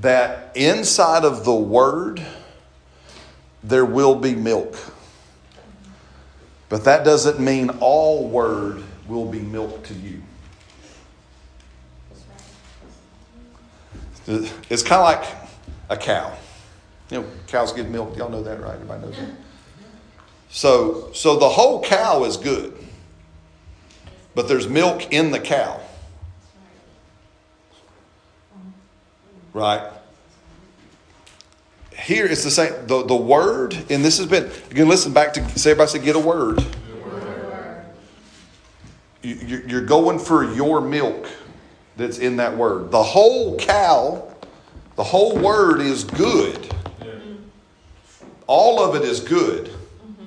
that 0.00 0.56
inside 0.56 1.24
of 1.24 1.44
the 1.44 1.54
word, 1.54 2.22
there 3.62 3.84
will 3.84 4.14
be 4.14 4.34
milk. 4.34 4.76
But 6.68 6.84
that 6.84 7.04
doesn't 7.04 7.40
mean 7.40 7.70
all 7.80 8.28
word 8.28 8.82
will 9.08 9.26
be 9.26 9.40
milk 9.40 9.84
to 9.84 9.94
you. 9.94 10.22
It's 14.26 14.82
kind 14.82 15.00
of 15.00 15.22
like 15.22 15.36
a 15.88 15.96
cow. 15.96 16.32
You 17.10 17.22
know, 17.22 17.28
cows 17.48 17.72
give 17.72 17.88
milk. 17.88 18.16
Y'all 18.16 18.30
know 18.30 18.42
that, 18.44 18.60
right? 18.60 18.74
Everybody 18.74 19.02
knows 19.02 19.16
that. 19.16 19.30
So, 20.50 21.10
so 21.12 21.38
the 21.38 21.48
whole 21.48 21.82
cow 21.82 22.24
is 22.24 22.36
good, 22.36 22.76
but 24.34 24.48
there's 24.48 24.68
milk 24.68 25.12
in 25.12 25.30
the 25.30 25.40
cow, 25.40 25.80
right? 29.52 29.90
Here 31.98 32.24
it's 32.26 32.44
the 32.44 32.50
same. 32.50 32.72
The, 32.86 33.04
the 33.04 33.14
word, 33.16 33.74
and 33.90 34.04
this 34.04 34.18
has 34.18 34.26
been 34.26 34.50
again. 34.70 34.88
Listen 34.88 35.12
back 35.12 35.32
to 35.34 35.58
say 35.58 35.72
everybody 35.72 35.98
say 35.98 36.04
get 36.04 36.16
a 36.16 36.20
word. 36.20 36.64
You, 39.22 39.34
you- 39.34 39.64
you're 39.66 39.84
going 39.84 40.18
for 40.18 40.44
your 40.54 40.80
milk 40.80 41.28
that's 41.96 42.18
in 42.18 42.36
that 42.36 42.56
word. 42.56 42.90
The 42.90 43.02
whole 43.02 43.58
cow, 43.58 44.34
the 44.96 45.04
whole 45.04 45.36
word 45.36 45.82
is 45.82 46.04
good. 46.04 46.72
Yeah. 47.04 47.10
All 48.46 48.82
of 48.82 48.94
it 48.94 49.02
is 49.06 49.20
good. 49.20 49.66
Mm-hmm. 49.66 50.24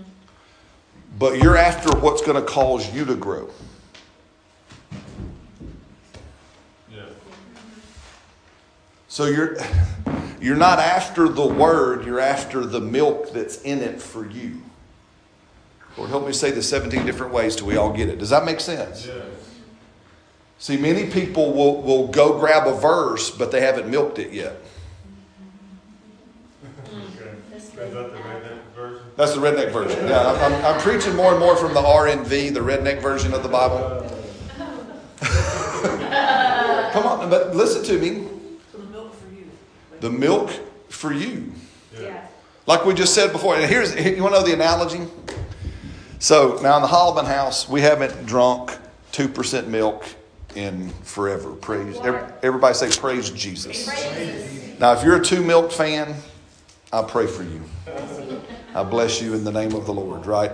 But 1.17 1.39
you're 1.41 1.57
after 1.57 1.97
what's 1.97 2.21
going 2.21 2.35
to 2.35 2.47
cause 2.47 2.93
you 2.93 3.03
to 3.05 3.15
grow. 3.15 3.49
Yeah. 6.91 7.05
So 9.13 9.25
you're 9.25 9.57
you're 10.41 10.55
not 10.55 10.79
after 10.79 11.29
the 11.29 11.45
word, 11.45 12.03
you're 12.03 12.19
after 12.19 12.65
the 12.65 12.79
milk 12.79 13.31
that's 13.31 13.61
in 13.61 13.83
it 13.83 14.01
for 14.01 14.27
you. 14.27 14.63
Lord, 15.95 16.09
help 16.09 16.25
me 16.25 16.33
say 16.33 16.49
this 16.49 16.67
17 16.67 17.05
different 17.05 17.31
ways 17.31 17.55
till 17.55 17.67
we 17.67 17.77
all 17.77 17.93
get 17.93 18.09
it. 18.09 18.17
Does 18.17 18.31
that 18.31 18.43
make 18.43 18.59
sense? 18.59 19.05
Yeah. 19.05 19.21
See, 20.57 20.77
many 20.77 21.11
people 21.11 21.53
will, 21.53 21.83
will 21.83 22.07
go 22.07 22.39
grab 22.39 22.65
a 22.65 22.73
verse, 22.75 23.29
but 23.29 23.51
they 23.51 23.61
haven't 23.61 23.87
milked 23.87 24.17
it 24.17 24.33
yet. 24.33 24.57
Okay. 26.65 27.35
That's 27.51 27.65
Is 27.65 27.69
good. 27.69 27.93
that 27.93 28.13
the 28.13 28.17
redneck 28.17 28.63
version? 28.75 29.05
That's 29.15 29.33
the 29.35 29.41
redneck 29.41 29.71
version. 29.71 30.07
Yeah, 30.07 30.27
I'm, 30.27 30.53
I'm, 30.53 30.65
I'm 30.65 30.81
preaching 30.81 31.15
more 31.15 31.29
and 31.29 31.39
more 31.39 31.55
from 31.55 31.75
the 31.75 31.81
RNV, 31.81 32.51
the 32.51 32.61
redneck 32.61 32.99
version 32.99 33.35
of 33.35 33.43
the 33.43 33.49
Bible. 33.49 34.09
Come 36.93 37.05
on, 37.05 37.29
but 37.29 37.55
listen 37.55 37.83
to 37.83 37.99
me. 37.99 38.29
So 38.73 38.79
the 38.79 38.85
milk 38.85 39.13
for 39.13 39.29
you. 39.35 39.51
The 40.03 40.09
milk 40.09 40.51
for 40.89 41.13
you. 41.13 41.53
Yeah. 41.97 42.27
Like 42.67 42.83
we 42.83 42.93
just 42.93 43.13
said 43.13 43.31
before, 43.31 43.55
and 43.55 43.63
here's 43.63 43.95
you 43.95 44.21
want 44.21 44.35
to 44.35 44.41
know 44.41 44.45
the 44.45 44.53
analogy? 44.53 45.07
So 46.19 46.59
now 46.61 46.75
in 46.75 46.81
the 46.81 46.89
Holloman 46.89 47.23
house, 47.25 47.69
we 47.69 47.79
haven't 47.79 48.25
drunk 48.25 48.77
two 49.13 49.29
percent 49.29 49.69
milk 49.69 50.03
in 50.55 50.89
forever. 51.03 51.51
Praise 51.51 51.97
every- 52.03 52.19
everybody 52.43 52.73
say 52.73 52.89
praise 52.99 53.29
Jesus. 53.29 53.87
Praise. 53.87 54.77
Now, 54.77 54.91
if 54.91 55.05
you're 55.05 55.15
a 55.15 55.23
two 55.23 55.41
milk 55.41 55.71
fan, 55.71 56.13
I 56.91 57.03
pray 57.03 57.25
for 57.25 57.43
you. 57.43 57.61
I 58.75 58.83
bless 58.83 59.21
you 59.21 59.33
in 59.35 59.45
the 59.45 59.53
name 59.53 59.73
of 59.73 59.85
the 59.85 59.93
Lord, 59.93 60.25
right? 60.25 60.51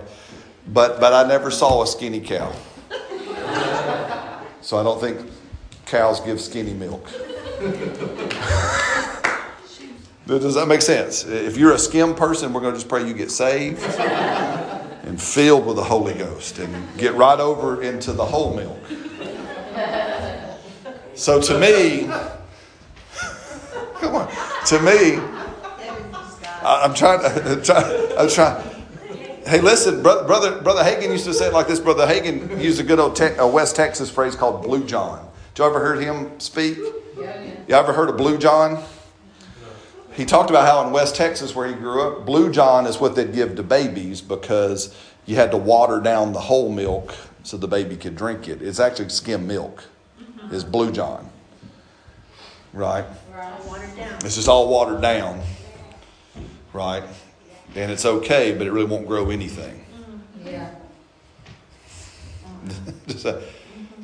But 0.67 0.99
but 0.99 1.11
I 1.11 1.27
never 1.27 1.49
saw 1.49 1.81
a 1.81 1.87
skinny 1.87 2.21
cow. 2.21 2.53
So 4.61 4.77
I 4.77 4.83
don't 4.83 5.01
think 5.01 5.27
cows 5.87 6.19
give 6.19 6.39
skinny 6.39 6.75
milk. 6.75 7.09
Does 10.37 10.53
that 10.55 10.67
make 10.67 10.81
sense? 10.83 11.25
If 11.25 11.57
you're 11.57 11.73
a 11.73 11.79
skim 11.79 12.13
person, 12.13 12.53
we're 12.53 12.61
going 12.61 12.73
to 12.73 12.77
just 12.79 12.87
pray 12.87 13.07
you 13.07 13.15
get 13.15 13.31
saved 13.31 13.81
and 13.99 15.19
filled 15.19 15.65
with 15.65 15.75
the 15.77 15.83
Holy 15.83 16.13
Ghost 16.13 16.59
and 16.59 16.71
get 16.97 17.15
right 17.15 17.39
over 17.39 17.81
into 17.81 18.13
the 18.13 18.23
whole 18.25 18.55
milk. 18.55 18.77
So 21.15 21.41
to 21.41 21.59
me, 21.59 22.03
come 23.95 24.15
on, 24.15 24.29
to 24.67 24.79
me, 24.81 25.17
I- 26.61 26.81
I'm 26.83 26.93
trying 26.93 27.21
to, 27.21 27.61
try, 27.65 28.15
I'm 28.17 28.29
trying. 28.29 28.63
Hey, 29.45 29.61
listen, 29.61 30.03
brother, 30.03 30.27
brother, 30.27 30.61
brother 30.61 30.83
Hagin 30.83 31.09
used 31.11 31.25
to 31.25 31.33
say 31.33 31.47
it 31.47 31.53
like 31.53 31.67
this. 31.67 31.79
Brother 31.79 32.05
Hagin 32.05 32.61
used 32.61 32.79
a 32.79 32.83
good 32.83 32.99
old 32.99 33.15
te- 33.15 33.35
a 33.37 33.47
West 33.47 33.75
Texas 33.75 34.09
phrase 34.11 34.35
called 34.35 34.61
"Blue 34.61 34.85
John." 34.85 35.27
Did 35.55 35.63
you 35.63 35.69
ever 35.69 35.79
heard 35.79 35.99
him 36.03 36.39
speak? 36.39 36.77
Yeah, 37.17 37.41
yeah. 37.43 37.51
You 37.67 37.75
ever 37.75 37.91
heard 37.93 38.09
of 38.09 38.17
Blue 38.17 38.37
John? 38.37 38.83
He 40.13 40.25
talked 40.25 40.49
about 40.49 40.67
how 40.67 40.85
in 40.85 40.91
West 40.91 41.15
Texas, 41.15 41.55
where 41.55 41.67
he 41.67 41.73
grew 41.73 42.01
up, 42.01 42.25
Blue 42.25 42.51
John 42.51 42.85
is 42.85 42.99
what 42.99 43.15
they'd 43.15 43.33
give 43.33 43.55
to 43.55 43.63
babies 43.63 44.21
because 44.21 44.95
you 45.25 45.35
had 45.35 45.51
to 45.51 45.57
water 45.57 45.99
down 45.99 46.33
the 46.33 46.39
whole 46.39 46.71
milk 46.71 47.15
so 47.43 47.57
the 47.57 47.67
baby 47.67 47.95
could 47.95 48.15
drink 48.15 48.47
it. 48.47 48.61
It's 48.61 48.79
actually 48.79 49.09
skim 49.09 49.47
milk, 49.47 49.85
is 50.51 50.63
Blue 50.63 50.91
John. 50.91 51.29
Right? 52.73 53.05
Right. 53.33 53.65
Watered 53.65 53.95
down. 53.95 54.13
It's 54.25 54.35
just 54.35 54.47
all 54.47 54.69
watered 54.69 55.01
down. 55.01 55.41
Right? 56.73 57.03
And 57.75 57.91
it's 57.91 58.05
okay, 58.05 58.55
but 58.57 58.67
it 58.67 58.71
really 58.71 58.85
won't 58.85 59.07
grow 59.07 59.29
anything. 59.29 59.85
Yeah. 60.43 60.69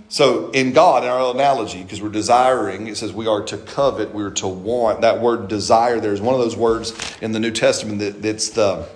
So- 0.08 0.50
in 0.52 0.74
God, 0.74 1.04
in 1.04 1.10
our 1.10 1.34
analogy, 1.34 1.82
because 1.84 2.02
we're 2.02 2.10
desiring, 2.10 2.88
it 2.88 2.98
says 2.98 3.12
we 3.12 3.28
are 3.28 3.42
to 3.44 3.58
covet, 3.58 4.14
we 4.14 4.24
are 4.24 4.32
to 4.32 4.48
want. 4.48 5.02
That 5.02 5.20
word 5.20 5.48
desire 5.48 6.00
there 6.00 6.14
is 6.14 6.22
one 6.22 6.36
of 6.36 6.42
those 6.42 6.56
words 6.56 6.94
in 7.22 7.32
the 7.32 7.40
New 7.40 7.52
Testament 7.52 8.00
that 8.00 8.22
that's 8.22 8.50
the 8.50 8.88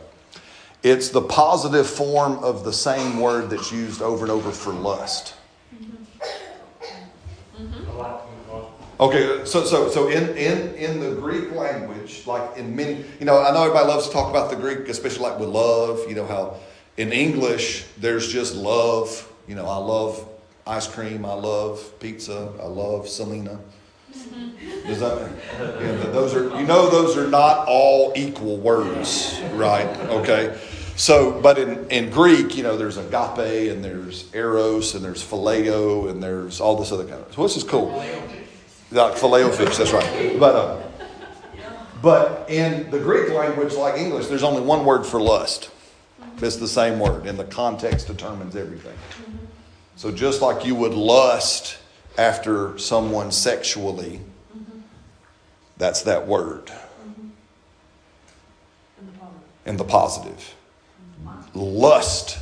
it's 0.82 1.10
the 1.10 1.22
positive 1.22 1.88
form 1.88 2.42
of 2.42 2.64
the 2.64 2.72
same 2.72 3.20
word 3.20 3.50
that's 3.50 3.72
used 3.72 4.02
over 4.02 4.24
and 4.24 4.32
over 4.32 4.52
for 4.52 4.72
lust. 4.72 5.34
Mm-hmm. 5.76 6.00
Okay, 9.00 9.46
so 9.46 9.64
so 9.64 9.90
so 9.90 10.10
in 10.10 10.38
in 10.38 10.74
in 10.76 11.00
the 11.00 11.16
Greek 11.16 11.54
language, 11.54 12.26
like 12.28 12.58
in 12.58 12.76
many, 12.76 13.04
you 13.20 13.26
know, 13.26 13.42
I 13.42 13.54
know 13.54 13.64
everybody 13.64 13.88
loves 13.88 14.08
to 14.08 14.14
talk 14.14 14.30
about 14.30 14.50
the 14.50 14.58
Greek, 14.58 14.90
especially 14.90 15.24
like 15.24 15.40
with 15.40 15.50
love. 15.50 16.02
You 16.08 16.16
know 16.16 16.26
how 16.26 16.58
in 16.98 17.14
English 17.14 17.86
there's 17.98 18.28
just 18.32 18.56
love. 18.56 19.26
You 19.48 19.56
know, 19.56 19.66
I 19.66 19.78
love 19.78 20.28
ice 20.68 20.88
cream. 20.88 21.26
I 21.26 21.34
love 21.34 22.00
pizza. 22.00 22.52
I 22.60 22.66
love 22.68 23.08
Selena. 23.08 23.60
Does 24.86 25.00
that? 25.00 25.32
Yeah, 25.60 25.78
th- 25.78 26.14
those 26.14 26.34
are 26.36 26.50
you 26.60 26.66
know 26.66 26.90
those 26.90 27.18
are 27.18 27.28
not 27.28 27.68
all 27.68 28.12
equal 28.16 28.58
words, 28.58 29.40
right? 29.54 29.88
Okay. 30.10 30.58
So, 30.96 31.40
but 31.40 31.58
in, 31.58 31.90
in 31.90 32.10
Greek, 32.10 32.58
you 32.58 32.64
know, 32.64 32.76
there's 32.76 32.98
agape 32.98 33.72
and 33.72 33.82
there's 33.82 34.34
eros 34.36 34.96
and 34.96 35.06
there's 35.06 35.24
phileo 35.24 36.10
and 36.10 36.22
there's 36.22 36.60
all 36.60 36.76
this 36.76 36.92
other 36.92 37.06
kind 37.06 37.22
of. 37.22 37.34
So 37.34 37.44
this 37.44 37.56
is 37.56 37.64
cool. 37.64 38.04
Like 38.92 39.16
filet 39.16 39.44
o 39.44 39.50
fish, 39.50 39.78
that's 39.78 39.94
right. 39.94 40.38
But 40.38 40.56
uh, 40.56 40.82
but 42.02 42.50
in 42.50 42.90
the 42.92 43.00
Greek 43.00 43.30
language, 43.30 43.76
like 43.76 44.00
English, 44.00 44.28
there's 44.28 44.44
only 44.44 44.62
one 44.62 44.84
word 44.84 45.06
for 45.06 45.22
lust. 45.22 45.72
It's 46.42 46.56
the 46.56 46.68
same 46.68 47.00
word, 47.00 47.28
and 47.28 47.38
the 47.38 47.46
context 47.46 48.08
determines 48.08 48.56
everything. 48.56 48.98
So 50.00 50.12
just 50.14 50.42
like 50.42 50.66
you 50.66 50.76
would 50.76 50.94
lust 50.94 51.78
after 52.18 52.78
someone 52.78 53.34
sexually, 53.34 54.22
that's 55.76 56.04
that 56.04 56.26
word 56.26 56.72
In 57.06 57.32
the 59.08 59.12
public. 59.20 59.42
in 59.66 59.76
the 59.76 59.84
positive. 59.84 60.56
Lust 61.54 62.40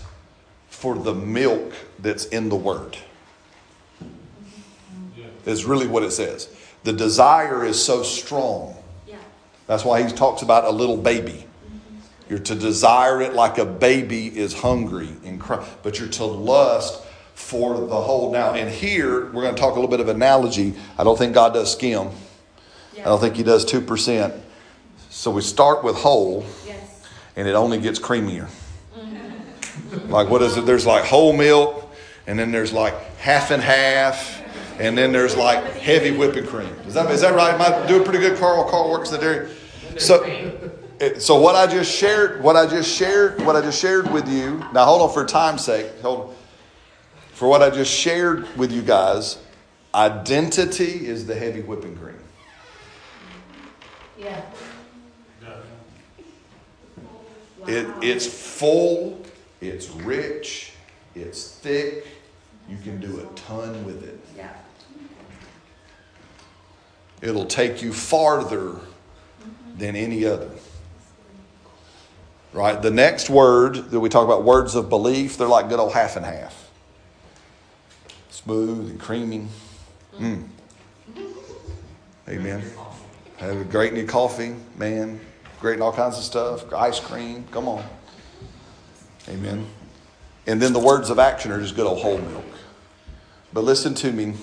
for 0.70 0.94
the 0.94 1.16
milk 1.16 1.74
that's 1.98 2.26
in 2.26 2.50
the 2.50 2.56
word 2.56 2.96
is 5.48 5.66
really 5.66 5.88
what 5.88 6.04
it 6.04 6.12
says. 6.12 6.56
The 6.84 6.94
desire 6.94 7.66
is 7.66 7.84
so 7.84 8.04
strong. 8.04 8.76
Yeah. 9.08 9.16
That's 9.66 9.84
why 9.84 10.04
he 10.04 10.14
talks 10.14 10.44
about 10.44 10.66
a 10.66 10.70
little 10.70 10.98
baby. 10.98 11.48
Mm-hmm. 11.66 12.30
You're 12.30 12.38
to 12.38 12.54
desire 12.54 13.20
it 13.20 13.34
like 13.34 13.58
a 13.58 13.66
baby 13.66 14.28
is 14.28 14.54
hungry 14.54 15.10
and 15.26 15.42
cry, 15.42 15.68
but 15.82 15.98
you're 15.98 16.08
to 16.10 16.26
lust 16.26 17.06
for 17.38 17.76
the 17.80 18.02
whole. 18.02 18.32
Now, 18.32 18.56
and 18.56 18.68
here 18.70 19.26
we're 19.28 19.44
going 19.44 19.54
to 19.54 19.62
talk 19.62 19.74
a 19.74 19.76
little 19.76 19.90
bit 19.92 20.00
of 20.00 20.10
analogy. 20.10 20.74
I 20.98 21.04
don't 21.04 21.18
think 21.18 21.34
God 21.36 21.54
does 21.54 21.72
skim. 21.72 22.10
I 22.98 23.04
don't 23.04 23.20
think 23.22 23.36
He 23.36 23.44
does 23.44 23.64
two 23.64 23.80
percent. 23.80 24.34
So 25.12 25.30
we 25.32 25.42
start 25.42 25.84
with 25.84 25.96
whole, 25.96 26.44
Yes. 26.66 27.06
and 27.36 27.48
it 27.48 27.54
only 27.54 27.78
gets 27.80 28.00
creamier. 28.00 28.50
Like 30.08 30.30
what 30.30 30.42
is 30.42 30.58
it? 30.58 30.66
There's 30.66 30.86
like 30.86 31.06
whole 31.06 31.32
milk, 31.32 31.94
and 32.26 32.38
then 32.40 32.52
there's 32.52 32.74
like 32.74 32.94
half 33.18 33.52
and 33.52 33.62
half, 33.62 34.42
and 34.80 34.98
then 34.98 35.12
there's 35.12 35.38
like 35.38 35.64
heavy 35.76 36.12
whipping 36.12 36.48
cream. 36.48 36.74
Is 36.88 36.96
that 36.96 37.10
is 37.12 37.22
that 37.22 37.36
right? 37.36 37.54
Am 37.54 37.62
I 37.62 37.88
doing 37.88 38.04
pretty 38.04 38.20
good, 38.20 38.38
Carl? 38.40 38.68
Carl 38.70 38.90
works 38.90 39.12
the 39.12 39.18
dairy. 39.20 39.50
So, 39.98 40.24
it- 41.00 41.22
so 41.22 41.40
what 41.40 41.56
I 41.56 41.68
just 41.68 41.96
shared, 41.96 42.42
what 42.44 42.56
I 42.56 42.66
just 42.66 42.92
shared, 42.94 43.40
what 43.46 43.56
I 43.56 43.62
just 43.62 43.80
shared 43.80 44.12
with 44.12 44.28
you. 44.28 44.64
Now 44.74 44.86
hold 44.86 45.04
on 45.04 45.14
for 45.14 45.24
time's 45.26 45.64
sake. 45.64 45.88
Hold 46.02 46.30
on. 46.30 46.36
For 47.38 47.48
what 47.48 47.62
I 47.62 47.70
just 47.70 47.94
shared 47.94 48.48
with 48.58 48.72
you 48.72 48.82
guys, 48.82 49.38
identity 49.94 51.06
is 51.06 51.28
the 51.28 51.36
heavy 51.36 51.62
whipping 51.62 51.96
cream. 51.96 52.18
Yeah. 54.18 54.42
It, 57.68 57.86
it's 58.02 58.26
full, 58.26 59.22
it's 59.62 59.88
rich, 59.88 60.72
it's 61.14 61.52
thick. 61.52 62.08
You 62.68 62.78
can 62.78 63.00
do 63.00 63.20
a 63.20 63.26
ton 63.36 63.86
with 63.86 64.04
it. 64.04 64.20
Yeah. 64.36 64.54
It'll 67.22 67.46
take 67.46 67.84
you 67.84 67.94
farther 67.94 68.78
than 69.78 69.96
any 69.96 70.26
other. 70.26 70.50
Right? 72.52 72.82
The 72.82 72.90
next 72.90 73.30
word 73.30 73.92
that 73.92 74.00
we 74.00 74.10
talk 74.10 74.26
about, 74.26 74.44
words 74.44 74.74
of 74.74 74.90
belief, 74.90 75.38
they're 75.38 75.48
like 75.48 75.70
good 75.70 75.80
old 75.80 75.94
half 75.94 76.16
and 76.16 76.26
half. 76.26 76.67
Smooth 78.48 78.92
and 78.92 78.98
creamy. 78.98 79.46
Mm. 80.18 80.48
Amen. 82.30 82.64
Have 83.36 83.58
a 83.58 83.66
great 83.66 83.92
new 83.92 84.06
coffee, 84.06 84.56
man. 84.78 85.20
Great 85.60 85.76
in 85.76 85.82
all 85.82 85.92
kinds 85.92 86.18
of 86.18 86.24
stuff. 86.24 86.72
Ice 86.72 86.98
cream. 87.02 87.44
Come 87.52 87.68
on. 87.68 87.84
Amen. 89.28 89.68
And 90.46 90.62
then 90.62 90.72
the 90.72 90.80
words 90.80 91.10
of 91.10 91.20
action 91.20 91.52
are 91.52 91.60
just 91.60 91.76
good 91.76 91.86
old 91.86 92.00
whole 92.00 92.20
milk. 92.20 92.46
But 93.52 93.66
listen 93.66 93.94
to 93.96 94.14
me. 94.14 94.36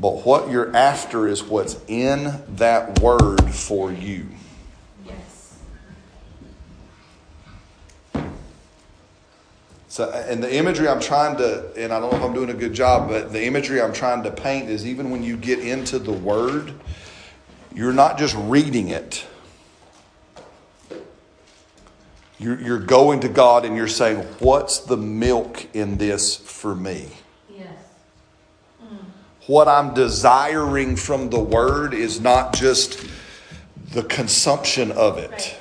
But 0.00 0.26
what 0.26 0.50
you're 0.50 0.74
after 0.74 1.28
is 1.28 1.44
what's 1.44 1.76
in 1.86 2.42
that 2.56 2.98
word 2.98 3.54
for 3.54 3.92
you. 3.92 4.26
Yes. 5.06 5.58
So, 9.98 10.08
and 10.10 10.40
the 10.40 10.54
imagery 10.54 10.86
I'm 10.86 11.00
trying 11.00 11.38
to, 11.38 11.72
and 11.76 11.92
I 11.92 11.98
don't 11.98 12.12
know 12.12 12.18
if 12.18 12.22
I'm 12.22 12.32
doing 12.32 12.50
a 12.50 12.54
good 12.54 12.72
job, 12.72 13.08
but 13.08 13.32
the 13.32 13.44
imagery 13.44 13.82
I'm 13.82 13.92
trying 13.92 14.22
to 14.22 14.30
paint 14.30 14.70
is 14.70 14.86
even 14.86 15.10
when 15.10 15.24
you 15.24 15.36
get 15.36 15.58
into 15.58 15.98
the 15.98 16.12
word, 16.12 16.72
you're 17.74 17.92
not 17.92 18.16
just 18.16 18.36
reading 18.36 18.90
it. 18.90 19.26
You're, 22.38 22.60
you're 22.60 22.78
going 22.78 23.18
to 23.22 23.28
God 23.28 23.64
and 23.64 23.74
you're 23.74 23.88
saying, 23.88 24.18
What's 24.38 24.78
the 24.78 24.96
milk 24.96 25.66
in 25.74 25.96
this 25.96 26.36
for 26.36 26.76
me? 26.76 27.08
Yes. 27.52 27.72
Hmm. 28.80 28.98
What 29.48 29.66
I'm 29.66 29.94
desiring 29.94 30.94
from 30.94 31.28
the 31.28 31.40
word 31.40 31.92
is 31.92 32.20
not 32.20 32.54
just 32.54 33.04
the 33.90 34.04
consumption 34.04 34.92
of 34.92 35.18
it. 35.18 35.58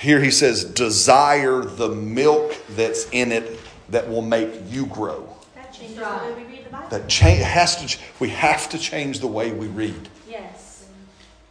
Here 0.00 0.18
he 0.18 0.30
says, 0.30 0.64
desire 0.64 1.60
the 1.60 1.90
milk 1.90 2.56
that's 2.70 3.06
in 3.10 3.32
it 3.32 3.60
that 3.90 4.08
will 4.08 4.22
make 4.22 4.50
you 4.68 4.86
grow. 4.86 5.28
That 5.54 5.74
changes 5.74 5.96
the 5.96 6.04
way 6.04 6.34
we 6.38 6.44
read 6.44 6.64
the 6.64 6.70
Bible. 6.70 6.88
That 6.88 7.06
change 7.06 7.42
has 7.42 7.76
to. 7.84 7.98
We 8.18 8.30
have 8.30 8.70
to 8.70 8.78
change 8.78 9.20
the 9.20 9.26
way 9.26 9.52
we 9.52 9.66
read. 9.66 10.08
Yes. 10.26 10.88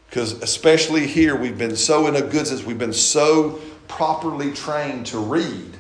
Because 0.10 0.42
especially 0.42 1.06
here, 1.06 1.36
we've 1.36 1.60
been 1.60 1.76
so 1.76 2.08
in 2.08 2.16
a 2.16 2.24
good 2.24 2.48
sense, 2.48 2.64
we've 2.64 2.80
been 2.80 2.92
so 2.92 3.60
properly 3.88 4.52
trained 4.52 5.06
to 5.08 5.20
read, 5.20 5.78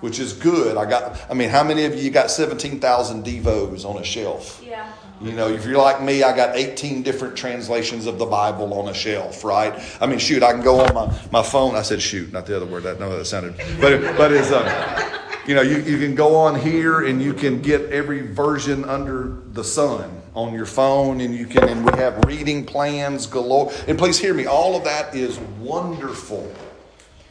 which 0.00 0.18
is 0.18 0.32
good. 0.32 0.76
I 0.76 0.90
got, 0.90 1.20
I 1.30 1.34
mean, 1.34 1.48
how 1.48 1.62
many 1.62 1.84
of 1.84 1.94
you 1.94 2.10
got 2.10 2.28
17,000 2.28 3.24
Devos 3.24 3.84
on 3.84 3.98
a 3.98 4.04
shelf? 4.04 4.60
Yeah. 4.66 4.90
You 5.24 5.32
know, 5.32 5.48
if 5.48 5.64
you're 5.64 5.78
like 5.78 6.02
me, 6.02 6.22
I 6.22 6.36
got 6.36 6.54
18 6.54 7.02
different 7.02 7.34
translations 7.34 8.04
of 8.04 8.18
the 8.18 8.26
Bible 8.26 8.74
on 8.74 8.90
a 8.90 8.94
shelf, 8.94 9.42
right? 9.42 9.72
I 9.98 10.04
mean, 10.04 10.18
shoot, 10.18 10.42
I 10.42 10.52
can 10.52 10.60
go 10.60 10.80
on 10.80 10.92
my, 10.92 11.18
my 11.32 11.42
phone. 11.42 11.74
I 11.76 11.80
said 11.80 12.02
shoot, 12.02 12.30
not 12.30 12.44
the 12.44 12.54
other 12.54 12.66
word. 12.66 12.82
That 12.82 13.00
no, 13.00 13.16
that 13.16 13.24
sounded, 13.24 13.56
but 13.80 14.18
but 14.18 14.32
it's 14.32 14.52
uh, 14.52 15.20
you 15.46 15.54
know, 15.54 15.62
you, 15.62 15.78
you 15.78 15.98
can 15.98 16.14
go 16.14 16.36
on 16.36 16.60
here 16.60 17.06
and 17.06 17.22
you 17.22 17.32
can 17.32 17.62
get 17.62 17.90
every 17.90 18.20
version 18.20 18.84
under 18.84 19.38
the 19.52 19.64
sun 19.64 20.22
on 20.34 20.52
your 20.52 20.66
phone, 20.66 21.22
and 21.22 21.34
you 21.34 21.46
can 21.46 21.70
and 21.70 21.86
we 21.86 21.98
have 21.98 22.22
reading 22.26 22.66
plans 22.66 23.26
galore. 23.26 23.72
And 23.88 23.96
please 23.96 24.18
hear 24.18 24.34
me, 24.34 24.44
all 24.44 24.76
of 24.76 24.84
that 24.84 25.14
is 25.14 25.38
wonderful. 25.58 26.52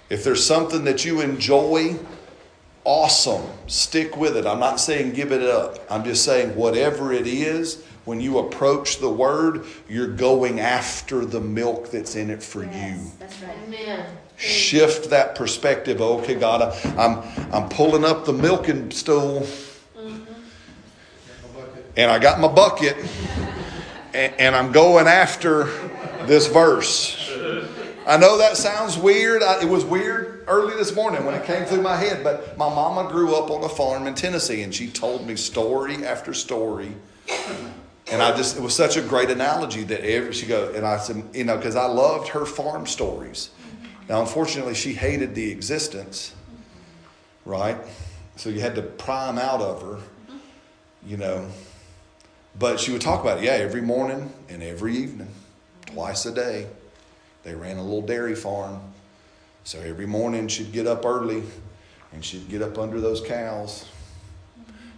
If 0.10 0.24
there's 0.24 0.44
something 0.44 0.84
that 0.86 1.06
you 1.06 1.22
enjoy, 1.22 2.00
awesome. 2.86 3.44
Stick 3.68 4.18
with 4.18 4.38
it. 4.38 4.46
I'm 4.46 4.60
not 4.60 4.80
saying 4.80 5.14
give 5.14 5.32
it 5.32 5.42
up. 5.42 5.80
I'm 5.90 6.04
just 6.04 6.24
saying 6.26 6.56
whatever 6.56 7.12
it 7.14 7.28
is, 7.28 7.84
when 8.06 8.20
you 8.20 8.40
approach 8.40 9.00
the 9.00 9.10
word, 9.10 9.66
you're 9.88 10.08
going 10.12 10.60
after 10.60 11.24
the 11.26 11.40
milk 11.40 11.90
that's 11.90 12.16
in 12.16 12.30
it 12.30 12.44
for 12.44 12.64
you. 12.64 13.00
That's 13.20 13.42
right. 13.42 13.56
Amen. 13.68 14.06
Shift 14.36 15.10
that 15.12 15.36
perspective. 15.36 16.02
Okay, 16.02 16.36
God, 16.36 16.62
I- 16.62 16.96
I'm 16.98 17.20
I'm 17.54 17.70
pulling 17.70 18.04
up 18.04 18.26
the 18.26 18.34
milking 18.34 18.92
stool, 18.92 19.48
and 21.96 22.12
I 22.12 22.20
got 22.20 22.40
my 22.42 22.50
bucket, 22.50 22.98
and, 24.14 24.34
and 24.38 24.56
I'm 24.56 24.72
going 24.74 25.08
after 25.08 25.66
this 26.26 26.48
verse. 26.48 27.23
I 28.06 28.18
know 28.18 28.38
that 28.38 28.58
sounds 28.58 28.98
weird. 28.98 29.42
I, 29.42 29.62
it 29.62 29.70
was 29.70 29.86
weird 29.86 30.44
early 30.48 30.76
this 30.76 30.94
morning 30.94 31.26
when 31.26 31.36
it 31.36 31.46
came 31.46 31.64
through 31.66 31.82
my 31.82 31.96
head, 31.96 32.24
but 32.24 32.58
my 32.58 32.68
mama 32.68 33.10
grew 33.10 33.36
up 33.36 33.50
on 33.50 33.64
a 33.64 33.70
farm 33.70 34.08
in 34.08 34.14
Tennessee, 34.14 34.62
and 34.62 34.76
she 34.76 34.90
told 34.90 35.26
me 35.26 35.38
story 35.38 36.06
after 36.06 36.34
story. 36.34 36.92
And 38.12 38.22
I 38.22 38.36
just, 38.36 38.58
it 38.58 38.62
was 38.62 38.76
such 38.76 38.98
a 38.98 39.02
great 39.02 39.30
analogy 39.30 39.84
that 39.84 40.02
every, 40.02 40.34
she 40.34 40.46
go, 40.46 40.74
and 40.76 40.86
I 40.86 40.98
said, 40.98 41.24
you 41.34 41.46
know, 41.46 41.56
because 41.56 41.78
I 41.78 41.86
loved 41.86 42.28
her 42.30 42.46
farm 42.46 42.86
stories. 42.86 43.52
Now, 44.10 44.20
unfortunately, 44.20 44.76
she 44.76 44.94
hated 44.94 45.34
the 45.34 45.50
existence, 45.50 46.36
right? 47.46 47.78
So 48.36 48.50
you 48.50 48.60
had 48.60 48.76
to 48.76 48.82
prime 48.82 49.38
out 49.38 49.62
of 49.62 49.82
her, 49.82 50.00
you 51.06 51.16
know. 51.16 51.48
But 52.60 52.82
she 52.82 52.92
would 52.92 53.02
talk 53.02 53.22
about 53.22 53.38
it, 53.38 53.46
yeah, 53.46 53.54
every 53.54 53.82
morning 53.82 54.32
and 54.50 54.62
every 54.62 54.98
evening, 54.98 55.30
twice 55.86 56.26
a 56.26 56.34
day. 56.34 56.68
They 57.44 57.56
ran 57.56 57.78
a 57.78 57.84
little 57.84 58.02
dairy 58.02 58.36
farm. 58.36 58.82
So 59.64 59.80
every 59.80 60.06
morning 60.06 60.48
she'd 60.48 60.72
get 60.72 60.88
up 60.88 61.06
early 61.06 61.44
and 62.12 62.24
she'd 62.24 62.50
get 62.50 62.62
up 62.62 62.78
under 62.78 63.00
those 63.00 63.22
cows 63.22 63.86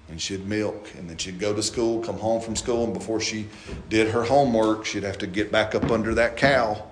and 0.09 0.21
she'd 0.21 0.45
milk 0.45 0.89
and 0.97 1.09
then 1.09 1.17
she'd 1.17 1.39
go 1.39 1.53
to 1.53 1.63
school, 1.63 2.01
come 2.01 2.17
home 2.17 2.41
from 2.41 2.55
school, 2.55 2.83
and 2.83 2.93
before 2.93 3.19
she 3.19 3.47
did 3.89 4.09
her 4.11 4.23
homework, 4.23 4.85
she'd 4.85 5.03
have 5.03 5.17
to 5.19 5.27
get 5.27 5.51
back 5.51 5.73
up 5.75 5.89
under 5.91 6.13
that 6.15 6.37
cow 6.37 6.83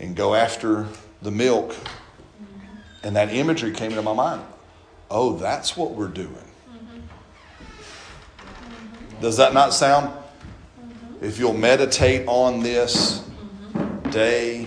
and 0.00 0.16
go 0.16 0.34
after 0.34 0.86
the 1.22 1.30
milk. 1.30 1.74
And 3.02 3.14
that 3.16 3.32
imagery 3.32 3.72
came 3.72 3.90
into 3.90 4.02
my 4.02 4.14
mind. 4.14 4.42
Oh, 5.10 5.36
that's 5.36 5.76
what 5.76 5.92
we're 5.92 6.08
doing. 6.08 6.34
Does 9.20 9.36
that 9.36 9.52
not 9.52 9.74
sound? 9.74 10.12
If 11.20 11.38
you'll 11.38 11.54
meditate 11.54 12.26
on 12.28 12.62
this 12.62 13.27
day 14.10 14.66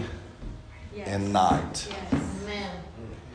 and 1.05 1.33
night, 1.33 1.87
Amen. 2.11 2.71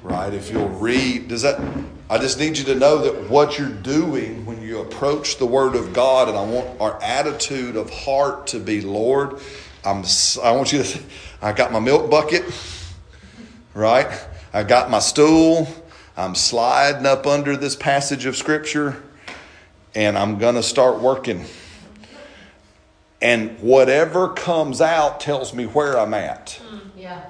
right? 0.03 0.33
If 0.33 0.51
you'll 0.51 0.69
read, 0.69 1.29
does 1.29 1.43
that? 1.43 1.61
I 2.09 2.19
just 2.19 2.39
need 2.39 2.57
you 2.57 2.65
to 2.67 2.75
know 2.77 2.99
that 2.99 3.29
what 3.29 3.59
you're 3.59 3.69
doing 3.69 4.47
when 4.47 4.63
you 4.63 4.81
approach 4.81 5.39
the 5.39 5.47
Word 5.47 5.75
of 5.75 5.93
God, 5.93 6.29
and 6.29 6.39
I 6.39 6.45
want 6.45 6.81
our 6.81 7.03
attitude 7.03 7.77
of 7.77 7.91
heart 7.91 8.47
to 8.49 8.61
be, 8.61 8.81
Lord, 8.81 9.41
I'm. 9.85 10.05
I 10.43 10.53
want 10.53 10.73
you 10.73 10.83
to. 10.83 11.01
I 11.43 11.53
got 11.53 11.73
my 11.73 11.81
milk 11.81 12.11
bucket, 12.11 12.45
right? 13.75 14.09
I 14.53 14.63
got 14.63 14.91
my 14.91 15.01
stool. 15.01 15.69
I'm 16.17 16.35
sliding 16.35 17.05
up 17.05 17.27
under 17.27 17.57
this 17.57 17.77
passage 17.77 18.25
of 18.27 18.37
Scripture, 18.37 19.03
and 19.95 20.17
I'm 20.17 20.39
gonna 20.39 20.63
start 20.63 21.01
working. 21.01 21.45
And 23.23 23.59
whatever 23.61 24.29
comes 24.29 24.81
out 24.81 25.21
tells 25.21 25.55
me 25.55 25.64
where 25.64 25.99
I'm 25.99 26.12
at. 26.12 26.61
Yeah. 26.97 27.25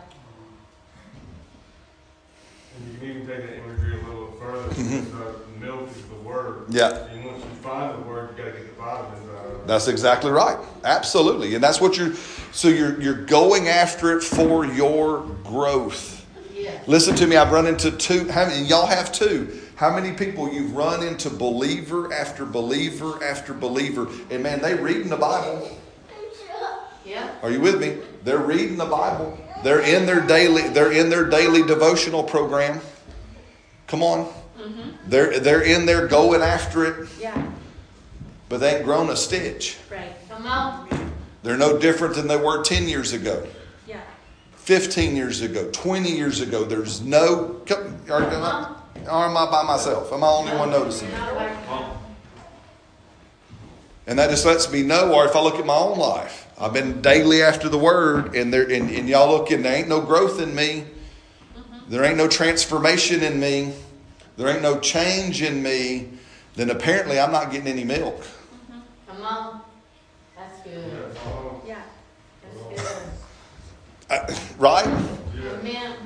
And 2.76 2.92
you 2.92 2.98
can 2.98 3.08
even 3.08 3.26
take 3.26 3.46
that 3.46 3.56
imagery 3.58 4.00
a 4.00 4.04
little 4.04 4.32
further, 4.32 4.68
because 4.68 5.14
uh, 5.14 5.32
milk 5.60 5.88
is 5.90 6.02
the 6.06 6.16
word. 6.16 6.64
Yeah. 6.70 7.06
And 7.06 7.24
once 7.24 7.42
you 7.42 7.50
find 7.62 7.94
the 7.96 8.08
word, 8.08 8.30
you 8.36 8.44
gotta 8.44 8.56
get 8.56 8.76
the 8.76 8.82
vitamins 8.82 9.30
out 9.30 9.46
of 9.46 9.52
it. 9.52 9.66
That's 9.66 9.86
exactly 9.88 10.30
right. 10.32 10.58
Absolutely. 10.84 11.54
And 11.54 11.62
that's 11.62 11.80
what 11.80 11.96
you're 11.96 12.14
so 12.52 12.68
you're 12.68 13.00
you're 13.00 13.24
going 13.24 13.68
after 13.68 14.16
it 14.16 14.22
for 14.22 14.66
your 14.66 15.20
growth. 15.44 16.26
Yeah. 16.52 16.82
Listen 16.86 17.14
to 17.16 17.26
me, 17.26 17.36
I've 17.36 17.52
run 17.52 17.66
into 17.66 17.92
two 17.92 18.28
how 18.28 18.46
many 18.46 18.64
y'all 18.66 18.86
have 18.86 19.12
two. 19.12 19.60
How 19.76 19.94
many 19.94 20.12
people 20.12 20.52
you've 20.52 20.74
run 20.74 21.02
into 21.06 21.28
believer 21.30 22.12
after 22.12 22.44
believer 22.46 23.22
after 23.22 23.52
believer, 23.52 24.08
and 24.30 24.42
man, 24.42 24.60
they 24.62 24.74
reading 24.74 25.08
the 25.08 25.16
Bible. 25.16 25.78
Yeah. 27.04 27.30
Are 27.42 27.50
you 27.50 27.60
with 27.60 27.80
me? 27.80 27.98
They're 28.24 28.38
reading 28.38 28.76
the 28.78 28.86
Bible. 28.86 29.38
They're 29.62 29.80
in 29.80 30.06
their 30.06 30.20
daily 30.26 30.68
they're 30.68 30.92
in 30.92 31.08
their 31.08 31.24
daily 31.24 31.62
devotional 31.62 32.22
program. 32.24 32.80
Come 33.86 34.02
on. 34.02 34.26
Mm-hmm. 34.58 34.90
They're 35.06 35.38
they're 35.38 35.62
in 35.62 35.86
there 35.86 36.08
going 36.08 36.40
after 36.42 36.84
it, 36.84 37.08
Yeah, 37.20 37.40
but 38.48 38.58
they 38.58 38.76
ain't 38.76 38.84
grown 38.84 39.10
a 39.10 39.16
stitch. 39.16 39.76
right. 39.90 40.16
Come 40.28 40.46
on. 40.46 40.88
They're 41.42 41.56
no 41.56 41.78
different 41.78 42.16
than 42.16 42.26
they 42.26 42.36
were 42.36 42.64
10 42.64 42.88
years 42.88 43.12
ago. 43.12 43.46
Yeah. 43.86 44.00
15 44.56 45.14
years 45.14 45.42
ago, 45.42 45.70
20 45.70 46.10
years 46.10 46.40
ago, 46.40 46.64
there's 46.64 47.00
no. 47.02 47.60
come- 47.66 47.94
I- 48.10 48.74
or 49.08 49.26
am 49.26 49.36
I 49.36 49.50
by 49.50 49.62
myself? 49.62 50.12
Am 50.12 50.22
I 50.22 50.26
the 50.26 50.32
only 50.32 50.52
one 50.56 50.70
noticing? 50.70 51.08
it? 51.08 51.18
And 54.08 54.18
that 54.18 54.30
just 54.30 54.46
lets 54.46 54.70
me 54.70 54.82
know, 54.82 55.12
or 55.12 55.26
if 55.26 55.34
I 55.34 55.40
look 55.40 55.56
at 55.56 55.66
my 55.66 55.74
own 55.74 55.98
life, 55.98 56.46
I've 56.58 56.72
been 56.72 57.02
daily 57.02 57.42
after 57.42 57.68
the 57.68 57.78
word, 57.78 58.36
and 58.36 58.52
there, 58.52 58.62
and, 58.62 58.88
and 58.90 59.08
y'all 59.08 59.36
look, 59.36 59.50
and 59.50 59.64
there 59.64 59.74
ain't 59.74 59.88
no 59.88 60.00
growth 60.00 60.40
in 60.40 60.54
me. 60.54 60.84
There 61.88 62.04
ain't 62.04 62.16
no 62.16 62.28
transformation 62.28 63.22
in 63.22 63.38
me. 63.38 63.72
There 64.36 64.48
ain't 64.48 64.62
no 64.62 64.78
change 64.80 65.42
in 65.42 65.62
me. 65.62 66.08
Then 66.54 66.70
apparently 66.70 67.18
I'm 67.18 67.32
not 67.32 67.50
getting 67.50 67.68
any 67.68 67.84
milk. 67.84 68.24
Come 69.06 69.22
on. 69.22 69.60
That's 70.36 70.60
good. 70.62 71.16
Yeah, 71.66 71.82
Yeah. 72.46 72.78
That's 72.78 73.08
good. 74.08 74.36
Uh, 74.38 74.54
right? 74.58 75.15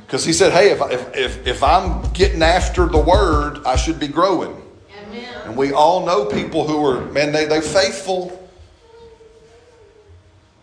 Because 0.07 0.24
he 0.24 0.32
said, 0.32 0.53
hey, 0.53 0.70
if, 0.70 0.82
I- 0.82 0.91
if, 0.91 1.16
if, 1.16 1.47
if 1.47 1.62
I'm 1.62 2.03
getting 2.12 2.43
after 2.43 2.86
the 2.86 2.99
word, 2.99 3.61
I 3.64 3.76
should 3.76 4.01
be 4.01 4.09
growing. 4.09 4.61
Amen. 5.07 5.24
And 5.45 5.57
we 5.57 5.72
all 5.72 6.05
know 6.05 6.24
people 6.26 6.66
who 6.66 6.84
are, 6.84 7.01
man, 7.12 7.30
they, 7.32 7.45
they 7.45 7.61
faithful. 7.61 8.36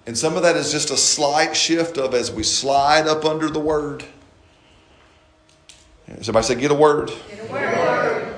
And 0.05 0.17
some 0.17 0.35
of 0.35 0.43
that 0.43 0.55
is 0.55 0.71
just 0.71 0.89
a 0.91 0.97
slight 0.97 1.55
shift 1.55 1.97
of 1.97 2.13
as 2.13 2.31
we 2.31 2.43
slide 2.43 3.07
up 3.07 3.25
under 3.25 3.49
the 3.49 3.59
word. 3.59 4.03
Somebody 6.21 6.45
say, 6.45 6.55
get 6.55 6.71
a 6.71 6.75
word. 6.75 7.11
Get 7.29 7.49
a 7.49 7.51
word. 7.51 8.35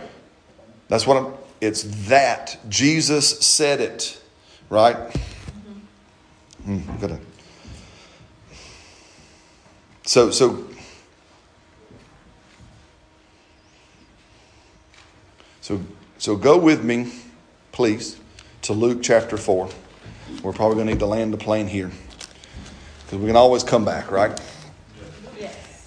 That's 0.88 1.06
what 1.06 1.18
I'm, 1.18 1.34
it's 1.62 1.84
that. 2.08 2.58
Jesus 2.70 3.40
said 3.46 3.80
it, 3.82 4.20
right? 4.70 4.96
Hmm, 6.66 6.80
gotta- 7.00 7.20
So, 10.10 10.32
so, 10.32 10.66
so, 15.62 15.80
so 16.18 16.36
go 16.36 16.58
with 16.58 16.84
me, 16.84 17.12
please, 17.72 18.18
to 18.64 18.74
Luke 18.74 19.04
chapter 19.04 19.38
4. 19.38 19.70
We're 20.42 20.52
probably 20.52 20.78
going 20.78 20.88
to 20.88 20.94
need 20.94 21.00
to 21.02 21.06
land 21.06 21.32
the 21.32 21.38
plane 21.38 21.68
here 21.68 21.92
because 23.06 23.20
we 23.20 23.28
can 23.28 23.36
always 23.36 23.64
come 23.64 23.86
back, 23.86 24.10
right? 24.10 24.32
Yes. 25.40 25.86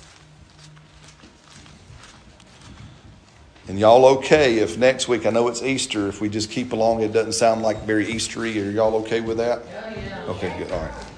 And 3.67 3.77
y'all 3.77 4.05
okay 4.19 4.59
if 4.59 4.79
next 4.79 5.09
week, 5.09 5.27
I 5.27 5.31
know 5.31 5.49
it's 5.49 5.65
Easter, 5.65 6.07
if 6.07 6.21
we 6.21 6.29
just 6.29 6.49
keep 6.49 6.73
along, 6.73 7.03
it 7.03 7.13
doesn't 7.13 7.33
sound 7.33 7.63
like 7.63 7.83
very 7.83 8.07
Eastery. 8.07 8.65
Are 8.65 8.71
y'all 8.71 8.95
okay 9.03 9.21
with 9.21 9.39
that? 9.39 9.63
Oh, 9.65 9.93
yeah. 9.97 10.25
Okay, 10.29 10.57
good. 10.59 10.71
All 10.71 10.81
right. 10.81 11.12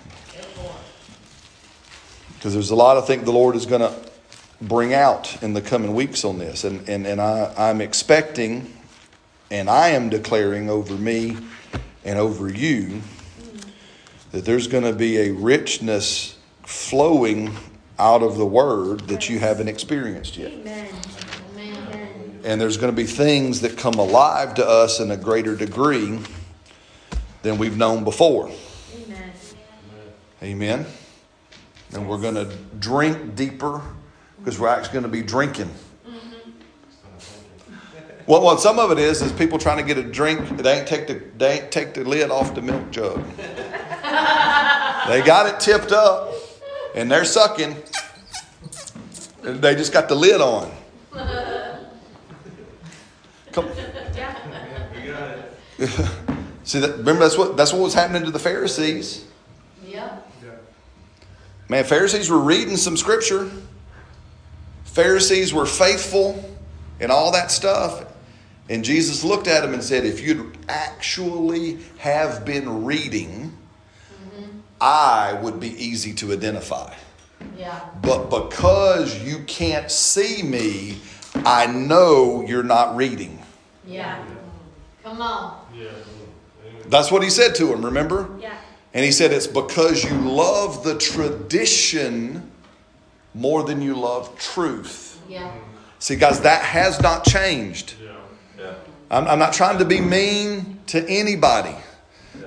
Because 2.45 2.53
there's 2.53 2.73
a 2.73 2.77
lot 2.77 2.99
I 2.99 3.01
think 3.01 3.25
the 3.25 3.33
Lord 3.33 3.57
is 3.57 3.65
going 3.65 3.81
to 3.81 3.95
bring 4.61 4.93
out 4.93 5.43
in 5.43 5.55
the 5.55 5.63
coming 5.63 5.95
weeks 5.95 6.27
on 6.27 6.39
this. 6.39 6.65
And, 6.65 6.87
and, 6.91 7.07
and 7.07 7.19
I, 7.19 7.51
I'm 7.57 7.81
expecting 7.81 8.71
and 9.51 9.71
I 9.71 9.89
am 9.89 10.11
declaring 10.11 10.69
over 10.69 10.93
me 10.93 11.39
and 12.05 12.19
over 12.19 12.51
you 12.53 13.01
that 14.33 14.45
there's 14.45 14.67
going 14.67 14.85
to 14.85 14.93
be 14.93 15.17
a 15.21 15.31
richness 15.31 16.37
flowing 16.67 17.57
out 17.99 18.23
of 18.23 18.37
the 18.37 18.45
word 18.45 19.09
that 19.09 19.31
you 19.31 19.39
haven't 19.39 19.69
experienced 19.69 20.37
yet. 20.37 20.53
Amen. 20.53 20.89
And 22.45 22.61
there's 22.61 22.77
going 22.77 22.93
to 22.93 22.97
be 22.97 23.07
things 23.07 23.63
that 23.63 23.79
come 23.79 23.95
alive 23.95 24.53
to 24.57 24.69
us 24.69 25.01
in 25.01 25.11
a 25.11 25.17
greater 25.17 25.57
degree 25.57 26.19
than 27.41 27.57
we've 27.57 27.79
known 27.79 28.05
before. 28.05 28.51
Amen. 28.95 29.33
Amen. 30.43 30.87
And 31.95 32.09
we're 32.09 32.21
going 32.21 32.35
to 32.35 32.55
drink 32.79 33.37
deeper 33.37 33.81
because 34.39 34.59
we're 34.59 34.69
actually 34.69 34.93
going 34.93 35.05
to 35.05 35.09
be 35.09 35.23
drinking. 35.23 35.71
Mm-hmm. 36.07 36.51
Well, 38.27 38.43
what 38.43 38.61
some 38.61 38.79
of 38.79 38.91
it 38.91 38.99
is 38.99 39.23
is 39.23 39.33
people 39.33 39.59
trying 39.59 39.79
to 39.79 39.85
get 39.85 39.97
a 39.97 40.03
drink. 40.03 40.57
They 40.59 40.79
ain't 40.79 40.89
take 40.89 41.07
the 41.07 41.23
they 41.39 41.61
ain't 41.61 41.73
take 41.73 41.95
the 41.95 42.05
lid 42.05 42.31
off 42.31 42.55
the 42.55 42.63
milk 42.63 42.91
jug. 42.91 43.25
they 43.37 45.23
got 45.23 45.47
it 45.47 45.61
tipped 45.61 45.93
up, 45.93 46.33
and 46.95 47.11
they're 47.11 47.25
sucking. 47.25 47.77
And 49.45 49.63
they 49.63 49.75
just 49.75 49.93
got 49.93 50.09
the 50.09 50.15
lid 50.15 50.41
on. 50.41 50.73
Come, 53.53 53.69
it. 55.79 55.91
see 56.65 56.81
that? 56.81 56.97
Remember 56.99 57.21
that's 57.21 57.39
what 57.39 57.57
that's 57.57 57.73
what 57.73 57.83
was 57.83 57.95
happening 57.95 58.25
to 58.25 58.31
the 58.31 58.39
Pharisees. 58.39 59.27
Yep. 61.65 61.71
Man, 61.71 61.85
Pharisees 61.85 62.31
were 62.31 62.41
reading 62.41 62.77
some 62.77 62.97
scripture. 62.97 63.51
Pharisees 64.85 65.53
were 65.53 65.67
faithful 65.67 66.45
and 67.01 67.11
all 67.11 67.33
that 67.33 67.51
stuff. 67.51 68.05
And 68.69 68.85
Jesus 68.85 69.25
looked 69.25 69.47
at 69.47 69.63
them 69.63 69.75
and 69.75 69.83
said, 69.83 70.07
If 70.07 70.21
you'd 70.21 70.57
actually 70.69 71.79
have 71.99 72.45
been 72.45 72.85
reading, 72.85 73.57
mm-hmm. 74.13 74.59
I 74.81 75.39
would 75.43 75.61
be 75.61 75.71
easy 75.83 76.15
to 76.15 76.33
identify. 76.33 76.95
Yeah. 77.59 77.81
But 78.01 78.31
because 78.31 79.23
you 79.23 79.41
can't 79.47 79.91
see 79.91 80.43
me, 80.43 80.99
I 81.45 81.67
know 81.67 82.45
you're 82.47 82.63
not 82.63 82.97
reading. 82.97 83.43
Yeah. 83.87 84.25
Come 85.03 85.21
on. 85.21 85.61
Yeah. 85.75 85.91
That's 86.87 87.11
what 87.11 87.23
he 87.23 87.31
said 87.31 87.55
to 87.57 87.73
him, 87.73 87.85
remember? 87.85 88.29
Yeah. 88.41 88.57
And 88.95 89.05
he 89.05 89.11
said, 89.11 89.33
It's 89.33 89.49
because 89.49 90.05
you 90.05 90.17
love 90.17 90.85
the 90.85 90.97
tradition 90.97 92.51
more 93.35 93.65
than 93.65 93.83
you 93.83 93.97
love 93.97 94.39
truth. 94.39 95.21
Yeah. 95.29 95.53
See, 95.99 96.17
guys, 96.17 96.41
that 96.43 96.63
has 96.63 97.01
not 97.03 97.25
changed. 97.25 97.95
Yeah. 98.03 98.17
Yeah. 98.59 98.75
I'm, 99.11 99.27
I'm 99.27 99.39
not 99.39 99.53
trying 99.53 99.79
to 99.79 99.85
be 99.85 100.01
mean 100.01 100.79
to 100.87 101.05
anybody, 101.09 101.75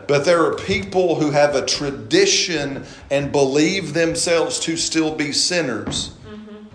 but 0.07 0.23
there 0.23 0.45
are 0.45 0.55
people 0.55 1.15
who 1.15 1.31
have 1.31 1.55
a 1.55 1.65
tradition 1.65 2.85
and 3.11 3.31
believe 3.31 3.93
themselves 3.93 4.59
to 4.61 4.77
still 4.77 5.13
be 5.13 5.33
sinners, 5.33 6.13
Come 6.23 6.69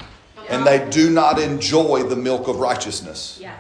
and 0.51 0.67
they 0.67 0.87
do 0.91 1.09
not 1.09 1.41
enjoy 1.41 2.03
the 2.03 2.17
milk 2.17 2.49
of 2.49 2.57
righteousness. 2.57 3.39
Yeah. 3.41 3.57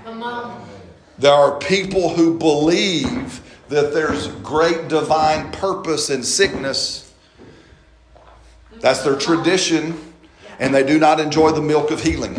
There 1.18 1.32
are 1.32 1.58
people 1.58 2.10
who 2.10 2.36
believe 2.36 3.40
that 3.72 3.94
there's 3.94 4.28
great 4.42 4.88
divine 4.88 5.50
purpose 5.50 6.10
in 6.10 6.22
sickness. 6.22 7.10
That's 8.80 9.02
their 9.02 9.16
tradition, 9.16 9.98
and 10.58 10.74
they 10.74 10.84
do 10.84 10.98
not 10.98 11.20
enjoy 11.20 11.52
the 11.52 11.62
milk 11.62 11.90
of 11.90 12.02
healing. 12.02 12.34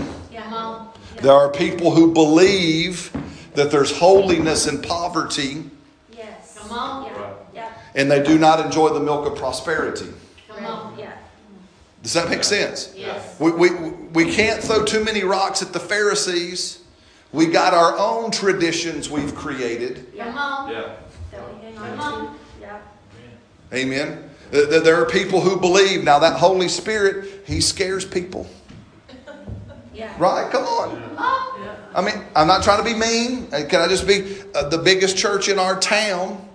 There 1.15 1.31
are 1.31 1.49
people 1.49 1.91
who 1.91 2.13
believe 2.13 3.11
that 3.53 3.71
there's 3.71 3.97
holiness 3.97 4.67
in 4.67 4.81
poverty, 4.81 5.69
Yes. 6.11 6.57
Come 6.59 6.71
on. 6.71 7.05
Yeah. 7.05 7.33
Yeah. 7.53 7.71
and 7.95 8.11
they 8.11 8.21
do 8.21 8.37
not 8.37 8.59
enjoy 8.59 8.89
the 8.89 8.99
milk 8.99 9.25
of 9.25 9.37
prosperity. 9.37 10.09
Come 10.49 10.65
on. 10.65 10.99
Yeah. 10.99 11.13
Does 12.01 12.11
that 12.13 12.29
make 12.29 12.43
sense? 12.43 12.93
Yes. 12.97 13.39
We, 13.39 13.51
we, 13.51 13.69
we 14.11 14.33
can't 14.33 14.61
throw 14.61 14.83
too 14.83 15.01
many 15.03 15.23
rocks 15.23 15.61
at 15.61 15.71
the 15.71 15.79
Pharisees. 15.79 16.83
We 17.31 17.45
got 17.45 17.73
our 17.73 17.97
own 17.97 18.29
traditions 18.29 19.09
we've 19.09 19.33
created. 19.33 20.11
Come 20.17 20.37
on. 20.37 20.71
Yeah. 20.71 20.95
Come 21.89 21.99
on. 21.99 22.35
Yeah. 22.61 22.79
Amen. 23.73 24.29
Th- 24.51 24.83
There 24.83 25.01
are 25.01 25.05
people 25.05 25.41
who 25.41 25.59
believe 25.59 26.03
now 26.03 26.19
that 26.19 26.37
Holy 26.39 26.67
Spirit, 26.69 27.43
He 27.45 27.61
scares 27.61 28.05
people. 28.05 28.47
Yeah. 29.93 30.13
Right? 30.17 30.49
Come 30.51 30.63
on. 30.63 30.99
Yeah. 31.61 31.75
I 31.95 32.01
mean, 32.01 32.15
I'm 32.35 32.47
not 32.47 32.63
trying 32.63 32.79
to 32.79 32.83
be 32.83 32.97
mean. 32.97 33.47
Uh, 33.53 33.63
Can 33.69 33.79
I 33.81 33.87
just 33.87 34.07
be 34.07 34.41
uh, 34.55 34.67
the 34.69 34.77
biggest 34.79 35.17
church 35.17 35.49
in 35.49 35.59
our 35.59 35.79
town? 35.79 36.49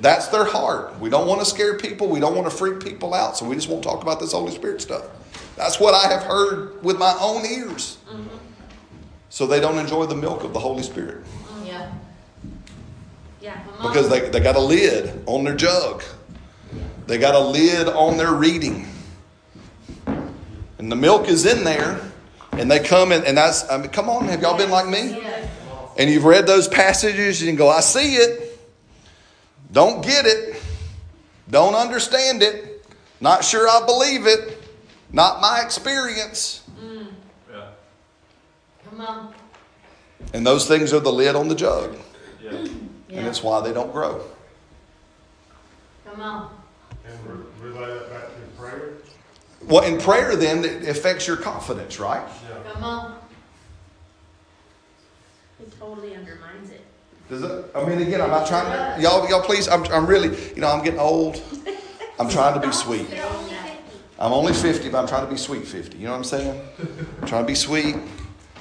That's 0.00 0.28
their 0.28 0.44
heart. 0.44 0.98
We 1.00 1.08
don't 1.08 1.26
want 1.26 1.40
to 1.40 1.46
scare 1.46 1.78
people. 1.78 2.08
We 2.08 2.20
don't 2.20 2.34
want 2.36 2.48
to 2.48 2.54
freak 2.56 2.84
people 2.84 3.14
out. 3.14 3.36
So 3.38 3.46
we 3.46 3.54
just 3.54 3.68
won't 3.70 3.82
talk 3.82 4.02
about 4.02 4.20
this 4.20 4.32
Holy 4.32 4.52
Spirit 4.52 4.82
stuff. 4.82 5.04
That's 5.56 5.80
what 5.80 5.94
I 5.94 6.12
have 6.12 6.22
heard 6.24 6.82
with 6.84 6.98
my 6.98 7.16
own 7.20 7.44
ears. 7.46 7.96
So 9.30 9.46
they 9.46 9.60
don't 9.60 9.78
enjoy 9.78 10.04
the 10.06 10.14
milk 10.14 10.44
of 10.44 10.52
the 10.52 10.60
Holy 10.60 10.82
Spirit 10.82 11.24
Yeah. 13.44 13.52
Yeah. 13.52 13.62
Come 13.64 13.86
on. 13.86 13.92
because 13.92 14.08
they, 14.08 14.28
they 14.30 14.40
got 14.40 14.56
a 14.56 14.60
lid 14.60 15.22
on 15.26 15.44
their 15.44 15.54
jug, 15.54 16.02
they 17.06 17.18
got 17.18 17.34
a 17.34 17.38
lid 17.40 17.88
on 17.88 18.16
their 18.16 18.32
reading. 18.32 18.88
And 20.78 20.90
the 20.90 20.96
milk 20.96 21.28
is 21.28 21.46
in 21.46 21.64
there, 21.64 22.00
and 22.52 22.70
they 22.70 22.80
come 22.80 23.12
in, 23.12 23.24
and 23.24 23.36
that's, 23.36 23.70
I 23.70 23.78
mean, 23.78 23.90
come 23.90 24.08
on, 24.08 24.26
have 24.28 24.40
y'all 24.42 24.56
been 24.56 24.70
like 24.70 24.86
me? 24.86 25.22
And 25.96 26.10
you've 26.10 26.24
read 26.24 26.46
those 26.46 26.66
passages 26.68 27.40
and 27.40 27.50
you 27.52 27.56
go, 27.56 27.68
I 27.68 27.80
see 27.80 28.16
it, 28.16 28.58
don't 29.70 30.02
get 30.04 30.26
it, 30.26 30.60
don't 31.50 31.74
understand 31.74 32.42
it, 32.42 32.84
not 33.20 33.44
sure 33.44 33.68
I 33.68 33.84
believe 33.86 34.26
it, 34.26 34.60
not 35.12 35.40
my 35.40 35.60
experience. 35.62 36.62
Mm. 36.82 37.06
Yeah. 37.50 37.66
Come 38.90 39.00
on. 39.00 39.34
And 40.32 40.44
those 40.44 40.66
things 40.66 40.92
are 40.92 41.00
the 41.00 41.12
lid 41.12 41.36
on 41.36 41.48
the 41.48 41.54
jug, 41.54 41.96
Yeah. 42.42 42.66
And 43.14 43.22
Yeah. 43.24 43.28
it's 43.30 43.42
why 43.42 43.60
they 43.60 43.72
don't 43.72 43.92
grow. 43.92 44.20
Come 46.04 46.20
on. 46.20 46.50
And 47.06 47.18
re- 47.26 47.70
relay 47.70 47.86
that 47.94 48.10
back 48.10 48.22
to 48.26 48.60
prayer. 48.60 48.90
Well, 49.62 49.84
in 49.84 49.98
prayer, 49.98 50.36
then, 50.36 50.64
it 50.64 50.88
affects 50.88 51.26
your 51.26 51.36
confidence, 51.36 51.98
right? 51.98 52.22
Yeah. 52.48 52.72
Come 52.72 52.84
on. 52.84 53.18
It 55.60 55.72
totally 55.78 56.14
undermines 56.14 56.70
it. 56.70 56.84
Does 57.30 57.42
it? 57.42 57.70
I 57.74 57.84
mean, 57.84 58.02
again, 58.02 58.20
I'm 58.20 58.30
not 58.30 58.46
trying 58.46 58.66
to, 58.66 59.02
y'all, 59.02 59.26
y'all, 59.28 59.42
please, 59.42 59.66
I'm, 59.68 59.84
I'm 59.86 60.06
really, 60.06 60.28
you 60.54 60.60
know, 60.60 60.68
I'm 60.68 60.84
getting 60.84 61.00
old. 61.00 61.40
I'm 62.18 62.28
trying 62.28 62.60
to 62.60 62.66
be 62.66 62.72
sweet. 62.72 63.08
They're 63.10 63.24
only 63.24 63.50
50. 63.54 63.70
I'm 64.18 64.32
only 64.32 64.52
50, 64.52 64.88
but 64.90 64.98
I'm 64.98 65.08
trying 65.08 65.24
to 65.24 65.30
be 65.30 65.38
sweet 65.38 65.66
50. 65.66 65.96
You 65.96 66.04
know 66.04 66.10
what 66.12 66.18
I'm 66.18 66.24
saying? 66.24 66.60
I'm 67.22 67.26
trying 67.28 67.42
to 67.44 67.46
be 67.46 67.54
sweet. 67.54 67.96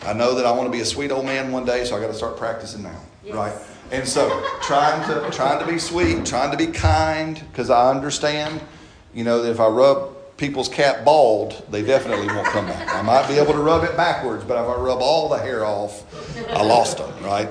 I 0.03 0.13
know 0.13 0.35
that 0.35 0.45
I 0.45 0.51
want 0.51 0.67
to 0.67 0.71
be 0.71 0.79
a 0.81 0.85
sweet 0.85 1.11
old 1.11 1.25
man 1.25 1.51
one 1.51 1.65
day, 1.65 1.83
so 1.85 1.95
I 1.97 1.99
got 2.01 2.07
to 2.07 2.13
start 2.13 2.37
practicing 2.37 2.83
now, 2.83 2.99
Yes. 3.23 3.35
right? 3.35 3.53
And 3.93 4.07
so, 4.07 4.43
trying 4.63 5.07
to 5.07 5.29
trying 5.29 5.63
to 5.63 5.71
be 5.71 5.77
sweet, 5.77 6.25
trying 6.25 6.49
to 6.49 6.57
be 6.57 6.65
kind, 6.65 7.39
because 7.51 7.69
I 7.69 7.91
understand, 7.91 8.59
you 9.13 9.23
know, 9.23 9.43
that 9.43 9.51
if 9.51 9.59
I 9.59 9.67
rub 9.67 10.35
people's 10.35 10.67
cat 10.67 11.05
bald, 11.05 11.63
they 11.69 11.83
definitely 11.83 12.25
won't 12.25 12.47
come 12.47 12.65
back. 12.65 12.91
I 12.91 13.03
might 13.03 13.27
be 13.27 13.35
able 13.35 13.53
to 13.53 13.59
rub 13.59 13.83
it 13.83 13.95
backwards, 13.95 14.43
but 14.45 14.55
if 14.55 14.67
I 14.67 14.81
rub 14.81 14.99
all 14.99 15.29
the 15.29 15.37
hair 15.37 15.63
off, 15.63 16.03
I 16.49 16.63
lost 16.63 16.97
them, 16.97 17.23
right? 17.23 17.47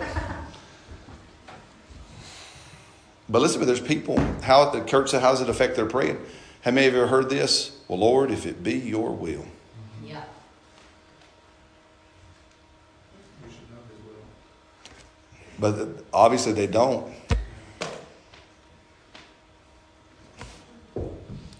But 3.28 3.40
listen, 3.40 3.60
but 3.60 3.66
there's 3.66 3.80
people. 3.80 4.18
How 4.42 4.68
the 4.68 5.06
said, 5.06 5.22
how 5.22 5.30
does 5.30 5.42
it 5.42 5.48
affect 5.48 5.76
their 5.76 5.86
praying? 5.86 6.18
How 6.62 6.72
many 6.72 6.88
of 6.88 6.94
you 6.94 7.00
have 7.00 7.08
heard 7.08 7.30
this? 7.30 7.78
Well, 7.86 8.00
Lord, 8.00 8.32
if 8.32 8.46
it 8.46 8.64
be 8.64 8.74
your 8.74 9.12
will. 9.12 9.46
But 15.62 15.88
obviously 16.12 16.52
they 16.52 16.66
don't. 16.66 17.14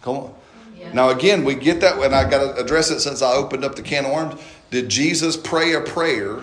Come 0.03 0.17
on. 0.17 0.35
Yeah. 0.77 0.93
Now 0.93 1.11
again, 1.11 1.45
we 1.45 1.55
get 1.55 1.81
that, 1.83 2.03
and 2.03 2.13
I 2.13 2.29
got 2.29 2.57
to 2.57 2.61
address 2.61 2.91
it 2.91 2.99
since 2.99 3.23
I 3.23 3.33
opened 3.33 3.65
up 3.65 3.77
the 3.77 3.83
can 3.83 4.05
of 4.05 4.11
worms. 4.11 4.41
Did 4.73 4.89
Jesus 4.89 5.37
pray 5.37 5.75
a 5.75 5.81
prayer 5.81 6.41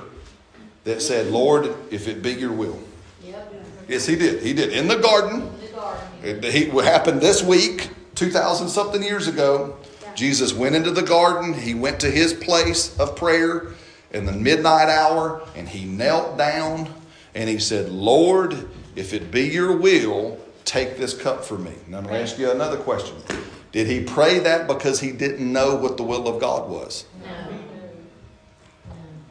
that 0.85 1.01
said, 1.01 1.27
"Lord, 1.27 1.75
if 1.91 2.07
it 2.07 2.21
be 2.21 2.31
your 2.31 2.53
will"? 2.53 2.79
Yep. 3.25 3.53
Yes, 3.89 4.05
he 4.05 4.15
did. 4.15 4.41
He 4.41 4.53
did 4.53 4.71
in 4.71 4.87
the 4.87 4.95
garden. 4.95 5.41
In 5.41 5.59
the 5.59 5.67
garden. 5.75 6.07
It, 6.23 6.43
he, 6.45 6.69
happened 6.69 7.19
this 7.19 7.43
week, 7.43 7.89
two 8.15 8.31
thousand 8.31 8.69
something 8.69 9.03
years 9.03 9.27
ago. 9.27 9.75
Yeah. 10.01 10.13
Jesus 10.15 10.53
went 10.53 10.77
into 10.77 10.91
the 10.91 11.01
garden. 11.01 11.53
He 11.53 11.73
went 11.73 11.99
to 11.99 12.09
his 12.09 12.33
place 12.33 12.97
of 12.97 13.17
prayer 13.17 13.73
in 14.11 14.25
the 14.25 14.31
midnight 14.31 14.87
hour, 14.87 15.41
and 15.57 15.67
he 15.67 15.83
knelt 15.83 16.37
down 16.37 16.93
and 17.35 17.49
he 17.49 17.59
said, 17.59 17.89
"Lord, 17.89 18.67
if 18.95 19.13
it 19.13 19.31
be 19.31 19.47
your 19.47 19.75
will, 19.75 20.37
take 20.65 20.97
this 20.97 21.13
cup 21.13 21.43
from 21.43 21.63
me." 21.63 21.73
Now 21.87 21.99
I'm 21.99 22.03
going 22.03 22.15
to 22.15 22.21
ask 22.21 22.37
you 22.37 22.51
another 22.51 22.77
question. 22.77 23.15
Did 23.71 23.87
he 23.87 24.01
pray 24.01 24.39
that 24.39 24.67
because 24.67 24.99
he 24.99 25.11
didn't 25.11 25.51
know 25.51 25.75
what 25.75 25.97
the 25.97 26.03
will 26.03 26.27
of 26.27 26.41
God 26.41 26.69
was? 26.69 27.05
No. 27.23 27.29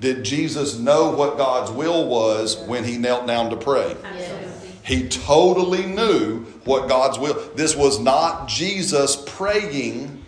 Did 0.01 0.25
Jesus 0.25 0.79
know 0.79 1.11
what 1.11 1.37
God's 1.37 1.73
will 1.73 2.07
was 2.07 2.57
when 2.67 2.85
he 2.85 2.99
knelt 2.99 3.27
down 3.27 3.51
to 3.51 3.57
pray? 3.57 3.97
Yes. 4.15 4.79
He 4.85 5.09
totally 5.09 5.85
knew 5.85 6.45
what 6.65 6.89
God's 6.89 7.19
will. 7.19 7.35
This 7.57 7.75
was 7.75 7.99
not 7.99 8.49
Jesus 8.49 9.23
praying 9.27 10.25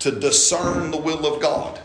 to 0.00 0.10
discern 0.12 0.90
the 0.90 0.98
will 0.98 1.26
of 1.26 1.40
God. 1.40 1.80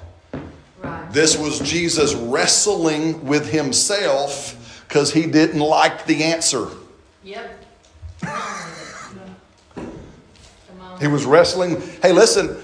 Right. 0.84 1.12
This 1.14 1.38
was 1.38 1.60
Jesus 1.60 2.14
wrestling 2.14 3.26
with 3.26 3.50
himself 3.50 4.59
because 4.90 5.14
he 5.14 5.28
didn't 5.28 5.60
like 5.60 6.08
the 6.08 6.24
answer. 6.24 6.68
Yep. 7.24 7.64
Come 8.22 9.92
on 10.82 11.00
He 11.00 11.06
was 11.08 11.26
wrestling. 11.26 11.80
Hey, 12.02 12.12
listen, 12.12 12.58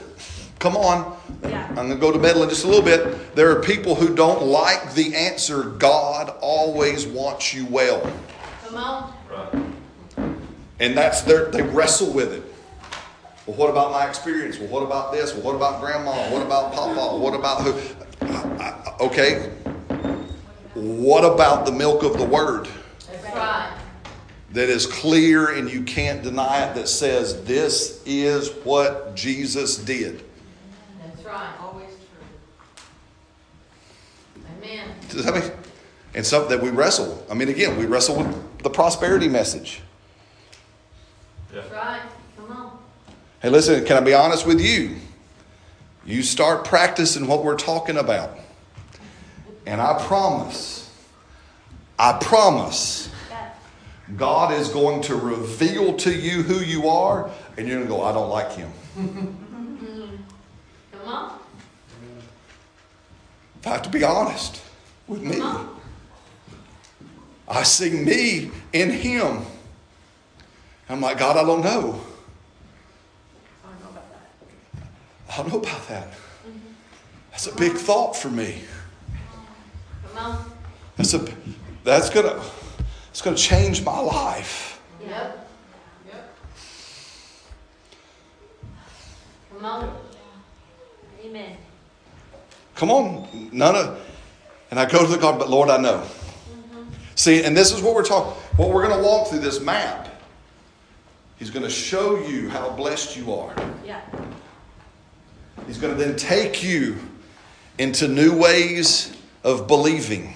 come 0.57 0.75
on. 0.75 1.17
Yeah. 1.43 1.67
I'm 1.69 1.75
going 1.75 1.89
to 1.91 1.95
go 1.97 2.11
to 2.11 2.17
bed 2.17 2.35
in 2.35 2.49
just 2.49 2.65
a 2.65 2.67
little 2.67 2.83
bit. 2.83 3.35
There 3.35 3.51
are 3.51 3.61
people 3.61 3.93
who 3.93 4.15
don't 4.15 4.43
like 4.43 4.95
the 4.95 5.15
answer 5.15 5.63
God 5.63 6.33
always 6.41 7.05
wants 7.05 7.53
you 7.53 7.67
well. 7.67 8.01
Come 8.65 8.75
on. 8.75 9.13
Right. 9.29 9.65
And 10.79 10.97
that's 10.97 11.21
their, 11.21 11.51
they 11.51 11.61
wrestle 11.61 12.11
with 12.11 12.33
it. 12.33 12.43
Well, 13.45 13.55
what 13.55 13.69
about 13.69 13.91
my 13.91 14.09
experience? 14.09 14.57
Well, 14.57 14.69
what 14.69 14.81
about 14.81 15.13
this? 15.13 15.31
Well, 15.33 15.43
what 15.43 15.55
about 15.55 15.79
grandma? 15.79 16.11
What 16.31 16.41
about 16.41 16.73
papa? 16.73 17.17
What 17.19 17.35
about 17.35 17.61
who? 17.61 17.79
I- 18.25 18.63
I- 18.63 18.95
okay. 19.01 19.51
What 20.75 21.23
about 21.23 21.65
the 21.65 21.71
milk 21.71 22.03
of 22.03 22.17
the 22.17 22.25
word 22.25 22.67
That's 23.09 23.23
right. 23.35 23.75
that 24.51 24.69
is 24.69 24.85
clear 24.85 25.55
and 25.55 25.71
you 25.71 25.83
can't 25.83 26.21
deny 26.21 26.69
it 26.69 26.75
that 26.75 26.87
says 26.87 27.43
this 27.45 28.03
is 28.05 28.51
what 28.63 29.15
Jesus 29.15 29.77
did? 29.77 30.23
That's 31.01 31.23
right. 31.23 31.53
Always 31.61 31.87
true. 31.87 32.25
Amen. 34.61 34.89
Does 35.09 35.25
that 35.25 35.33
make 35.33 35.51
and 36.15 36.25
something 36.25 36.49
that 36.49 36.63
we 36.63 36.71
wrestle. 36.71 37.23
I 37.29 37.33
mean, 37.33 37.49
again, 37.49 37.77
we 37.77 37.85
wrestle 37.85 38.15
with 38.15 38.63
the 38.63 38.69
prosperity 38.69 39.27
message. 39.27 39.81
That's 41.53 41.69
right. 41.71 42.01
Come 42.37 42.51
on. 42.51 42.77
Hey, 43.41 43.49
listen, 43.49 43.83
can 43.85 43.97
I 43.97 43.99
be 43.99 44.13
honest 44.13 44.47
with 44.47 44.61
you? 44.61 44.95
You 46.05 46.23
start 46.23 46.63
practicing 46.63 47.27
what 47.27 47.43
we're 47.43 47.57
talking 47.57 47.97
about. 47.97 48.39
And 49.65 49.81
I 49.81 49.97
promise, 50.05 50.91
I 51.97 52.17
promise, 52.21 53.09
God 54.15 54.53
is 54.53 54.69
going 54.69 55.01
to 55.03 55.15
reveal 55.15 55.95
to 55.97 56.13
you 56.13 56.43
who 56.43 56.59
you 56.59 56.87
are, 56.87 57.31
and 57.57 57.67
you're 57.67 57.77
going 57.77 57.87
to 57.87 57.95
go, 57.95 58.03
I 58.03 58.11
don't 58.11 58.29
like 58.29 58.51
him. 58.51 58.71
Come 60.91 61.07
on. 61.07 61.39
I 63.65 63.69
have 63.69 63.81
to 63.81 63.89
be 63.89 64.03
honest 64.03 64.61
with 65.07 65.23
me, 65.23 65.41
I 67.47 67.63
see 67.63 67.89
me 67.89 68.51
in 68.73 68.91
him. 68.91 69.41
I'm 70.87 71.01
like, 71.01 71.17
God, 71.17 71.37
I 71.37 71.43
don't 71.43 71.63
know. 71.63 71.99
I 73.63 73.69
don't 73.69 73.81
know 73.81 73.89
about 73.89 74.11
that. 74.11 74.81
I 75.31 75.37
don't 75.37 75.47
know 75.51 75.59
about 75.59 75.87
that. 75.87 76.11
Mm-hmm. 76.11 76.57
That's 77.31 77.47
a 77.47 77.55
big 77.55 77.73
thought 77.73 78.15
for 78.15 78.29
me. 78.29 78.61
On. 80.17 80.51
That's 80.95 81.13
a 81.13 81.25
that's 81.83 82.09
gonna 82.09 82.41
it's 83.09 83.21
gonna 83.21 83.35
change 83.35 83.83
my 83.83 83.99
life. 83.99 84.81
Yep. 85.05 85.49
Yep. 86.07 86.37
Come 89.51 89.65
on. 89.65 89.97
Amen. 91.23 91.57
Come 92.75 92.91
on, 92.91 93.49
none 93.51 93.75
of 93.75 94.01
and 94.71 94.79
I 94.79 94.85
go 94.85 95.05
to 95.05 95.11
the 95.11 95.17
God, 95.17 95.37
but 95.39 95.49
Lord, 95.49 95.69
I 95.69 95.77
know. 95.77 95.99
Mm-hmm. 95.99 96.83
See, 97.15 97.43
and 97.43 97.55
this 97.55 97.71
is 97.73 97.81
what 97.81 97.93
we're 97.93 98.05
talking. 98.05 98.33
What 98.57 98.69
we're 98.69 98.87
gonna 98.87 99.03
walk 99.03 99.29
through 99.29 99.39
this 99.39 99.59
map. 99.59 100.09
He's 101.37 101.49
gonna 101.49 101.69
show 101.69 102.25
you 102.25 102.49
how 102.49 102.69
blessed 102.69 103.17
you 103.17 103.33
are. 103.33 103.53
Yeah. 103.85 104.01
He's 105.67 105.77
gonna 105.77 105.95
then 105.95 106.15
take 106.15 106.63
you 106.63 106.97
into 107.77 108.07
new 108.07 108.37
ways 108.37 109.14
of 109.45 109.67
believing. 109.67 110.33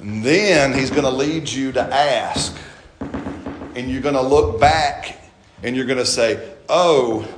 And 0.00 0.24
then 0.24 0.72
he's 0.72 0.90
going 0.90 1.04
to 1.04 1.10
lead 1.10 1.48
you 1.48 1.70
to 1.72 1.80
ask. 1.80 2.56
And 3.00 3.90
you're 3.90 4.00
going 4.00 4.14
to 4.14 4.22
look 4.22 4.58
back 4.58 5.20
and 5.62 5.76
you're 5.76 5.84
going 5.84 5.98
to 5.98 6.06
say, 6.06 6.54
Oh, 6.68 7.28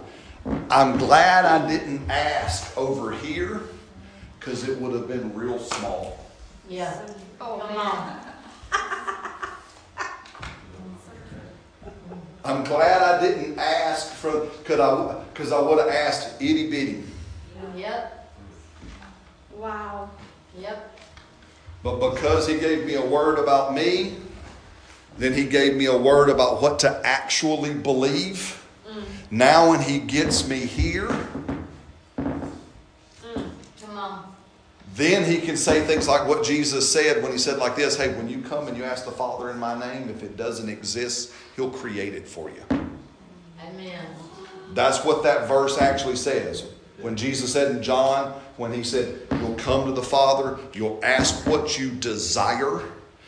I'm 0.71 0.97
glad 0.97 1.45
I 1.45 1.69
didn't 1.69 2.09
ask 2.09 2.77
over 2.79 3.13
here 3.13 3.63
because 4.39 4.67
it 4.69 4.81
would 4.81 4.93
have 4.93 5.09
been 5.09 5.35
real 5.35 5.59
small. 5.59 6.25
Yeah. 6.69 7.07
Oh, 7.41 7.59
Come 7.59 7.75
man. 7.75 7.79
on. 7.79 8.21
I'm 12.45 12.63
glad 12.65 13.03
I 13.03 13.21
didn't 13.21 13.59
ask 13.59 14.13
for 14.13 14.47
because 14.47 14.79
I, 14.81 15.25
cause 15.35 15.51
I 15.51 15.61
would 15.61 15.79
have 15.79 15.89
asked 15.89 16.41
itty 16.41 16.71
bitty. 16.71 17.03
Yep. 17.75 18.24
Wow. 19.57 20.11
Yep. 20.59 20.99
But 21.83 22.15
because 22.15 22.49
he 22.49 22.59
gave 22.59 22.87
me 22.87 22.95
a 22.95 23.05
word 23.05 23.39
about 23.39 23.75
me, 23.75 24.17
then 25.19 25.33
he 25.35 25.45
gave 25.45 25.77
me 25.77 25.87
a 25.87 25.97
word 25.97 26.29
about 26.31 26.61
what 26.63 26.79
to 26.81 27.01
actually 27.05 27.75
believe. 27.75 28.65
Mm. 28.89 29.05
Now, 29.31 29.71
when 29.71 29.81
he 29.81 29.99
gets 29.99 30.49
me 30.49 30.61
here, 30.61 31.09
mm, 32.19 33.51
Come 33.81 33.99
on. 33.99 34.35
then 34.95 35.31
he 35.31 35.39
can 35.39 35.57
say 35.57 35.83
things 35.83 36.09
like 36.09 36.27
what 36.27 36.45
Jesus 36.45 36.91
said 36.91 37.23
when 37.23 37.33
he 37.33 37.39
said, 37.39 37.59
like 37.59 37.77
this 37.77 37.97
Hey, 37.97 38.15
when 38.15 38.29
you 38.29 38.41
come 38.41 38.67
and 38.67 38.77
you 38.77 38.85
ask 38.85 39.05
the 39.05 39.13
Father 39.13 39.51
in 39.51 39.59
my 39.59 39.79
name, 39.79 40.09
if 40.09 40.23
it 40.23 40.37
doesn't 40.37 40.69
exist, 40.69 41.33
he'll 41.55 41.71
create 41.71 42.15
it 42.15 42.27
for 42.27 42.51
you. 42.51 42.63
Amen. 43.63 44.07
That's 44.73 45.05
what 45.05 45.23
that 45.23 45.47
verse 45.47 45.79
actually 45.79 46.17
says. 46.17 46.65
When 47.05 47.17
Jesus 47.17 47.53
said 47.53 47.71
in 47.71 47.83
John, 47.83 48.33
when 48.57 48.73
he 48.73 48.83
said, 48.83 49.21
You'll 49.33 49.57
come 49.57 49.85
to 49.85 49.93
the 49.93 50.03
Father, 50.03 50.59
you'll 50.73 50.99
ask 51.03 51.47
what 51.47 51.79
you 51.79 51.91
desire, 51.91 52.81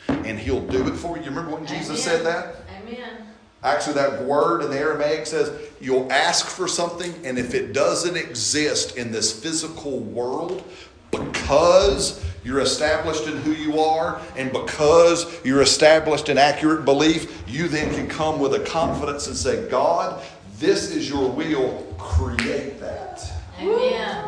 and 0.07 0.39
he'll 0.39 0.65
do 0.65 0.87
it 0.87 0.95
for 0.95 1.15
you. 1.15 1.25
You 1.25 1.29
remember 1.29 1.51
when 1.51 1.67
Jesus 1.67 2.07
Amen. 2.07 2.17
said 2.17 2.25
that? 2.25 2.55
Amen. 2.81 3.27
Actually, 3.61 3.93
that 3.93 4.23
word 4.23 4.63
in 4.63 4.71
the 4.71 4.79
Aramaic 4.79 5.27
says, 5.27 5.51
You'll 5.79 6.11
ask 6.11 6.47
for 6.47 6.67
something, 6.67 7.13
and 7.23 7.37
if 7.37 7.53
it 7.53 7.71
doesn't 7.71 8.17
exist 8.17 8.97
in 8.97 9.11
this 9.11 9.39
physical 9.43 9.99
world, 9.99 10.63
because 11.11 12.25
you're 12.43 12.61
established 12.61 13.27
in 13.27 13.37
who 13.43 13.51
you 13.51 13.79
are, 13.79 14.19
and 14.35 14.51
because 14.51 15.39
you're 15.45 15.61
established 15.61 16.29
in 16.29 16.39
accurate 16.39 16.83
belief, 16.83 17.43
you 17.47 17.67
then 17.67 17.93
can 17.93 18.07
come 18.07 18.39
with 18.39 18.55
a 18.55 18.59
confidence 18.61 19.27
and 19.27 19.37
say, 19.37 19.69
God, 19.69 20.25
this 20.57 20.89
is 20.89 21.07
your 21.07 21.29
will, 21.29 21.83
create 21.99 22.79
that. 22.79 23.36
Amen. 23.59 24.25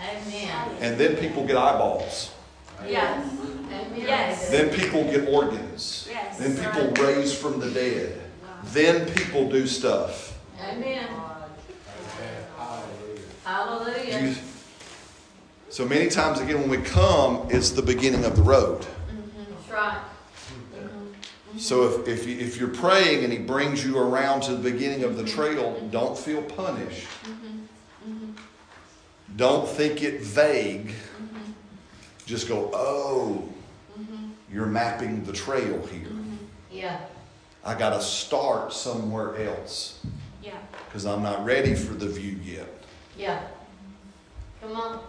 Amen. 0.00 0.68
And 0.80 0.98
then 0.98 1.16
people 1.16 1.46
get 1.46 1.56
eyeballs. 1.56 2.32
Yes. 2.86 3.28
Amen. 3.70 3.92
Yes. 3.96 4.50
Then 4.50 4.70
people 4.70 5.04
get 5.04 5.28
organs. 5.28 6.08
Yes. 6.10 6.38
Then 6.38 6.56
people 6.56 7.04
raise 7.04 7.36
from 7.36 7.58
the 7.58 7.70
dead. 7.70 8.20
Then 8.64 9.08
people 9.14 9.48
do 9.48 9.66
stuff. 9.66 10.38
Amen. 10.62 11.08
Hallelujah. 13.44 14.20
you- 14.28 14.34
So 15.70 15.84
many 15.84 16.08
times, 16.08 16.40
again, 16.40 16.60
when 16.60 16.68
we 16.70 16.78
come, 16.78 17.46
it's 17.50 17.70
the 17.70 17.82
beginning 17.82 18.24
of 18.24 18.36
the 18.36 18.42
road. 18.42 18.80
Mm-hmm. 18.82 19.52
That's 19.52 19.70
right. 19.70 19.98
Mm-hmm. 20.74 21.58
So 21.58 21.84
if, 21.84 22.08
if, 22.08 22.26
you, 22.26 22.38
if 22.38 22.58
you're 22.58 22.68
praying 22.68 23.24
and 23.24 23.32
He 23.32 23.38
brings 23.38 23.84
you 23.84 23.98
around 23.98 24.42
to 24.42 24.52
the 24.54 24.70
beginning 24.70 25.04
of 25.04 25.16
the 25.16 25.24
trail, 25.24 25.80
don't 25.90 26.16
feel 26.18 26.42
punished. 26.42 27.06
Mm-hmm. 27.24 27.57
Don't 29.38 29.68
think 29.68 30.02
it 30.02 30.20
vague. 30.20 30.88
Mm-hmm. 30.88 31.52
Just 32.26 32.48
go, 32.48 32.70
oh, 32.74 33.48
mm-hmm. 33.96 34.30
you're 34.52 34.66
mapping 34.66 35.22
the 35.22 35.32
trail 35.32 35.86
here. 35.86 36.08
Mm-hmm. 36.08 36.34
Yeah. 36.72 36.98
I 37.64 37.78
got 37.78 37.90
to 37.90 38.02
start 38.02 38.72
somewhere 38.72 39.36
else 39.46 40.04
Yeah. 40.42 40.58
because 40.86 41.06
I'm 41.06 41.22
not 41.22 41.44
ready 41.44 41.76
for 41.76 41.94
the 41.94 42.08
view 42.08 42.36
yet. 42.42 42.68
Yeah. 43.16 43.40
Come 44.60 44.72
on. 44.74 45.00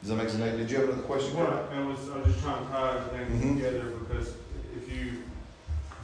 Does 0.00 0.10
that 0.10 0.16
make 0.16 0.28
sense? 0.28 0.56
Did 0.56 0.70
you 0.70 0.76
have 0.78 0.88
another 0.90 1.02
question? 1.02 1.36
Right, 1.36 1.64
I 1.72 1.84
was, 1.84 2.08
I 2.08 2.18
was 2.18 2.26
just 2.28 2.40
trying 2.44 2.64
to 2.64 2.70
tie 2.70 2.98
everything 2.98 3.40
Mhm. 3.40 3.56
together 3.56 3.90
because 3.90 4.34
if 4.76 4.92
you 4.92 5.24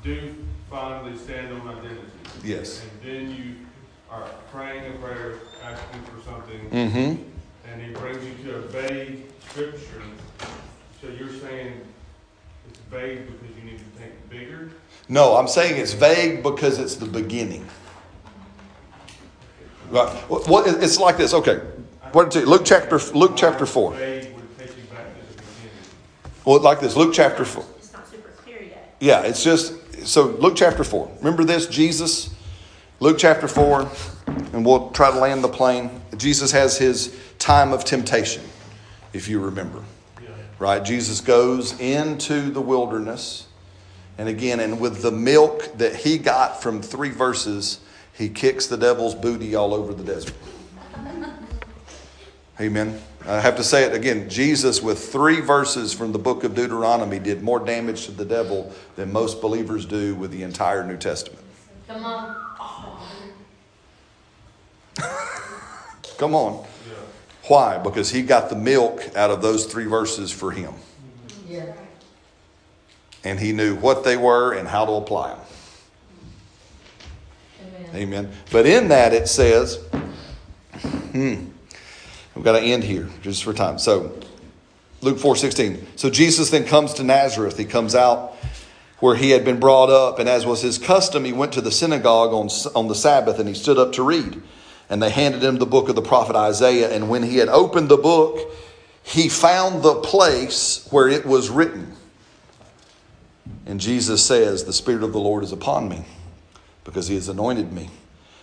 do 0.02 0.34
finally 0.68 1.16
stand 1.16 1.52
on 1.52 1.68
identity. 1.68 2.02
Yes. 2.42 2.82
And 2.82 3.08
then 3.08 3.30
you 3.30 3.54
are 4.10 4.28
praying 4.52 4.94
a 4.94 4.96
prayer, 4.98 5.34
asking 5.62 6.02
for 6.02 6.22
something, 6.24 6.70
Mm-hmm. 6.70 7.22
and 7.70 7.82
he 7.82 7.92
brings 7.92 8.24
you 8.24 8.44
to 8.50 8.56
a 8.56 8.60
vague 8.62 9.24
scripture. 9.48 10.02
So 11.00 11.08
you're 11.08 11.32
saying 11.32 11.80
it's 12.68 12.78
vague 12.90 13.26
because 13.26 13.56
you 13.56 13.64
need 13.70 13.78
to 13.78 13.84
think 14.00 14.12
bigger? 14.30 14.70
No, 15.08 15.36
I'm 15.36 15.48
saying 15.48 15.80
it's 15.80 15.92
vague 15.92 16.42
because 16.42 16.78
it's 16.78 16.96
the 16.96 17.06
beginning. 17.06 17.66
Right. 19.90 20.10
What, 20.28 20.66
it's 20.82 20.98
like 20.98 21.16
this. 21.16 21.32
Okay. 21.32 21.60
What 22.12 22.30
did 22.30 22.40
you. 22.42 22.46
Luke 22.48 22.62
chapter 22.64 22.98
Luke 23.14 23.32
chapter 23.36 23.64
four. 23.64 23.92
Vague 23.92 24.34
would 24.34 24.58
take 24.58 24.68
you 24.76 24.82
back 24.84 25.06
to 25.14 25.26
the 25.26 25.42
beginning. 25.42 25.72
Well, 26.44 26.60
like 26.60 26.80
this. 26.80 26.94
Luke 26.96 27.14
chapter 27.14 27.44
four. 27.44 27.64
It's 27.78 27.92
not 27.92 28.06
super 28.08 28.28
clear 28.42 28.62
yet. 28.64 28.96
Yeah, 29.00 29.22
it's 29.22 29.42
just 29.42 30.06
so 30.06 30.26
Luke 30.26 30.54
chapter 30.56 30.84
4. 30.84 31.10
Remember 31.18 31.42
this? 31.44 31.66
Jesus, 31.66 32.30
Luke 33.00 33.16
chapter 33.16 33.46
4, 33.46 33.88
and 34.52 34.66
we'll 34.66 34.90
try 34.90 35.12
to 35.12 35.18
land 35.18 35.44
the 35.44 35.48
plane. 35.48 36.02
Jesus 36.16 36.50
has 36.50 36.76
his 36.76 37.16
time 37.38 37.72
of 37.72 37.84
temptation, 37.84 38.42
if 39.12 39.28
you 39.28 39.38
remember. 39.38 39.84
Yeah. 40.20 40.30
Right? 40.58 40.84
Jesus 40.84 41.20
goes 41.20 41.78
into 41.78 42.50
the 42.50 42.60
wilderness, 42.60 43.46
and 44.18 44.28
again, 44.28 44.58
and 44.58 44.80
with 44.80 45.00
the 45.00 45.12
milk 45.12 45.78
that 45.78 45.94
he 45.94 46.18
got 46.18 46.60
from 46.60 46.82
three 46.82 47.10
verses, 47.10 47.78
he 48.14 48.28
kicks 48.28 48.66
the 48.66 48.76
devil's 48.76 49.14
booty 49.14 49.54
all 49.54 49.74
over 49.74 49.94
the 49.94 50.02
desert. 50.02 50.34
Amen. 52.60 53.00
I 53.24 53.38
have 53.38 53.56
to 53.58 53.62
say 53.62 53.84
it 53.84 53.94
again. 53.94 54.28
Jesus, 54.28 54.82
with 54.82 55.12
three 55.12 55.40
verses 55.40 55.92
from 55.92 56.10
the 56.10 56.18
book 56.18 56.42
of 56.42 56.56
Deuteronomy, 56.56 57.20
did 57.20 57.44
more 57.44 57.60
damage 57.60 58.06
to 58.06 58.10
the 58.10 58.24
devil 58.24 58.72
than 58.96 59.12
most 59.12 59.40
believers 59.40 59.86
do 59.86 60.16
with 60.16 60.32
the 60.32 60.42
entire 60.42 60.84
New 60.84 60.96
Testament. 60.96 61.44
Come 61.86 62.04
on. 62.04 62.47
Come 66.18 66.34
on. 66.34 66.66
Why? 67.48 67.78
Because 67.78 68.10
he 68.10 68.22
got 68.22 68.50
the 68.50 68.56
milk 68.56 69.02
out 69.16 69.30
of 69.30 69.40
those 69.40 69.64
three 69.64 69.86
verses 69.86 70.30
for 70.30 70.50
him. 70.50 70.74
Yeah. 71.48 71.72
And 73.24 73.40
he 73.40 73.52
knew 73.52 73.74
what 73.76 74.04
they 74.04 74.16
were 74.16 74.52
and 74.52 74.68
how 74.68 74.84
to 74.84 74.92
apply 74.92 75.30
them. 75.30 75.40
Amen. 77.62 77.96
Amen. 77.96 78.32
But 78.50 78.66
in 78.66 78.88
that 78.88 79.14
it 79.14 79.28
says, 79.28 79.76
hmm, 81.12 81.46
we've 82.34 82.44
got 82.44 82.58
to 82.58 82.60
end 82.60 82.84
here 82.84 83.08
just 83.22 83.44
for 83.44 83.54
time. 83.54 83.78
So 83.78 84.18
Luke 85.00 85.18
4 85.18 85.36
16. 85.36 85.86
So 85.96 86.10
Jesus 86.10 86.50
then 86.50 86.64
comes 86.64 86.94
to 86.94 87.04
Nazareth. 87.04 87.56
He 87.56 87.64
comes 87.64 87.94
out 87.94 88.34
where 89.00 89.14
he 89.14 89.30
had 89.30 89.44
been 89.44 89.60
brought 89.60 89.90
up, 89.90 90.18
and 90.18 90.28
as 90.28 90.44
was 90.44 90.60
his 90.60 90.76
custom, 90.76 91.24
he 91.24 91.32
went 91.32 91.52
to 91.52 91.60
the 91.60 91.70
synagogue 91.70 92.32
on, 92.32 92.48
on 92.74 92.88
the 92.88 92.94
Sabbath 92.94 93.38
and 93.38 93.48
he 93.48 93.54
stood 93.54 93.78
up 93.78 93.92
to 93.92 94.02
read. 94.02 94.42
And 94.90 95.02
they 95.02 95.10
handed 95.10 95.42
him 95.42 95.58
the 95.58 95.66
book 95.66 95.88
of 95.88 95.96
the 95.96 96.02
prophet 96.02 96.36
Isaiah. 96.36 96.90
And 96.90 97.10
when 97.10 97.22
he 97.22 97.36
had 97.36 97.48
opened 97.48 97.88
the 97.88 97.96
book, 97.96 98.38
he 99.02 99.28
found 99.28 99.82
the 99.82 99.94
place 99.96 100.86
where 100.90 101.08
it 101.08 101.26
was 101.26 101.50
written. 101.50 101.94
And 103.66 103.80
Jesus 103.80 104.24
says, 104.24 104.64
The 104.64 104.72
Spirit 104.72 105.02
of 105.02 105.12
the 105.12 105.20
Lord 105.20 105.44
is 105.44 105.52
upon 105.52 105.88
me 105.88 106.04
because 106.84 107.08
he 107.08 107.14
has 107.14 107.28
anointed 107.28 107.72
me 107.72 107.90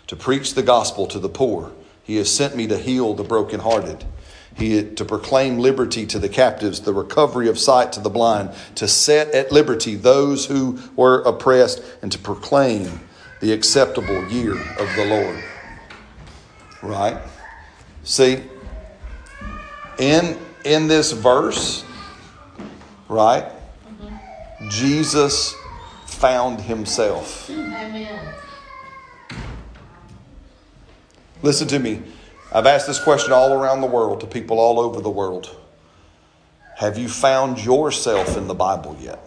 to 0.08 0.16
preach 0.16 0.54
the 0.54 0.64
gospel 0.64 1.08
to 1.08 1.20
the 1.20 1.30
poor. 1.30 1.72
He 2.04 2.18
has 2.18 2.32
sent 2.32 2.56
me 2.56 2.68
to 2.68 2.78
heal 2.78 3.16
the 3.16 3.24
brokenhearted, 3.24 4.06
he 4.56 4.84
to 4.84 5.04
proclaim 5.04 5.58
liberty 5.58 6.06
to 6.06 6.20
the 6.20 6.30
captives, 6.30 6.82
the 6.82 6.94
recovery 6.94 7.50
of 7.50 7.58
sight 7.58 7.92
to 7.94 8.00
the 8.00 8.10
blind, 8.10 8.52
to 8.76 8.88
set 8.88 9.34
at 9.34 9.52
liberty 9.52 9.96
those 9.96 10.46
who 10.46 10.80
were 10.96 11.22
oppressed, 11.24 11.84
and 12.02 12.12
to 12.12 12.20
proclaim 12.20 13.02
the 13.42 13.52
acceptable 13.52 14.28
year 14.30 14.54
of 14.54 14.96
the 14.96 15.06
Lord. 15.10 15.44
Right? 16.86 17.18
See, 18.04 18.44
in 19.98 20.38
in 20.64 20.88
this 20.88 21.12
verse, 21.12 21.84
right? 23.10 23.52
Jesus 24.70 25.56
found 26.06 26.62
himself. 26.62 27.50
Amen. 27.50 28.34
Listen 31.42 31.68
to 31.68 31.80
me. 31.80 32.02
I've 32.54 32.66
asked 32.66 32.88
this 32.88 33.00
question 33.00 33.34
all 33.34 33.54
around 33.54 33.82
the 33.82 33.88
world 33.88 34.22
to 34.22 34.28
people 34.28 34.60
all 34.60 34.80
over 34.80 35.02
the 35.02 35.10
world. 35.10 35.56
Have 36.78 36.98
you 36.98 37.08
found 37.10 37.64
yourself 37.64 38.38
in 38.38 38.48
the 38.48 38.54
Bible 38.54 38.98
yet? 39.00 39.25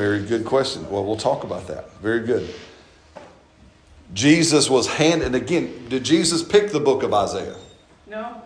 Very 0.00 0.22
good 0.22 0.46
question. 0.46 0.90
Well, 0.90 1.04
we'll 1.04 1.18
talk 1.18 1.44
about 1.44 1.66
that. 1.66 1.92
Very 2.00 2.20
good. 2.20 2.48
Jesus 4.14 4.70
was 4.70 4.86
hand, 4.86 5.20
and 5.20 5.34
again, 5.34 5.90
did 5.90 6.04
Jesus 6.04 6.42
pick 6.42 6.70
the 6.72 6.80
book 6.80 7.02
of 7.02 7.12
Isaiah? 7.12 7.56
No? 8.06 8.40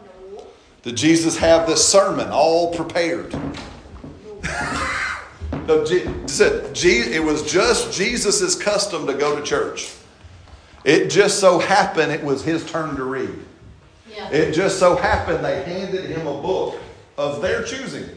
Did 0.83 0.97
Jesus 0.97 1.39
have 1.39 1.69
this 1.69 1.89
sermon 1.89 2.29
all 2.33 2.75
prepared? 2.75 3.33
no, 5.53 5.85
Je- 5.85 6.09
it 7.15 7.23
was 7.23 7.49
just 7.49 7.97
Jesus' 7.97 8.57
custom 8.61 9.07
to 9.07 9.15
go 9.15 9.39
to 9.39 9.43
church. 9.45 9.95
It 10.83 11.09
just 11.09 11.39
so 11.39 11.61
happened 11.61 12.11
it 12.11 12.25
was 12.25 12.43
his 12.43 12.69
turn 12.69 12.97
to 12.97 13.05
read. 13.05 13.39
Yeah. 14.11 14.29
It 14.31 14.55
just 14.55 14.81
so 14.81 14.97
happened 14.97 15.45
they 15.45 15.63
handed 15.63 16.07
him 16.07 16.27
a 16.27 16.43
book 16.43 16.81
of 17.17 17.41
their 17.43 17.63
choosing. 17.63 18.09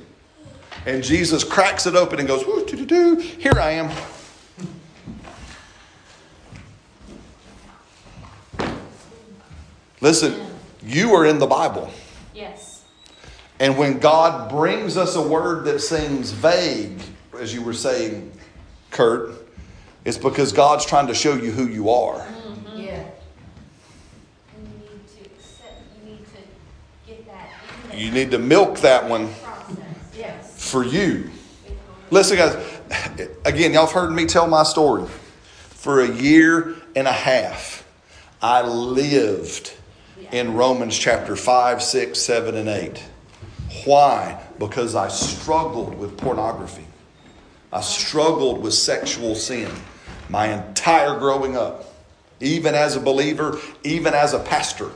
And 0.87 1.03
Jesus 1.03 1.43
cracks 1.43 1.85
it 1.85 1.95
open 1.95 2.17
and 2.17 2.25
goes, 2.25 2.45
"Woo, 2.45 2.65
doo, 2.65 2.77
doo, 2.77 2.85
doo, 2.85 3.15
Here 3.17 3.59
I 3.59 3.71
am. 3.71 3.91
Listen, 9.99 10.39
you 10.81 11.13
are 11.13 11.25
in 11.25 11.39
the 11.39 11.45
Bible. 11.45 11.91
Yes. 12.33 12.83
And 13.59 13.77
when 13.77 13.99
God 13.99 14.49
brings 14.49 14.95
us 14.95 15.17
a 15.17 15.21
word 15.21 15.65
that 15.65 15.79
seems 15.79 16.31
vague, 16.31 17.01
as 17.37 17.53
you 17.53 17.61
were 17.61 17.73
saying, 17.73 18.31
Kurt, 18.89 19.31
it's 20.05 20.17
because 20.17 20.53
God's 20.53 20.85
trying 20.85 21.07
to 21.07 21.13
show 21.13 21.33
you 21.33 21.51
who 21.51 21.67
you 21.67 21.89
are. 21.89 22.19
Mm-hmm. 22.19 22.79
Yeah. 22.79 23.03
And 24.55 24.67
you 24.67 24.89
need 24.89 25.07
to 25.07 25.25
accept, 25.25 25.81
you 25.99 26.11
need 26.11 26.25
to 26.27 26.41
get 27.05 27.27
that 27.27 27.49
in 27.83 27.89
there. 27.89 27.99
You 27.99 28.11
need 28.11 28.31
to 28.31 28.39
milk 28.39 28.79
that 28.79 29.09
one 29.09 29.27
Process. 29.27 29.41
Yes. 29.43 29.46
For 30.67 30.83
you. 30.83 31.29
Listen, 32.09 32.37
guys, 32.37 32.55
again, 33.45 33.73
y'all 33.73 33.85
have 33.85 33.91
heard 33.91 34.11
me 34.11 34.25
tell 34.25 34.47
my 34.47 34.63
story. 34.63 35.07
For 35.69 36.01
a 36.01 36.09
year 36.09 36.75
and 36.95 37.07
a 37.07 37.11
half, 37.13 37.87
I 38.41 38.61
lived 38.61 39.73
in 40.31 40.53
Romans 40.53 40.97
chapter 40.97 41.35
5, 41.35 41.81
6, 41.81 42.19
7, 42.19 42.55
and 42.55 42.69
8. 42.69 43.03
Why? 43.85 44.41
Because 44.59 44.95
I 44.95 45.07
struggled 45.07 45.97
with 45.97 46.17
pornography. 46.17 46.85
I 47.71 47.81
struggled 47.81 48.61
with 48.61 48.73
sexual 48.73 49.35
sin 49.35 49.69
my 50.29 50.47
entire 50.47 51.17
growing 51.19 51.55
up, 51.55 51.93
even 52.39 52.75
as 52.75 52.95
a 52.95 52.99
believer, 52.99 53.59
even 53.83 54.13
as 54.13 54.33
a 54.33 54.39
pastor. 54.39 54.89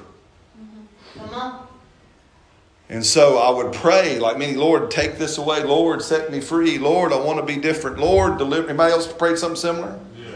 Mm-hmm. 0.57 1.33
On. 1.33 1.60
And 2.91 3.05
so 3.05 3.37
I 3.37 3.49
would 3.49 3.71
pray, 3.71 4.19
like 4.19 4.37
many, 4.37 4.55
Lord, 4.55 4.91
take 4.91 5.17
this 5.17 5.37
away. 5.37 5.63
Lord, 5.63 6.01
set 6.01 6.29
me 6.29 6.41
free. 6.41 6.77
Lord, 6.77 7.13
I 7.13 7.19
want 7.21 7.39
to 7.39 7.45
be 7.45 7.55
different. 7.55 7.99
Lord, 7.99 8.37
deliver. 8.37 8.67
Anybody 8.67 8.91
else 8.91 9.11
prayed 9.11 9.37
something 9.37 9.55
similar? 9.55 9.97
Yeah. 10.17 10.31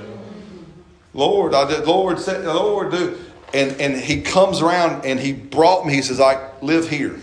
Lord, 1.14 1.54
I 1.54 1.68
did. 1.68 1.86
Lord, 1.86 2.18
set. 2.18 2.46
Lord, 2.46 2.92
do. 2.92 3.20
And 3.54 3.80
and 3.82 3.98
he 3.98 4.22
comes 4.22 4.62
around 4.62 5.06
and 5.06 5.20
he 5.20 5.34
brought 5.34 5.86
me. 5.86 5.96
He 5.96 6.02
says, 6.02 6.22
I 6.22 6.50
live 6.62 6.90
here. 6.90 7.20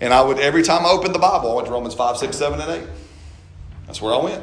And 0.00 0.14
I 0.14 0.22
would 0.22 0.38
every 0.38 0.62
time 0.62 0.86
I 0.86 0.88
opened 0.88 1.14
the 1.14 1.18
Bible, 1.18 1.52
I 1.52 1.54
went 1.56 1.66
to 1.66 1.72
Romans 1.72 1.94
five, 1.94 2.16
six, 2.16 2.38
seven, 2.38 2.62
and 2.62 2.70
eight. 2.70 2.88
That's 3.86 4.00
where 4.00 4.14
I 4.14 4.22
went. 4.22 4.42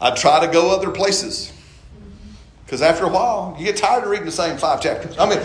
I'd 0.00 0.16
try 0.16 0.44
to 0.44 0.52
go 0.52 0.74
other 0.74 0.90
places. 0.90 1.52
Because 2.64 2.82
after 2.82 3.04
a 3.04 3.08
while, 3.08 3.54
you 3.58 3.64
get 3.64 3.76
tired 3.76 4.04
of 4.04 4.10
reading 4.10 4.26
the 4.26 4.32
same 4.32 4.56
five 4.56 4.80
chapters. 4.80 5.16
I 5.18 5.28
mean, 5.28 5.38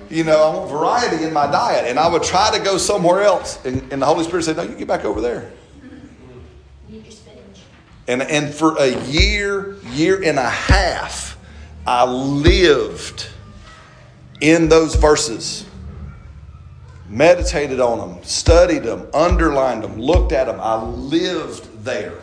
you 0.10 0.24
know, 0.24 0.42
I 0.42 0.56
want 0.56 0.70
variety 0.70 1.24
in 1.24 1.32
my 1.32 1.46
diet. 1.50 1.86
And 1.86 1.98
I 1.98 2.08
would 2.08 2.22
try 2.22 2.56
to 2.56 2.62
go 2.62 2.78
somewhere 2.78 3.22
else. 3.22 3.64
And, 3.64 3.92
and 3.92 4.00
the 4.00 4.06
Holy 4.06 4.24
Spirit 4.24 4.44
said, 4.44 4.56
No, 4.56 4.62
you 4.62 4.74
get 4.74 4.88
back 4.88 5.04
over 5.04 5.20
there. 5.20 5.50
Need 6.88 7.04
your 7.04 7.12
spinach. 7.12 7.62
And, 8.06 8.22
and 8.22 8.54
for 8.54 8.76
a 8.78 8.98
year, 9.06 9.76
year 9.92 10.22
and 10.22 10.38
a 10.38 10.48
half, 10.48 11.36
I 11.86 12.04
lived 12.04 13.28
in 14.40 14.68
those 14.68 14.94
verses, 14.94 15.66
meditated 17.08 17.80
on 17.80 17.98
them, 17.98 18.22
studied 18.22 18.84
them, 18.84 19.08
underlined 19.12 19.82
them, 19.82 19.98
looked 19.98 20.32
at 20.32 20.46
them. 20.46 20.60
I 20.60 20.80
lived 20.82 21.84
there. 21.84 22.14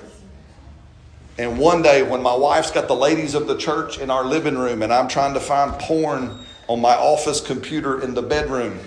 And 1.37 1.59
one 1.59 1.81
day, 1.81 2.01
when 2.01 2.21
my 2.21 2.33
wife's 2.33 2.71
got 2.71 2.87
the 2.87 2.95
ladies 2.95 3.35
of 3.35 3.47
the 3.47 3.57
church 3.57 3.99
in 3.99 4.09
our 4.09 4.23
living 4.23 4.57
room, 4.57 4.81
and 4.81 4.93
I'm 4.93 5.07
trying 5.07 5.33
to 5.33 5.39
find 5.39 5.73
porn 5.73 6.39
on 6.67 6.79
my 6.79 6.95
office 6.95 7.41
computer 7.41 8.01
in 8.01 8.13
the 8.13 8.21
bedroom, 8.21 8.79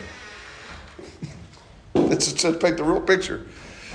let's 1.95 2.33
just 2.33 2.61
paint 2.61 2.79
the 2.79 2.85
real 2.85 3.03
picture. 3.03 3.47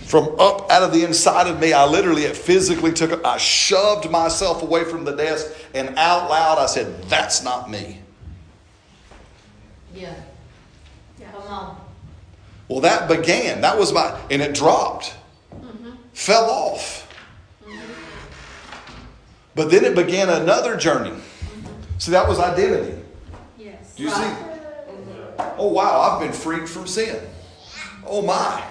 From 0.04 0.40
up 0.40 0.70
out 0.70 0.84
of 0.84 0.94
the 0.94 1.04
inside 1.04 1.48
of 1.48 1.60
me, 1.60 1.74
I 1.74 1.86
literally, 1.86 2.24
it 2.24 2.36
physically 2.36 2.92
took, 2.92 3.26
I 3.26 3.38
shoved 3.38 4.12
myself 4.12 4.62
away 4.62 4.84
from 4.84 5.06
the 5.06 5.16
desk, 5.16 5.52
and 5.74 5.98
out 5.98 6.30
loud 6.30 6.60
I 6.60 6.68
said, 6.68 7.04
That's 7.04 7.44
not 7.44 7.72
me. 7.72 8.00
Yeah. 9.96 10.14
Yeah. 11.20 11.32
Come 11.32 11.42
on. 11.44 11.82
Well, 12.68 12.82
that 12.82 13.08
began. 13.08 13.62
That 13.62 13.78
was 13.78 13.94
my, 13.94 14.20
and 14.30 14.42
it 14.42 14.54
dropped, 14.54 15.16
mm-hmm. 15.56 15.92
fell 16.14 16.50
off. 16.50 17.03
But 19.56 19.70
then 19.70 19.86
it 19.86 19.96
began 19.96 20.30
another 20.30 20.78
journey. 20.78 21.14
See, 22.00 22.12
that 22.12 22.28
was 22.28 22.40
identity. 22.40 23.02
Yes. 23.58 23.96
Do 23.96 24.04
you 24.04 24.10
see? 24.10 24.34
Oh, 25.58 25.68
wow, 25.68 26.02
I've 26.02 26.20
been 26.20 26.34
freed 26.34 26.68
from 26.68 26.88
sin. 26.88 27.22
Oh, 28.06 28.22
my. 28.22 28.64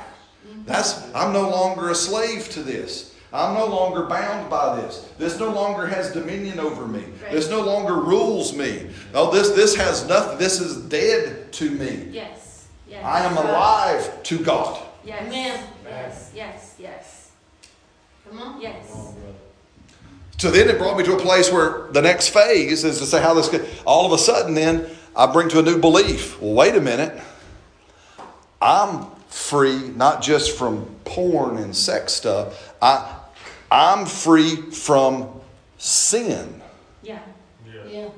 That's, 0.67 1.13
I'm 1.15 1.33
no 1.33 1.49
longer 1.49 1.91
a 1.91 1.95
slave 1.95 2.49
to 2.51 2.63
this. 2.63 3.15
I'm 3.33 3.55
no 3.55 3.67
longer 3.67 4.05
bound 4.05 4.51
by 4.51 4.81
this. 4.81 5.09
This 5.19 5.39
no 5.39 5.51
longer 5.51 5.87
has 5.87 6.13
dominion 6.13 6.61
over 6.61 6.87
me. 6.87 7.05
This 7.31 7.49
no 7.49 7.63
longer 7.63 7.95
rules 7.95 8.55
me. 8.55 8.91
Oh, 9.15 9.31
this, 9.33 9.51
this 9.51 9.75
has 9.77 10.07
nothing. 10.07 10.39
This 10.39 10.61
is 10.61 10.83
dead 10.83 11.51
to 11.55 11.71
me. 11.71 12.09
Yes. 12.11 12.69
Yes. 12.89 13.05
I 13.05 13.21
am 13.21 13.37
alive 13.39 14.23
to 14.25 14.39
God. 14.39 14.87
Yes. 15.05 15.23
Amen. 15.23 15.65
Yes, 15.85 16.33
yes, 16.35 16.77
yes, 16.79 17.31
Come 18.29 18.39
on. 18.39 18.61
yes. 18.61 19.15
So 20.43 20.51
then 20.51 20.69
it 20.69 20.77
brought 20.77 20.99
me 20.99 21.05
to 21.05 21.15
a 21.15 21.21
place 21.21 21.53
where 21.53 21.87
the 21.93 22.03
next 22.03 22.31
phase 22.31 22.83
is 22.83 22.99
to 22.99 23.07
say 23.07 23.23
how 23.23 23.33
this 23.33 23.49
could, 23.49 23.65
all 23.87 24.07
of 24.07 24.11
a 24.11 24.19
sudden 24.19 24.55
then 24.55 24.89
I 25.15 25.33
bring 25.33 25.49
to 25.51 25.61
a 25.61 25.63
new 25.63 25.79
belief. 25.79 26.43
Well, 26.43 26.55
wait 26.55 26.75
a 26.75 26.81
minute. 26.81 27.23
I'm 28.61 29.07
free 29.29 29.91
not 29.91 30.21
just 30.21 30.59
from 30.59 30.87
porn 31.05 31.59
and 31.59 31.77
sex 31.77 32.15
stuff. 32.15 32.75
I 32.83 33.21
I'm 33.71 34.05
free 34.05 34.57
from 34.57 35.29
sin. 35.79 36.61
Yeah. 37.05 37.21
Yeah. 37.65 37.87
yeah. 37.89 38.09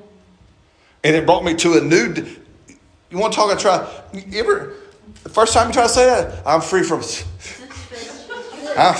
And 1.03 1.15
it 1.15 1.27
brought 1.27 1.43
me 1.43 1.53
to 1.57 1.77
a 1.77 1.81
new 1.81 2.11
d- 2.11 2.37
you 3.11 3.19
want 3.19 3.33
to 3.33 3.37
talk 3.37 3.55
I 3.55 3.55
try 3.55 3.87
you 4.13 4.39
ever 4.39 4.73
the 5.21 5.29
first 5.29 5.53
time 5.53 5.67
you 5.67 5.73
try 5.73 5.83
to 5.83 5.89
say 5.89 6.07
that, 6.07 6.41
I'm 6.43 6.61
free 6.61 6.81
from 6.81 7.03
I'm, 8.75 8.95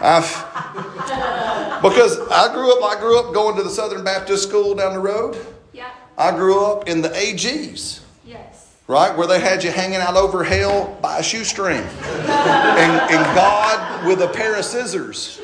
I'm, 0.00 1.57
because 1.82 2.18
I 2.30 2.52
grew 2.52 2.72
up 2.76 2.82
I 2.84 3.00
grew 3.00 3.18
up 3.18 3.32
going 3.34 3.56
to 3.56 3.62
the 3.62 3.70
Southern 3.70 4.04
Baptist 4.04 4.48
school 4.48 4.74
down 4.74 4.92
the 4.94 5.00
road. 5.00 5.36
Yeah. 5.72 5.90
I 6.16 6.32
grew 6.32 6.64
up 6.64 6.88
in 6.88 7.00
the 7.00 7.10
AGs, 7.10 8.00
Yes. 8.24 8.74
right? 8.86 9.16
Where 9.16 9.26
they 9.26 9.40
had 9.40 9.62
you 9.62 9.70
hanging 9.70 10.00
out 10.00 10.16
over 10.16 10.42
hell 10.42 10.98
by 11.00 11.18
a 11.18 11.22
shoestring. 11.22 11.78
and, 12.02 13.00
and 13.10 13.24
God 13.34 14.06
with 14.06 14.20
a 14.22 14.28
pair 14.28 14.56
of 14.56 14.64
scissors, 14.64 15.40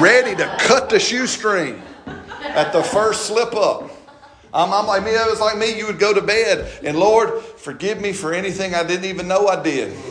ready 0.00 0.34
to 0.36 0.46
cut 0.58 0.88
the 0.88 0.98
shoestring 0.98 1.82
at 2.40 2.72
the 2.72 2.82
first 2.82 3.26
slip 3.26 3.54
up. 3.54 3.90
I'm, 4.52 4.72
I'm 4.72 4.86
like 4.86 5.04
me, 5.04 5.10
it 5.10 5.30
was 5.30 5.40
like 5.40 5.56
me, 5.58 5.76
you 5.78 5.86
would 5.86 5.98
go 6.00 6.12
to 6.12 6.20
bed 6.20 6.68
and 6.82 6.98
Lord, 6.98 7.40
forgive 7.42 8.00
me 8.00 8.12
for 8.12 8.32
anything 8.32 8.74
I 8.74 8.82
didn't 8.82 9.04
even 9.04 9.28
know 9.28 9.46
I 9.46 9.62
did. 9.62 9.92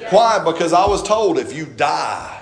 Why? 0.10 0.42
Because 0.44 0.72
I 0.72 0.86
was 0.86 1.02
told 1.02 1.38
if 1.38 1.54
you 1.54 1.64
die 1.66 2.37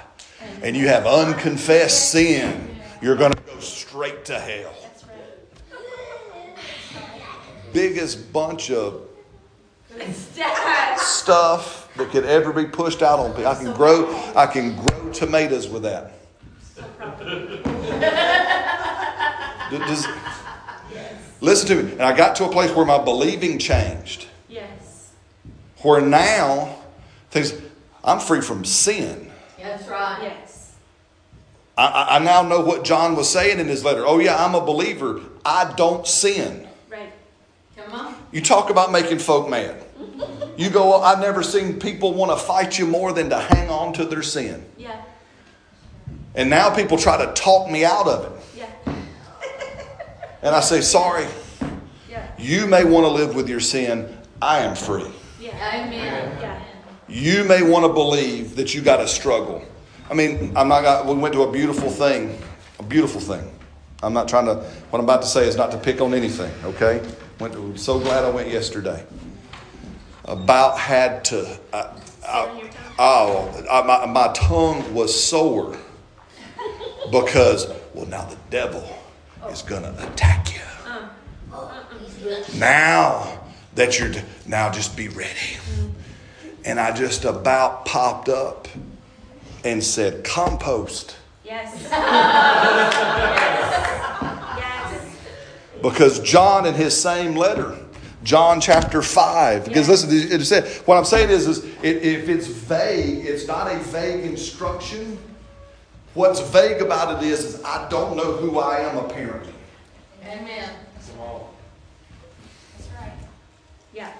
and 0.63 0.77
you 0.77 0.89
have 0.89 1.07
unconfessed 1.07 2.11
sin, 2.11 2.77
you're 3.01 3.17
going 3.17 3.33
to 3.33 3.43
go 3.43 3.59
straight 3.61 4.25
to 4.27 4.39
hell. 4.39 4.75
Biggest 7.73 8.33
bunch 8.33 8.71
of 8.71 9.03
stuff 10.97 11.93
that 11.97 12.11
could 12.11 12.25
ever 12.25 12.53
be 12.53 12.67
pushed 12.67 13.03
out 13.03 13.19
on 13.19 13.33
people. 13.33 13.49
I 13.49 13.55
can 13.55 13.73
grow 13.75 14.33
I 14.35 14.47
can 14.47 14.77
grow 14.77 15.13
tomatoes 15.13 15.69
with 15.69 15.83
that. 15.83 16.13
Does- 19.71 20.07
listen 21.41 21.69
to 21.69 21.83
me. 21.83 21.93
And 21.93 22.03
I 22.03 22.17
got 22.17 22.37
to 22.37 22.45
a 22.45 22.49
place 22.51 22.75
where 22.75 22.87
my 22.87 22.99
believing 23.03 23.59
changed. 23.59 24.27
Yes. 24.49 25.13
Where 25.83 26.01
now 26.01 26.77
things 27.31 27.55
I'm 28.05 28.21
free 28.21 28.41
from 28.41 28.65
sin. 28.65 29.26
That's 29.67 29.89
right. 29.89 30.19
Yes. 30.23 30.75
I, 31.77 31.87
I, 31.87 32.17
I 32.17 32.19
now 32.21 32.43
know 32.43 32.61
what 32.61 32.85
John 32.85 33.17
was 33.17 33.29
saying 33.29 33.59
in 33.59 33.67
his 33.67 33.85
letter. 33.85 34.05
Oh 34.07 34.19
yeah, 34.19 34.43
I'm 34.43 34.55
a 34.55 34.65
believer. 34.65 35.21
I 35.45 35.73
don't 35.77 36.07
sin. 36.07 36.67
Right. 36.89 37.13
Come 37.77 37.93
on. 37.93 38.15
You 38.33 38.41
talk 38.41 38.71
about 38.71 38.93
making 38.93 39.19
folk 39.19 39.49
mad. 39.49 39.83
You 40.57 40.71
go, 40.71 41.03
I've 41.03 41.21
never 41.21 41.43
seen 41.43 41.79
people 41.79 42.15
want 42.15 42.31
to 42.31 42.43
fight 42.43 42.79
you 42.79 42.87
more 42.87 43.13
than 43.13 43.29
to 43.29 43.39
hang 43.39 43.69
on 43.69 43.93
to 43.93 44.07
their 44.07 44.23
sin. 44.23 44.65
Yeah. 44.79 45.03
And 46.35 46.49
now 46.49 46.75
people 46.75 46.97
try 46.97 47.23
to 47.23 47.31
talk 47.35 47.71
me 47.71 47.85
out 47.85 48.09
of 48.09 48.25
it. 48.25 48.61
Yeah. 48.61 48.95
And 50.43 50.55
I 50.55 50.61
say, 50.61 50.81
sorry, 50.81 51.27
Yeah. 52.11 52.27
you 52.39 52.67
may 52.67 52.85
want 52.85 53.05
to 53.05 53.11
live 53.11 53.35
with 53.35 53.51
your 53.51 53.61
sin. 53.61 54.17
I 54.41 54.61
am 54.61 54.75
free. 54.75 55.11
Yeah. 55.39 55.51
Amen. 55.75 56.39
Yeah. 56.41 56.63
You 57.09 57.45
may 57.45 57.63
want 57.63 57.85
to 57.85 57.93
believe 57.93 58.57
that 58.57 58.75
you 58.75 58.83
got 58.83 58.97
to 58.97 59.09
struggle. 59.09 59.65
I 60.11 60.15
mean, 60.15 60.57
I'm 60.57 60.69
not. 60.69 60.83
Got, 60.83 61.07
we 61.07 61.15
went 61.15 61.35
to 61.35 61.43
a 61.43 61.51
beautiful 61.51 61.89
thing, 61.89 62.39
a 62.79 62.83
beautiful 62.83 63.21
thing. 63.21 63.53
I'm 64.03 64.13
not 64.13 64.29
trying 64.29 64.47
to. 64.47 64.55
What 64.91 64.99
I'm 64.99 65.05
about 65.05 65.23
to 65.23 65.29
say 65.29 65.47
is 65.47 65.57
not 65.57 65.71
to 65.73 65.79
pick 65.79 66.01
on 66.01 66.15
anything. 66.15 66.53
Okay. 66.65 67.07
Went. 67.39 67.55
To, 67.55 67.77
so 67.77 67.99
glad 67.99 68.25
I 68.25 68.31
went 68.31 68.49
yesterday. 68.49 69.05
About 70.25 70.79
had 70.79 71.25
to. 71.27 71.59
I, 71.73 71.97
I, 72.27 72.71
oh, 72.99 73.67
I, 73.71 73.83
my, 73.83 74.07
my 74.07 74.33
tongue 74.33 74.93
was 74.93 75.15
sore 75.19 75.77
because 77.11 77.73
well 77.95 78.07
now 78.07 78.25
the 78.25 78.37
devil 78.51 78.85
is 79.49 79.63
gonna 79.63 79.95
attack 80.01 80.53
you. 80.55 80.61
Now 82.59 83.41
that 83.77 83.99
you're 83.99 84.13
now 84.47 84.73
just 84.73 84.97
be 84.97 85.09
ready. 85.09 85.59
And 86.67 86.79
I 86.81 86.91
just 86.91 87.25
about 87.25 87.87
popped 87.87 88.29
up 88.29 88.67
and 89.65 89.83
said, 89.83 90.25
compost. 90.25 91.17
Yes. 91.45 91.81
yes. 94.61 95.17
Because 95.81 96.19
John 96.21 96.67
in 96.67 96.75
his 96.75 97.01
same 97.01 97.37
letter, 97.37 97.79
John 98.25 98.61
chapter 98.61 99.01
5, 99.01 99.65
because 99.65 99.89
listen, 99.89 100.11
it 100.11 100.45
said, 100.45 100.67
what 100.87 100.99
I'm 100.99 101.05
saying 101.05 101.31
is, 101.31 101.47
is 101.47 101.65
it, 101.85 102.03
if 102.03 102.29
it's 102.29 102.49
vague, 102.49 103.25
it's 103.25 103.47
not 103.47 103.73
a 103.73 103.79
vague 103.79 104.25
instruction. 104.25 105.19
What's 106.15 106.41
vague 106.41 106.83
about 106.83 107.23
it 107.23 107.27
is, 107.29 107.45
is 107.45 107.63
I 107.63 107.89
don't 107.89 108.17
know 108.17 108.33
who 108.33 108.59
I 108.59 108.81
am 108.81 108.97
apparently. 108.99 109.53
Amen. 110.25 110.71
That's 110.95 111.13
right. 112.99 113.13
Yeah. 113.95 114.13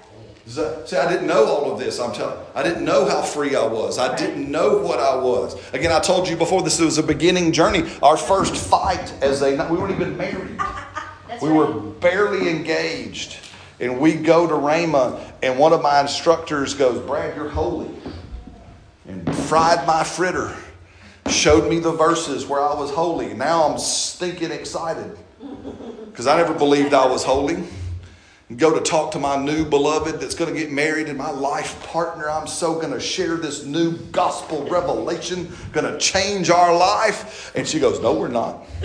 See, 0.47 0.95
I 0.95 1.11
didn't 1.11 1.27
know 1.27 1.45
all 1.45 1.73
of 1.73 1.77
this. 1.77 1.99
I'm 1.99 2.13
telling. 2.13 2.37
I 2.55 2.63
didn't 2.63 2.85
know 2.85 3.05
how 3.05 3.21
free 3.21 3.55
I 3.55 3.65
was. 3.65 3.97
I 3.97 4.15
didn't 4.15 4.49
know 4.49 4.77
what 4.77 4.97
I 4.97 5.15
was. 5.17 5.57
Again, 5.73 5.91
I 5.91 5.99
told 5.99 6.29
you 6.29 6.37
before. 6.37 6.61
This 6.61 6.79
was 6.79 6.97
a 6.97 7.03
beginning 7.03 7.51
journey. 7.51 7.83
Our 8.01 8.15
first 8.15 8.55
fight 8.55 9.13
as 9.21 9.41
a 9.41 9.67
we 9.69 9.77
weren't 9.77 9.93
even 9.93 10.17
married. 10.17 10.59
We 11.39 11.51
were 11.51 11.71
barely 11.71 12.49
engaged, 12.49 13.37
and 13.79 13.99
we 13.99 14.15
go 14.15 14.47
to 14.47 14.55
Rhema, 14.55 15.21
and 15.43 15.59
one 15.59 15.71
of 15.71 15.83
my 15.83 16.01
instructors 16.01 16.73
goes, 16.73 16.99
"Brad, 17.05 17.35
you're 17.35 17.49
holy," 17.49 17.91
and 19.07 19.35
fried 19.35 19.85
my 19.85 20.03
fritter. 20.03 20.55
Showed 21.29 21.69
me 21.69 21.77
the 21.77 21.91
verses 21.91 22.47
where 22.47 22.59
I 22.59 22.73
was 22.73 22.89
holy. 22.89 23.35
Now 23.35 23.69
I'm 23.69 23.77
stinking 23.77 24.49
excited 24.49 25.15
because 26.05 26.25
I 26.25 26.37
never 26.37 26.55
believed 26.55 26.95
I 26.95 27.05
was 27.05 27.23
holy 27.23 27.63
go 28.55 28.73
to 28.73 28.79
talk 28.79 29.11
to 29.11 29.19
my 29.19 29.35
new 29.35 29.65
beloved 29.65 30.21
that's 30.21 30.33
going 30.33 30.53
to 30.53 30.57
get 30.57 30.71
married 30.71 31.07
and 31.09 31.17
my 31.17 31.31
life 31.31 31.83
partner. 31.83 32.29
I'm 32.29 32.47
so 32.47 32.75
going 32.75 32.93
to 32.93 32.99
share 32.99 33.35
this 33.35 33.65
new 33.65 33.97
gospel 34.11 34.65
revelation, 34.69 35.51
going 35.73 35.91
to 35.91 35.97
change 35.99 36.49
our 36.49 36.75
life. 36.75 37.53
And 37.55 37.67
she 37.67 37.79
goes, 37.79 37.99
No, 37.99 38.13
we're 38.13 38.29
not. 38.29 38.65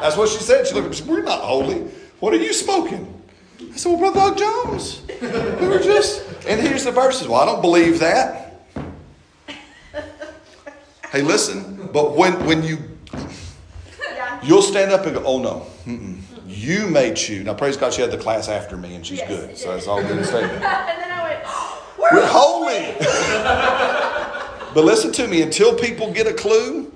that's 0.00 0.16
what 0.16 0.28
she 0.28 0.38
said. 0.38 0.66
She 0.66 0.74
looked 0.74 0.86
at 0.86 0.90
me, 0.90 0.96
said, 0.96 1.06
We're 1.06 1.22
not 1.22 1.40
holy. 1.42 1.82
What 2.18 2.34
are 2.34 2.38
you 2.38 2.52
smoking? 2.52 3.22
I 3.60 3.76
said, 3.76 3.90
Well, 3.90 3.98
Brother 4.12 4.30
Doug 4.30 4.38
Jones, 4.38 5.02
we 5.20 5.68
were 5.68 5.78
just. 5.78 6.24
And 6.48 6.60
here's 6.60 6.84
the 6.84 6.92
verses. 6.92 7.28
Well, 7.28 7.40
I 7.40 7.46
don't 7.46 7.62
believe 7.62 8.00
that. 8.00 8.40
Hey, 11.10 11.22
listen, 11.22 11.88
but 11.92 12.16
when, 12.16 12.44
when 12.44 12.64
you 12.64 12.78
Yeah. 14.14 14.40
You'll 14.42 14.62
stand 14.62 14.92
up 14.92 15.06
and 15.06 15.16
go, 15.16 15.22
oh 15.24 15.38
no, 15.40 15.66
mm-mm. 15.86 16.20
You 16.64 16.88
may 16.88 17.12
choose. 17.14 17.44
Now, 17.44 17.54
praise 17.54 17.76
God, 17.76 17.92
she 17.92 18.00
had 18.02 18.10
the 18.10 18.18
class 18.18 18.48
after 18.48 18.76
me 18.76 18.94
and 18.94 19.06
she's 19.06 19.18
Yes. 19.18 19.28
good. 19.28 19.58
So 19.58 19.68
that's 19.72 19.86
all 19.86 20.02
good 20.02 20.18
to 20.18 20.24
say. 20.24 20.42
and 20.54 20.62
then 20.62 21.10
I 21.10 21.22
went, 21.28 21.44
We're 21.98 22.26
holy. 22.26 22.94
but 24.74 24.84
listen 24.84 25.12
to 25.12 25.28
me, 25.28 25.42
until 25.42 25.74
people 25.74 26.12
get 26.12 26.26
a 26.26 26.32
clue, 26.34 26.90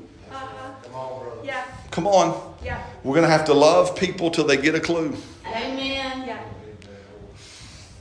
yeah, 1.45 1.65
come 1.91 2.07
on, 2.07 2.55
yeah, 2.63 2.83
we're 3.03 3.15
going 3.15 3.25
to 3.27 3.31
have 3.31 3.45
to 3.47 3.55
love 3.55 3.97
people 3.97 4.31
till 4.31 4.45
they 4.45 4.57
get 4.57 4.75
a 4.75 4.81
clue. 4.81 5.17
Amen. 5.47 6.25
yeah, 6.27 6.41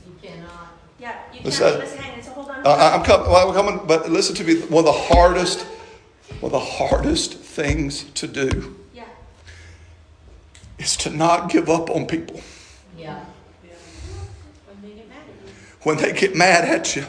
You 0.06 0.12
cannot. 0.20 0.50
yeah. 0.98 1.18
You 1.32 1.40
Let's, 1.44 1.58
can't 1.58 1.74
uh, 1.74 1.78
leave 1.78 1.84
us 1.88 1.94
hanging, 1.94 2.22
so 2.22 2.30
hold 2.32 2.50
on. 2.50 2.66
Uh, 2.66 2.70
I- 2.70 2.94
I'm 2.94 3.04
coming, 3.04 3.30
well, 3.30 3.48
I'm 3.48 3.54
coming, 3.54 3.86
but 3.86 4.10
listen 4.10 4.34
to 4.36 4.44
me. 4.44 4.60
One 4.62 4.80
of 4.86 4.86
the 4.86 5.00
hardest, 5.14 5.62
one 6.40 6.52
of 6.52 6.52
the 6.52 6.58
hardest 6.58 7.34
things 7.34 8.04
to 8.14 8.26
do 8.26 8.46
yeah, 8.46 8.87
is 10.78 10.96
to 10.98 11.10
not 11.10 11.50
give 11.50 11.68
up 11.68 11.90
on 11.90 12.06
people 12.06 12.40
Yeah. 12.96 13.24
when 14.72 14.80
they 14.80 14.92
get 14.92 15.08
mad 15.08 15.18
at 15.28 15.44
you. 15.46 15.52
when 15.84 15.96
they 15.96 16.12
get 16.12 16.36
mad 16.36 16.64
at 16.64 16.96
you, 16.96 17.02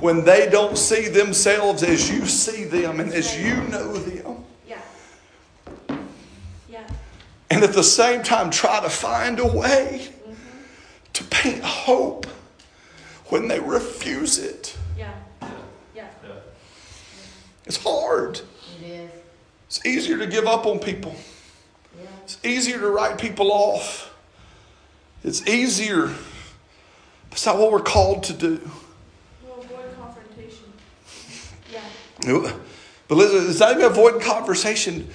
when 0.00 0.24
they 0.24 0.48
don't 0.50 0.76
see 0.76 1.08
themselves 1.08 1.82
as 1.82 2.10
you 2.10 2.26
see 2.26 2.64
them 2.64 3.00
and 3.00 3.12
as 3.12 3.38
you 3.38 3.56
know 3.68 3.92
them. 3.94 4.44
Yeah. 4.68 4.78
Yeah. 6.68 6.86
And 7.50 7.62
at 7.64 7.72
the 7.72 7.84
same 7.84 8.22
time, 8.22 8.50
try 8.50 8.80
to 8.80 8.90
find 8.90 9.38
a 9.38 9.46
way 9.46 10.08
to 11.12 11.24
paint 11.24 11.62
hope 11.62 12.26
when 13.28 13.48
they 13.48 13.60
refuse 13.60 14.38
it. 14.38 14.76
Yeah. 14.98 15.12
Yeah. 15.94 16.06
It's 17.66 17.82
hard. 17.82 18.40
It 18.80 18.86
is. 18.86 19.10
It's 19.68 19.86
easier 19.86 20.18
to 20.18 20.26
give 20.26 20.46
up 20.46 20.66
on 20.66 20.78
people. 20.78 21.14
It's 22.24 22.38
easier 22.42 22.78
to 22.80 22.88
write 22.88 23.18
people 23.18 23.52
off. 23.52 24.14
It's 25.22 25.46
easier 25.46 26.10
That's 27.28 27.44
not 27.44 27.58
what 27.58 27.70
we're 27.70 27.80
called 27.80 28.24
to 28.24 28.32
do. 28.32 28.70
We'll 29.42 29.60
avoid 29.60 29.94
confrontation. 29.96 30.64
Yeah. 32.24 32.52
But 33.08 33.18
listen, 33.18 33.50
it's 33.50 33.60
not 33.60 33.72
even 33.72 33.84
avoiding 33.84 34.20
conversation. 34.20 35.10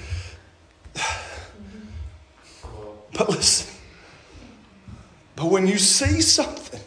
Mm-hmm. 0.94 1.80
But 3.18 3.30
listen, 3.30 3.74
but 5.36 5.46
when 5.46 5.66
you 5.66 5.80
see 5.80 6.22
something, 6.22 6.80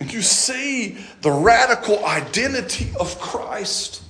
and 0.00 0.12
you 0.12 0.20
see 0.20 0.98
the 1.22 1.30
radical 1.30 2.04
identity 2.04 2.90
of 3.00 3.18
Christ. 3.18 4.03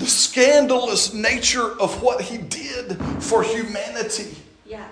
The 0.00 0.06
scandalous 0.06 1.12
nature 1.14 1.78
of 1.78 2.02
what 2.02 2.22
he 2.22 2.38
did 2.38 2.96
for 3.20 3.42
humanity, 3.42 4.34
Yeah. 4.66 4.84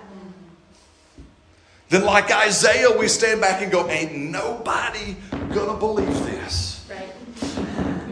then, 1.89 2.05
like 2.05 2.31
Isaiah, 2.31 2.95
we 2.95 3.07
stand 3.07 3.41
back 3.41 3.61
and 3.63 3.71
go, 3.71 3.89
Ain't 3.89 4.15
nobody 4.15 5.15
gonna 5.53 5.77
believe 5.77 6.07
this. 6.25 6.85
Right. 6.87 7.09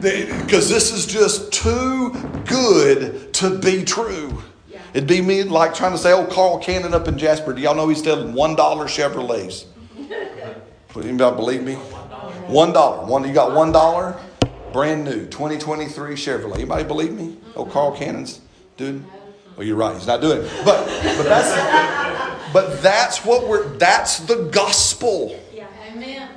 Because 0.02 0.70
this 0.70 0.92
is 0.92 1.06
just 1.06 1.54
too 1.54 2.12
good 2.46 3.32
to 3.36 3.58
be 3.60 3.84
true. 3.84 4.42
Yeah. 4.68 4.80
It'd 4.96 5.08
be 5.08 5.22
me 5.22 5.44
like 5.44 5.76
trying 5.76 5.92
to 5.92 5.98
say, 6.00 6.14
oh, 6.14 6.26
Carl 6.26 6.58
Cannon 6.58 6.96
up 6.96 7.08
in 7.08 7.18
Jasper. 7.20 7.54
Do 7.54 7.62
y'all 7.62 7.76
know 7.76 7.88
he's 7.88 8.04
selling 8.04 8.34
$1 8.34 8.56
Chevrolets? 8.88 9.66
Would 10.96 11.06
anybody 11.06 11.36
believe 11.36 11.64
me? 11.64 11.76
$1. 12.48 13.08
One, 13.08 13.28
you 13.28 13.34
got 13.34 13.52
$1? 13.52 14.18
Brand 14.74 15.06
new, 15.06 15.26
2023 15.26 16.16
Chevrolet. 16.16 16.56
Anybody 16.56 16.84
believe 16.84 17.14
me? 17.14 17.38
Oh, 17.56 17.64
mm-hmm. 17.64 17.72
Carl 17.72 17.96
Cannon's 17.96 18.42
doing 18.78 19.06
Well, 19.56 19.66
you're 19.66 19.76
right. 19.76 19.96
He's 19.96 20.08
not 20.08 20.22
doing 20.22 20.44
it. 20.44 20.52
But, 20.64 20.86
but, 20.86 21.24
that's, 21.24 22.54
but 22.54 22.82
that's 22.82 23.26
what 23.26 23.48
we're, 23.48 23.68
that's 23.78 24.20
the 24.20 24.50
gospel. 24.52 25.40
Yeah. 25.54 25.68
Amen. 25.92 26.30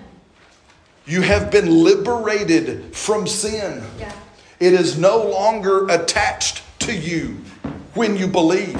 You 1.07 1.23
have 1.23 1.51
been 1.51 1.83
liberated 1.85 2.95
from 2.95 3.27
sin. 3.27 3.83
Yeah. 3.99 4.13
It 4.61 4.75
is 4.75 4.99
no 4.99 5.25
longer 5.25 5.89
attached 5.89 6.63
to 6.81 6.95
you 6.95 7.39
when 7.95 8.17
you 8.17 8.27
believe. 8.27 8.77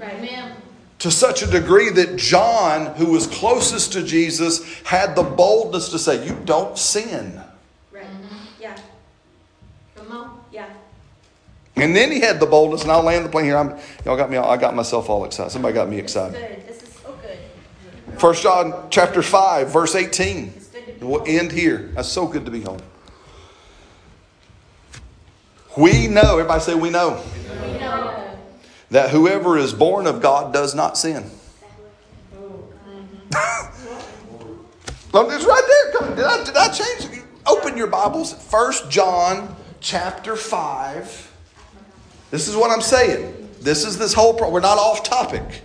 Right. 0.00 0.14
Amen. 0.14 0.56
To 1.00 1.10
such 1.10 1.42
a 1.42 1.46
degree 1.46 1.90
that 1.90 2.16
John, 2.16 2.94
who 2.94 3.06
was 3.06 3.26
closest 3.26 3.92
to 3.92 4.02
Jesus, 4.02 4.80
had 4.82 5.14
the 5.14 5.22
boldness 5.22 5.90
to 5.90 5.98
say, 5.98 6.26
You 6.26 6.34
don't 6.44 6.78
sin. 6.78 7.42
Right. 7.92 8.06
Yeah. 8.60 8.76
Come 9.96 10.12
on. 10.12 10.40
Yeah. 10.52 10.70
And 11.76 11.94
then 11.94 12.12
he 12.12 12.20
had 12.20 12.38
the 12.38 12.46
boldness, 12.46 12.82
and 12.82 12.92
I'll 12.92 13.02
land 13.02 13.24
the 13.24 13.28
plane 13.28 13.46
here. 13.46 13.56
I'm, 13.56 13.76
y'all 14.04 14.16
got 14.16 14.30
me. 14.30 14.36
I 14.36 14.56
got 14.56 14.76
myself 14.76 15.10
all 15.10 15.24
excited. 15.24 15.50
Somebody 15.50 15.74
got 15.74 15.88
me 15.88 15.98
excited. 15.98 16.34
Good. 16.34 16.68
This 16.68 16.82
is 16.82 16.94
so 16.94 17.16
good. 17.20 18.18
First 18.20 18.42
John 18.42 18.88
chapter 18.90 19.22
five, 19.22 19.72
verse 19.72 19.94
eighteen. 19.94 20.52
It's 20.56 20.68
good 20.68 20.86
to 20.86 20.92
be 20.92 21.04
we'll 21.04 21.24
end 21.26 21.50
here. 21.50 21.90
That's 21.94 22.08
so 22.08 22.28
good 22.28 22.44
to 22.44 22.50
be 22.50 22.60
home. 22.60 22.80
We 25.76 26.06
know. 26.06 26.38
Everybody 26.38 26.60
say 26.60 26.74
we 26.76 26.90
know. 26.90 27.20
We 27.62 27.78
know. 27.80 28.36
that 28.90 29.10
whoever 29.10 29.58
is 29.58 29.72
born 29.72 30.06
of 30.06 30.22
God 30.22 30.52
does 30.52 30.74
not 30.76 30.96
sin. 30.96 31.28
It's 35.16 35.44
right 35.44 35.62
there. 35.66 35.92
Come. 35.92 36.16
Did 36.16 36.24
I, 36.24 36.44
did 36.44 36.56
I 36.56 36.68
change? 36.68 37.22
Open 37.46 37.76
your 37.76 37.86
Bibles. 37.86 38.32
First 38.32 38.90
John 38.90 39.54
chapter 39.80 40.34
5. 40.34 41.33
This 42.30 42.48
is 42.48 42.56
what 42.56 42.70
I'm 42.70 42.80
saying. 42.80 43.50
This 43.60 43.84
is 43.84 43.98
this 43.98 44.12
whole 44.12 44.34
pro. 44.34 44.50
We're 44.50 44.60
not 44.60 44.78
off 44.78 45.02
topic. 45.02 45.62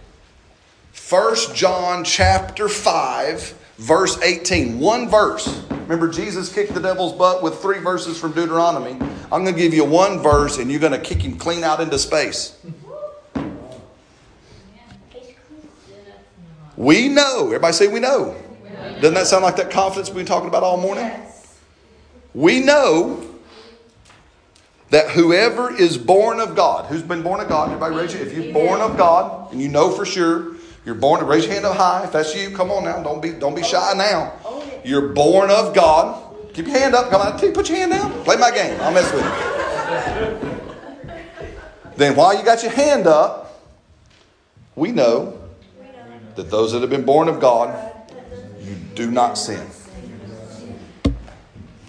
First 0.92 1.56
John 1.56 2.04
chapter 2.04 2.70
5, 2.70 3.74
verse 3.78 4.22
18. 4.22 4.80
One 4.80 5.10
verse. 5.10 5.64
Remember, 5.70 6.08
Jesus 6.08 6.54
kicked 6.54 6.74
the 6.74 6.80
devil's 6.80 7.14
butt 7.14 7.42
with 7.42 7.62
three 7.62 7.80
verses 7.80 8.20
from 8.20 8.34
Deuteronomy. 8.34 8.92
I'm 9.32 9.44
going 9.44 9.56
to 9.56 9.60
give 9.60 9.74
you 9.74 9.84
one 9.84 10.20
verse, 10.20 10.60
and 10.60 10.70
you're 10.70 10.80
going 10.80 10.94
to 10.94 11.00
kick 11.00 11.22
him 11.22 11.38
clean 11.38 11.64
out 11.64 11.82
into 11.82 11.98
space. 11.98 12.58
We 16.78 17.10
know. 17.10 17.48
Everybody 17.48 17.74
say 17.74 17.88
we 17.88 18.00
know. 18.00 18.36
Doesn't 19.02 19.14
that 19.14 19.28
sound 19.28 19.44
like 19.44 19.58
that 19.58 19.70
confidence 19.70 20.10
we've 20.10 20.18
been 20.18 20.26
talking 20.26 20.48
about 20.48 20.64
all 20.64 20.78
morning? 20.78 21.12
We 22.34 22.62
know 22.62 23.29
that 24.90 25.12
whoever 25.12 25.74
is 25.74 25.98
born 25.98 26.40
of 26.40 26.56
God, 26.56 26.86
who's 26.86 27.04
been 27.04 27.22
born 27.22 27.40
of 27.40 27.48
God, 27.48 27.68
everybody 27.68 27.96
raise 27.96 28.14
your 28.14 28.24
If 28.24 28.34
you're 28.34 28.54
born 28.54 28.82
of 28.82 28.98
God, 28.98 29.52
and 29.52 29.62
you 29.62 29.68
know 29.70 29.92
for 29.92 30.06
sure, 30.06 30.56
you're 30.86 30.96
born, 30.96 31.24
raise 31.26 31.46
your 31.46 31.54
hand 31.54 31.66
up 31.66 31.78
high. 31.78 32.04
If 32.06 32.12
that's 32.12 32.36
you, 32.36 32.50
come 32.50 32.72
on 32.72 32.86
now. 32.86 33.04
Don't 33.04 33.22
be, 33.22 33.32
don't 33.32 33.56
be 33.56 33.62
shy 33.62 33.94
now. 33.96 34.34
You're 34.84 35.10
born 35.10 35.52
of 35.52 35.76
God. 35.76 36.26
Keep 36.54 36.68
your 36.68 36.80
hand 36.80 36.96
up. 36.96 37.12
Come 37.12 37.22
on, 37.22 37.38
put 37.54 37.70
your 37.70 37.78
hand 37.78 37.92
down. 37.92 38.24
Play 38.24 38.38
my 38.38 38.50
game. 38.50 38.80
I'll 38.82 38.92
mess 38.92 39.14
with 39.14 39.24
you. 39.24 39.30
then 41.98 42.16
while 42.16 42.36
you 42.36 42.44
got 42.44 42.64
your 42.64 42.72
hand 42.72 43.06
up, 43.06 43.62
we 44.76 44.92
know 44.92 45.40
that 46.36 46.50
those 46.50 46.72
that 46.72 46.82
have 46.82 46.90
been 46.90 47.06
born 47.06 47.28
of 47.28 47.40
God, 47.40 47.94
you 48.62 48.76
do 48.96 49.12
not 49.12 49.38
sin. 49.38 49.68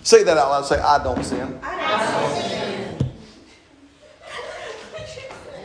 Say 0.03 0.25
that 0.25 0.37
out 0.37 0.51
loud. 0.51 0.67
Say, 0.67 0.79
I 0.79 1.03
don't 1.03 1.25
sin. 1.25 1.61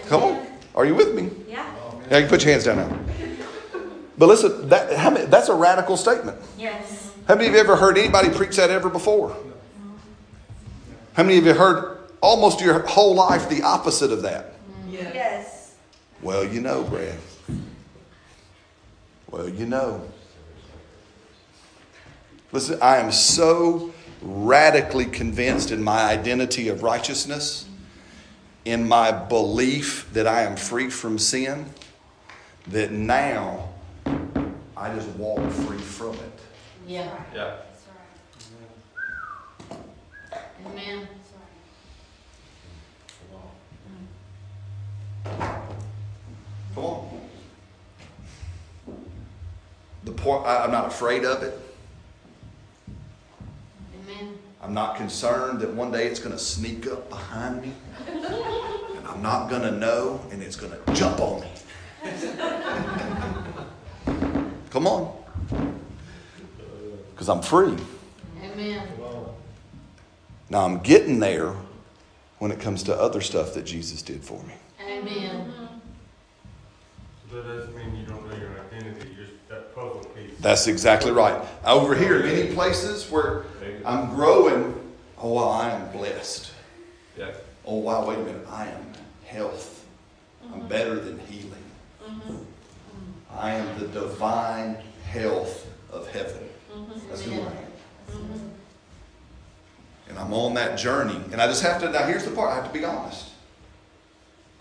Come 0.08 0.24
on. 0.24 0.48
Are 0.76 0.86
you 0.86 0.96
with 0.96 1.16
me? 1.16 1.30
Yeah. 1.50 1.66
Yeah, 2.10 2.18
you 2.18 2.24
can 2.24 2.30
put 2.30 2.44
your 2.44 2.52
hands 2.52 2.66
down 2.66 2.78
now. 2.78 3.00
But 4.18 4.28
listen, 4.28 4.70
that, 4.70 4.96
how 4.96 5.10
many, 5.10 5.26
that's 5.26 5.50
a 5.50 5.56
radical 5.56 5.98
statement. 5.98 6.38
Yes. 6.58 7.12
How 7.28 7.36
many 7.36 7.48
of 7.48 7.54
you 7.54 7.60
ever 7.60 7.76
heard 7.76 7.98
anybody 7.98 8.30
preach 8.30 8.56
that 8.58 8.70
ever 8.70 8.90
before? 8.90 9.36
How 11.14 11.24
many 11.24 11.38
of 11.38 11.46
you 11.46 11.54
heard 11.54 11.98
almost 12.22 12.62
your 12.62 12.80
whole 12.88 13.16
life 13.16 13.50
the 13.50 13.64
opposite 13.64 14.12
of 14.12 14.22
that? 14.22 14.54
Mm. 14.88 14.92
Yes. 14.92 15.76
Well, 16.22 16.46
you 16.46 16.62
know, 16.62 16.84
Brad. 16.84 17.18
Well, 19.30 19.50
you 19.50 19.66
know. 19.66 20.02
Listen, 22.52 22.80
I 22.82 22.98
am 22.98 23.12
so 23.12 23.94
radically 24.22 25.06
convinced 25.06 25.72
in 25.72 25.84
my 25.84 26.04
identity 26.04 26.70
of 26.70 26.84
righteousness, 26.84 27.68
in 28.66 28.88
my 28.88 29.12
belief 29.12 30.10
that 30.14 30.26
I 30.26 30.42
am 30.42 30.56
free 30.56 30.90
from 30.90 31.20
sin, 31.20 31.68
that 32.68 32.92
now 32.92 33.70
I 34.76 34.94
just 34.94 35.08
walk 35.10 35.40
free 35.52 35.78
from 35.78 36.16
it. 36.16 36.40
Yeah. 36.88 37.16
Yeah. 37.34 37.56
Amen. 40.66 41.08
Come 46.74 46.84
on. 46.84 47.22
The 50.04 50.12
point, 50.12 50.46
I, 50.46 50.64
I'm 50.64 50.72
not 50.72 50.88
afraid 50.88 51.24
of 51.24 51.44
it. 51.44 51.60
Amen. 54.04 54.38
I'm 54.62 54.74
not 54.74 54.98
concerned 54.98 55.62
that 55.62 55.72
one 55.72 55.92
day 55.92 56.08
it's 56.08 56.20
going 56.20 56.34
to 56.34 56.40
sneak 56.40 56.88
up 56.88 57.10
behind 57.10 57.62
me 57.62 57.72
and 58.08 58.24
I'm 59.16 59.22
not 59.22 59.50
going 59.50 59.62
to 59.62 59.72
know 59.72 60.20
and 60.30 60.44
it's 60.44 60.58
going 60.58 60.74
to 60.74 60.94
jump 60.94 61.22
on 61.22 61.40
me. 61.40 61.48
Come 64.72 64.88
on. 64.88 65.16
Because 67.14 67.30
I'm 67.30 67.42
free. 67.42 67.78
Amen. 68.44 68.90
Now 70.50 70.66
I'm 70.66 70.80
getting 70.80 71.20
there 71.20 71.54
when 72.40 72.52
it 72.52 72.60
comes 72.60 72.84
to 72.84 72.96
other 72.96 73.22
stuff 73.22 73.54
that 73.54 73.64
Jesus 73.64 74.02
did 74.02 74.22
for 74.22 74.44
me. 74.44 74.54
Amen. 74.86 75.54
So 77.30 77.42
that 77.42 77.48
doesn't 77.48 77.76
mean 77.76 77.96
you 77.96 78.06
don't 78.06 78.30
know 78.30 78.36
your 78.36 78.52
identity, 78.60 79.16
just 79.16 79.32
that 79.48 79.74
puzzle 79.74 80.04
piece. 80.14 80.38
That's 80.42 80.68
exactly 80.68 81.12
right. 81.12 81.42
Over 81.64 81.96
here, 81.96 82.20
many 82.22 82.54
places 82.54 83.10
where 83.10 83.46
I'm 83.86 84.14
growing, 84.14 84.76
oh, 85.18 85.34
wow, 85.34 85.48
I 85.48 85.70
am 85.72 85.90
blessed. 85.94 86.52
Yeah. 87.18 87.32
Oh, 87.66 87.78
wow, 87.78 88.06
wait 88.08 88.20
a 88.20 88.22
minute. 88.22 88.46
I 88.52 88.68
am 88.68 88.95
health. 89.36 89.86
I'm 90.44 90.60
mm-hmm. 90.60 90.68
better 90.68 90.96
than 90.96 91.20
healing. 91.20 91.52
Mm-hmm. 92.04 92.38
I 93.38 93.52
am 93.52 93.80
the 93.80 93.88
divine 93.88 94.78
health 95.06 95.68
of 95.92 96.08
heaven. 96.10 96.50
Mm-hmm. 96.74 97.10
That's 97.10 97.22
who 97.22 97.34
I 97.34 97.36
am. 97.36 98.52
And 100.08 100.20
I'm 100.20 100.34
on 100.34 100.54
that 100.54 100.78
journey. 100.78 101.20
And 101.32 101.42
I 101.42 101.48
just 101.48 101.64
have 101.64 101.82
to, 101.82 101.90
now 101.90 102.06
here's 102.06 102.26
the 102.26 102.32
part, 102.32 102.52
I 102.52 102.56
have 102.56 102.72
to 102.72 102.74
be 102.74 102.86
honest. 102.86 103.30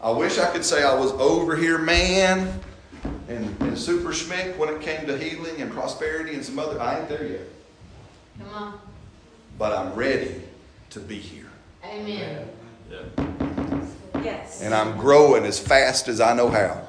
I 0.01 0.11
wish 0.11 0.39
I 0.39 0.51
could 0.51 0.65
say 0.65 0.83
I 0.83 0.95
was 0.95 1.13
over 1.13 1.57
here, 1.57 1.79
man, 1.79 2.61
and, 3.29 3.63
and 3.63 3.79
super 3.79 4.11
schmick 4.11 4.57
when 4.57 4.69
it 4.69 4.81
came 4.81 5.07
to 5.07 5.17
healing 5.17 5.61
and 5.61 5.71
prosperity 5.71 6.35
and 6.35 6.45
some 6.45 6.59
other, 6.59 6.81
I 6.81 6.99
ain't 6.99 7.09
there 7.09 7.27
yet. 7.27 7.49
Come 8.39 8.55
on. 8.55 8.81
But 9.59 9.73
I'm 9.73 9.95
ready 9.95 10.43
to 10.91 11.01
be 11.01 11.19
here. 11.19 11.51
Amen. 11.85 12.49
Yeah. 12.91 13.44
Yes. 14.25 14.63
and 14.63 14.75
I'm 14.75 14.97
growing 14.97 15.45
as 15.45 15.59
fast 15.59 16.09
as 16.09 16.21
I 16.21 16.35
know 16.35 16.49
how. 16.49 16.87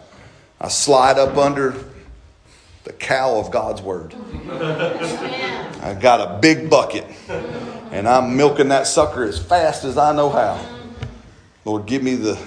I 0.60 0.70
slide 0.70 1.18
up 1.20 1.38
under 1.38 1.76
the 2.86 2.94
cow 2.94 3.38
of 3.38 3.52
God's 3.52 3.82
word. 3.82 4.16
I 4.48 5.98
got 5.99 6.22
a 6.22 6.40
big 6.40 6.70
bucket, 6.70 7.06
and 7.91 8.07
I'm 8.07 8.38
milking 8.38 8.70
that 8.70 8.88
sucker 8.88 9.24
as 9.24 9.44
fast 9.44 9.84
as 9.84 9.98
I 9.98 10.16
know 10.16 10.30
how. 10.30 10.64
Lord, 11.66 11.86
give 11.86 12.03
me 12.03 12.16
the. 12.16 12.40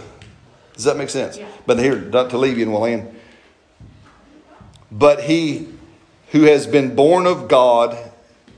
Does 0.74 0.84
that 0.84 0.96
make 0.96 1.10
sense? 1.10 1.38
But 1.66 1.78
here, 1.78 1.96
not 1.96 2.30
to 2.30 2.38
leave 2.38 2.56
you, 2.56 2.64
and 2.64 2.72
we'll 2.72 2.84
end. 2.84 3.14
But 4.90 5.24
he 5.24 5.68
who 6.30 6.42
has 6.42 6.66
been 6.66 6.94
born 6.94 7.26
of 7.26 7.48
God 7.48 7.96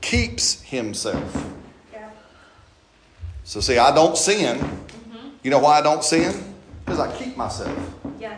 keeps 0.01 0.61
himself. 0.61 1.51
Yeah. 1.91 2.09
So, 3.43 3.59
see, 3.59 3.77
I 3.77 3.93
don't 3.93 4.17
sin. 4.17 4.59
You 5.43 5.49
know 5.51 5.59
why 5.59 5.79
I 5.79 5.81
don't 5.81 6.03
sin? 6.03 6.55
Because 6.85 6.99
I 6.99 7.11
keep 7.17 7.35
myself. 7.35 7.77
Yeah. 8.19 8.37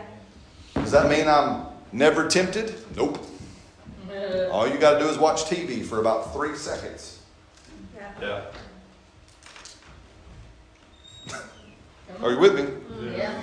Does 0.74 0.92
that 0.92 1.08
mean 1.10 1.28
I'm 1.28 1.66
never 1.92 2.28
tempted? 2.28 2.74
Nope. 2.96 3.18
All 4.50 4.66
you 4.68 4.78
got 4.78 4.94
to 4.94 5.00
do 5.00 5.08
is 5.08 5.18
watch 5.18 5.44
TV 5.44 5.84
for 5.84 6.00
about 6.00 6.32
three 6.32 6.56
seconds. 6.56 7.20
Yeah. 7.96 8.42
Yeah. 11.28 11.36
Are 12.22 12.30
you 12.30 12.38
with 12.38 12.54
me? 12.54 12.62
Mm-hmm. 12.62 13.16
Yeah. 13.16 13.40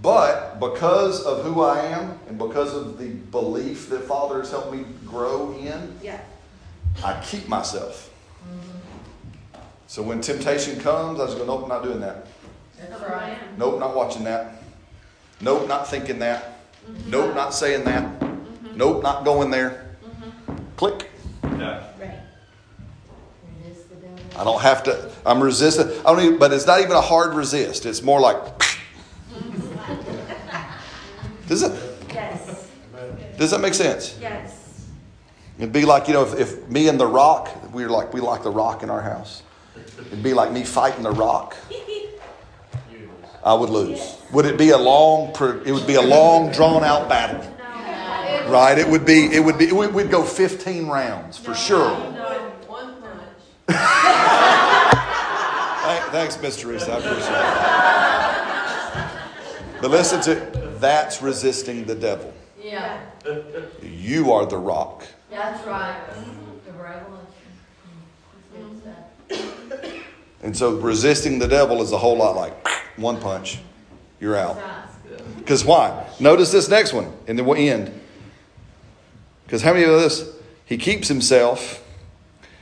But 0.00 0.60
because 0.60 1.22
of 1.24 1.44
who 1.44 1.62
I 1.62 1.80
am 1.86 2.18
and 2.28 2.38
because 2.38 2.74
of 2.74 2.98
the 2.98 3.08
belief 3.08 3.88
that 3.90 4.02
Father 4.02 4.40
has 4.40 4.50
helped 4.50 4.72
me 4.72 4.84
grow 5.06 5.52
in, 5.56 5.98
Yeah. 6.02 6.20
I 7.04 7.20
keep 7.20 7.48
myself. 7.48 8.10
So 9.86 10.02
when 10.02 10.20
temptation 10.20 10.80
comes, 10.80 11.20
I 11.20 11.26
just 11.26 11.38
go, 11.38 11.44
nope, 11.44 11.68
not 11.68 11.82
doing 11.82 12.00
that. 12.00 12.26
That's 12.78 13.02
right. 13.02 13.38
Nope, 13.58 13.78
not 13.78 13.94
watching 13.94 14.24
that. 14.24 14.62
Nope, 15.40 15.68
not 15.68 15.88
thinking 15.88 16.18
that. 16.20 16.58
Mm-hmm. 16.88 17.10
Nope, 17.10 17.34
not 17.34 17.54
saying 17.54 17.84
that. 17.84 18.02
Mm-hmm. 18.20 18.76
Nope, 18.76 19.02
not 19.02 19.24
going 19.24 19.50
there. 19.50 19.96
Mm-hmm. 20.04 20.64
Click. 20.76 21.10
Yeah. 21.42 21.86
Right. 21.98 22.18
Resist. 23.58 23.86
I 24.36 24.44
don't 24.44 24.60
have 24.60 24.82
to. 24.84 25.10
I'm 25.24 25.42
resistant. 25.42 25.90
I 26.06 26.12
don't 26.12 26.24
even. 26.24 26.38
But 26.38 26.52
it's 26.52 26.66
not 26.66 26.80
even 26.80 26.92
a 26.92 27.00
hard 27.00 27.34
resist. 27.34 27.86
It's 27.86 28.02
more 28.02 28.20
like. 28.20 28.36
Does 31.46 31.62
it? 31.62 31.72
Yes. 32.12 32.70
Does 33.38 33.50
that 33.50 33.60
make 33.60 33.74
sense? 33.74 34.18
Yes. 34.20 34.86
It'd 35.58 35.72
be 35.72 35.84
like 35.84 36.08
you 36.08 36.14
know 36.14 36.24
if, 36.24 36.38
if 36.38 36.68
me 36.68 36.88
and 36.88 36.98
the 36.98 37.06
Rock, 37.06 37.48
we 37.72 37.84
are 37.84 37.90
like 37.90 38.12
we 38.12 38.20
like 38.20 38.42
the 38.42 38.50
Rock 38.50 38.82
in 38.82 38.90
our 38.90 39.02
house. 39.02 39.43
It'd 39.76 40.22
be 40.22 40.34
like 40.34 40.52
me 40.52 40.62
fighting 40.64 41.02
the 41.02 41.10
Rock. 41.10 41.56
I 43.44 43.52
would 43.52 43.68
lose. 43.70 44.16
Would 44.32 44.46
it 44.46 44.56
be 44.56 44.70
a 44.70 44.78
long? 44.78 45.30
It 45.66 45.72
would 45.72 45.86
be 45.86 45.96
a 45.96 46.02
long, 46.02 46.50
drawn 46.50 46.82
out 46.82 47.08
battle, 47.10 47.40
right? 48.50 48.78
It 48.78 48.88
would 48.88 49.04
be. 49.04 49.26
It 49.26 49.40
would 49.44 49.58
be. 49.58 49.70
we- 49.72 49.88
We'd 49.88 50.10
go 50.10 50.22
15 50.24 50.86
rounds 50.86 51.36
for 51.36 51.54
sure. 51.54 51.90
No. 51.90 52.52
One 52.66 52.94
punch. 53.02 53.20
Thank- 55.84 56.04
Thanks, 56.10 56.36
Mr. 56.38 56.70
Reese. 56.70 56.88
I 56.88 56.96
appreciate 56.98 57.28
it. 59.74 59.82
But 59.82 59.90
listen 59.90 60.20
to 60.22 60.34
that's 60.78 61.20
resisting 61.20 61.84
the 61.84 61.94
devil. 61.94 62.32
Yeah. 62.58 63.00
You 63.82 64.32
are 64.32 64.46
the 64.46 64.56
rock. 64.56 65.04
That's 65.30 65.62
right. 65.66 66.00
Mm-hmm. 66.14 66.66
The 66.66 66.72
revelation. 66.82 67.50
Mm-hmm. 68.56 69.63
And 70.42 70.56
so 70.56 70.76
resisting 70.78 71.38
the 71.38 71.48
devil 71.48 71.80
is 71.82 71.92
a 71.92 71.98
whole 71.98 72.16
lot 72.16 72.36
like 72.36 72.68
one 72.96 73.20
punch, 73.20 73.58
you're 74.20 74.36
out. 74.36 74.60
Because 75.38 75.64
why? 75.64 76.06
Notice 76.20 76.52
this 76.52 76.68
next 76.68 76.92
one, 76.92 77.12
and 77.26 77.38
then 77.38 77.46
we'll 77.46 77.58
end. 77.58 78.00
Because 79.44 79.62
how 79.62 79.72
many 79.72 79.84
of 79.84 80.00
this? 80.00 80.28
He 80.64 80.76
keeps 80.78 81.08
himself. 81.08 81.82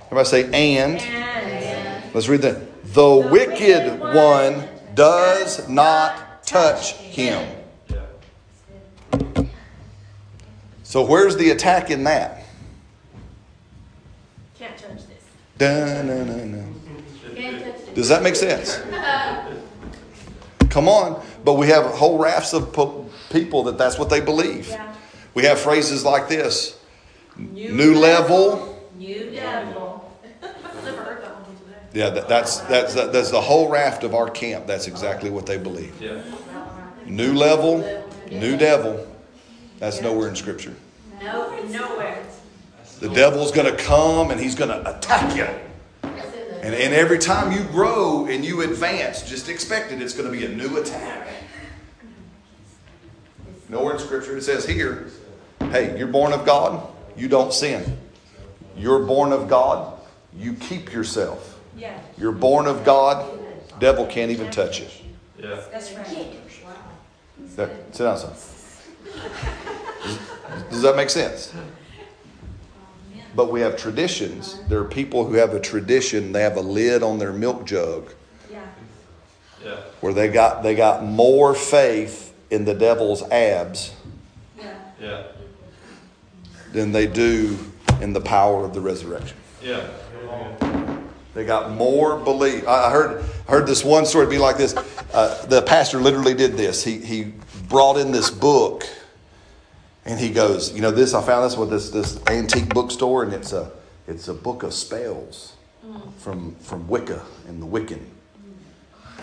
Everybody 0.06 0.28
say, 0.28 0.44
and. 0.44 0.98
And. 0.98 2.14
Let's 2.14 2.28
read 2.28 2.42
that. 2.42 2.84
The 2.92 3.28
wicked 3.30 4.00
one 4.00 4.68
does 4.94 5.68
not 5.68 6.44
touch 6.44 6.92
him. 6.94 7.48
So 10.82 11.02
where's 11.02 11.36
the 11.36 11.50
attack 11.50 11.90
in 11.90 12.04
that? 12.04 12.44
Can't 14.58 14.76
touch 14.76 15.06
this. 15.06 15.24
Dun, 15.56 16.06
dun, 16.06 16.26
dun, 16.26 16.52
dun. 16.52 16.80
Can't 16.84 17.22
touch 17.22 17.31
it. 17.31 17.31
Does 17.94 18.08
that 18.08 18.22
make 18.22 18.36
sense? 18.36 18.80
Come 20.70 20.88
on. 20.88 21.22
But 21.44 21.54
we 21.54 21.68
have 21.68 21.84
whole 21.84 22.18
rafts 22.18 22.52
of 22.52 22.72
po- 22.72 23.08
people 23.30 23.64
that 23.64 23.78
that's 23.78 23.98
what 23.98 24.08
they 24.10 24.20
believe. 24.20 24.68
Yeah. 24.68 24.94
We 25.34 25.44
have 25.44 25.58
phrases 25.58 26.04
like 26.04 26.28
this 26.28 26.78
new 27.36 27.94
level. 27.94 28.88
New 28.96 29.30
devil. 29.30 30.10
Never 30.42 31.02
heard 31.02 31.22
that 31.22 31.34
one 31.34 31.56
today. 31.56 31.78
Yeah, 31.92 32.10
that, 32.10 32.28
that's, 32.28 32.58
that's, 32.60 32.94
that's 32.94 33.30
the 33.30 33.40
whole 33.40 33.68
raft 33.68 34.04
of 34.04 34.14
our 34.14 34.30
camp. 34.30 34.66
That's 34.66 34.86
exactly 34.86 35.30
what 35.30 35.46
they 35.46 35.58
believe. 35.58 36.00
Yeah. 36.00 36.22
New 37.06 37.34
level, 37.34 37.78
new 38.30 38.56
devil. 38.56 39.06
That's 39.78 40.00
nowhere 40.00 40.28
in 40.28 40.36
Scripture. 40.36 40.74
No, 41.20 41.50
nowhere. 41.64 42.24
The 43.00 43.08
devil's 43.08 43.50
going 43.50 43.74
to 43.74 43.82
come 43.82 44.30
and 44.30 44.40
he's 44.40 44.54
going 44.54 44.70
to 44.70 44.96
attack 44.96 45.36
you. 45.36 45.48
That's 46.62 46.74
in 46.74 46.78
the- 46.80 46.84
And, 46.84 46.92
and 46.92 46.94
every 46.94 47.18
time 47.18 47.52
you 47.52 47.64
grow 47.64 48.26
and 48.26 48.44
you 48.44 48.62
advance, 48.62 49.22
just 49.22 49.48
expect 49.48 49.92
it. 49.92 50.00
It's 50.00 50.14
going 50.14 50.30
to 50.30 50.36
be 50.36 50.44
a 50.46 50.48
new 50.48 50.78
attack. 50.78 51.28
Nowhere 53.68 53.94
in 53.94 54.00
Scripture 54.00 54.36
it 54.36 54.42
says 54.42 54.66
here, 54.66 55.06
hey, 55.70 55.96
you're 55.98 56.06
born 56.06 56.32
of 56.32 56.44
God, 56.44 56.86
you 57.16 57.26
don't 57.28 57.52
sin. 57.54 57.96
You're 58.76 59.00
born 59.06 59.32
of 59.32 59.48
God, 59.48 59.98
you 60.36 60.54
keep 60.54 60.92
yourself. 60.92 61.58
Yeah. 61.76 61.98
You're 62.18 62.32
born 62.32 62.66
of 62.66 62.84
God, 62.84 63.26
devil 63.78 64.06
can't 64.06 64.30
even 64.30 64.50
touch 64.50 64.80
you. 64.80 64.86
Yeah. 65.38 65.62
That's 65.70 65.92
right. 65.94 66.06
That, 67.56 67.70
sit 67.94 68.04
down, 68.04 68.18
son. 68.18 68.32
Does, 70.04 70.18
does 70.70 70.82
that 70.82 70.94
make 70.96 71.10
sense? 71.10 71.52
But 73.34 73.50
we 73.50 73.60
have 73.60 73.76
traditions. 73.76 74.60
There 74.68 74.78
are 74.80 74.84
people 74.84 75.24
who 75.24 75.34
have 75.34 75.54
a 75.54 75.60
tradition, 75.60 76.32
they 76.32 76.42
have 76.42 76.56
a 76.56 76.60
lid 76.60 77.02
on 77.02 77.18
their 77.18 77.32
milk 77.32 77.64
jug 77.64 78.12
Yeah. 78.50 78.60
Yeah. 79.64 79.76
where 80.00 80.12
they 80.12 80.28
got 80.28 80.62
they 80.62 80.74
got 80.74 81.04
more 81.04 81.54
faith 81.54 82.34
in 82.50 82.64
the 82.64 82.74
devil's 82.74 83.22
abs 83.30 83.92
Yeah. 84.58 84.74
Yeah. 85.00 85.22
than 86.72 86.92
they 86.92 87.06
do 87.06 87.58
in 88.00 88.12
the 88.12 88.20
power 88.20 88.64
of 88.64 88.74
the 88.74 88.80
resurrection. 88.80 89.36
Yeah. 89.62 89.86
They 91.34 91.46
got 91.46 91.70
more 91.70 92.18
belief. 92.18 92.68
I 92.68 92.88
I 92.88 92.90
heard 92.90 93.24
heard 93.48 93.66
this 93.66 93.82
one 93.84 94.04
story 94.04 94.26
be 94.26 94.36
like 94.38 94.58
this. 94.58 94.74
Uh, 95.14 95.46
the 95.46 95.62
pastor 95.62 95.98
literally 95.98 96.34
did 96.34 96.58
this. 96.58 96.84
He 96.84 96.98
he 96.98 97.32
brought 97.70 97.96
in 97.96 98.12
this 98.12 98.30
book, 98.30 98.86
and 100.04 100.18
he 100.18 100.30
goes, 100.30 100.72
you 100.72 100.80
know, 100.80 100.90
this 100.90 101.14
I 101.14 101.22
found 101.22 101.44
this 101.44 101.56
with 101.56 101.70
this 101.70 101.90
this 101.90 102.20
antique 102.26 102.68
bookstore, 102.68 103.24
and 103.24 103.32
it's 103.32 103.52
a 103.52 103.70
it's 104.06 104.28
a 104.28 104.34
book 104.34 104.62
of 104.62 104.74
spells 104.74 105.54
from 106.18 106.54
from 106.56 106.88
Wicca 106.88 107.22
and 107.48 107.62
the 107.62 107.66
Wiccan. 107.66 108.00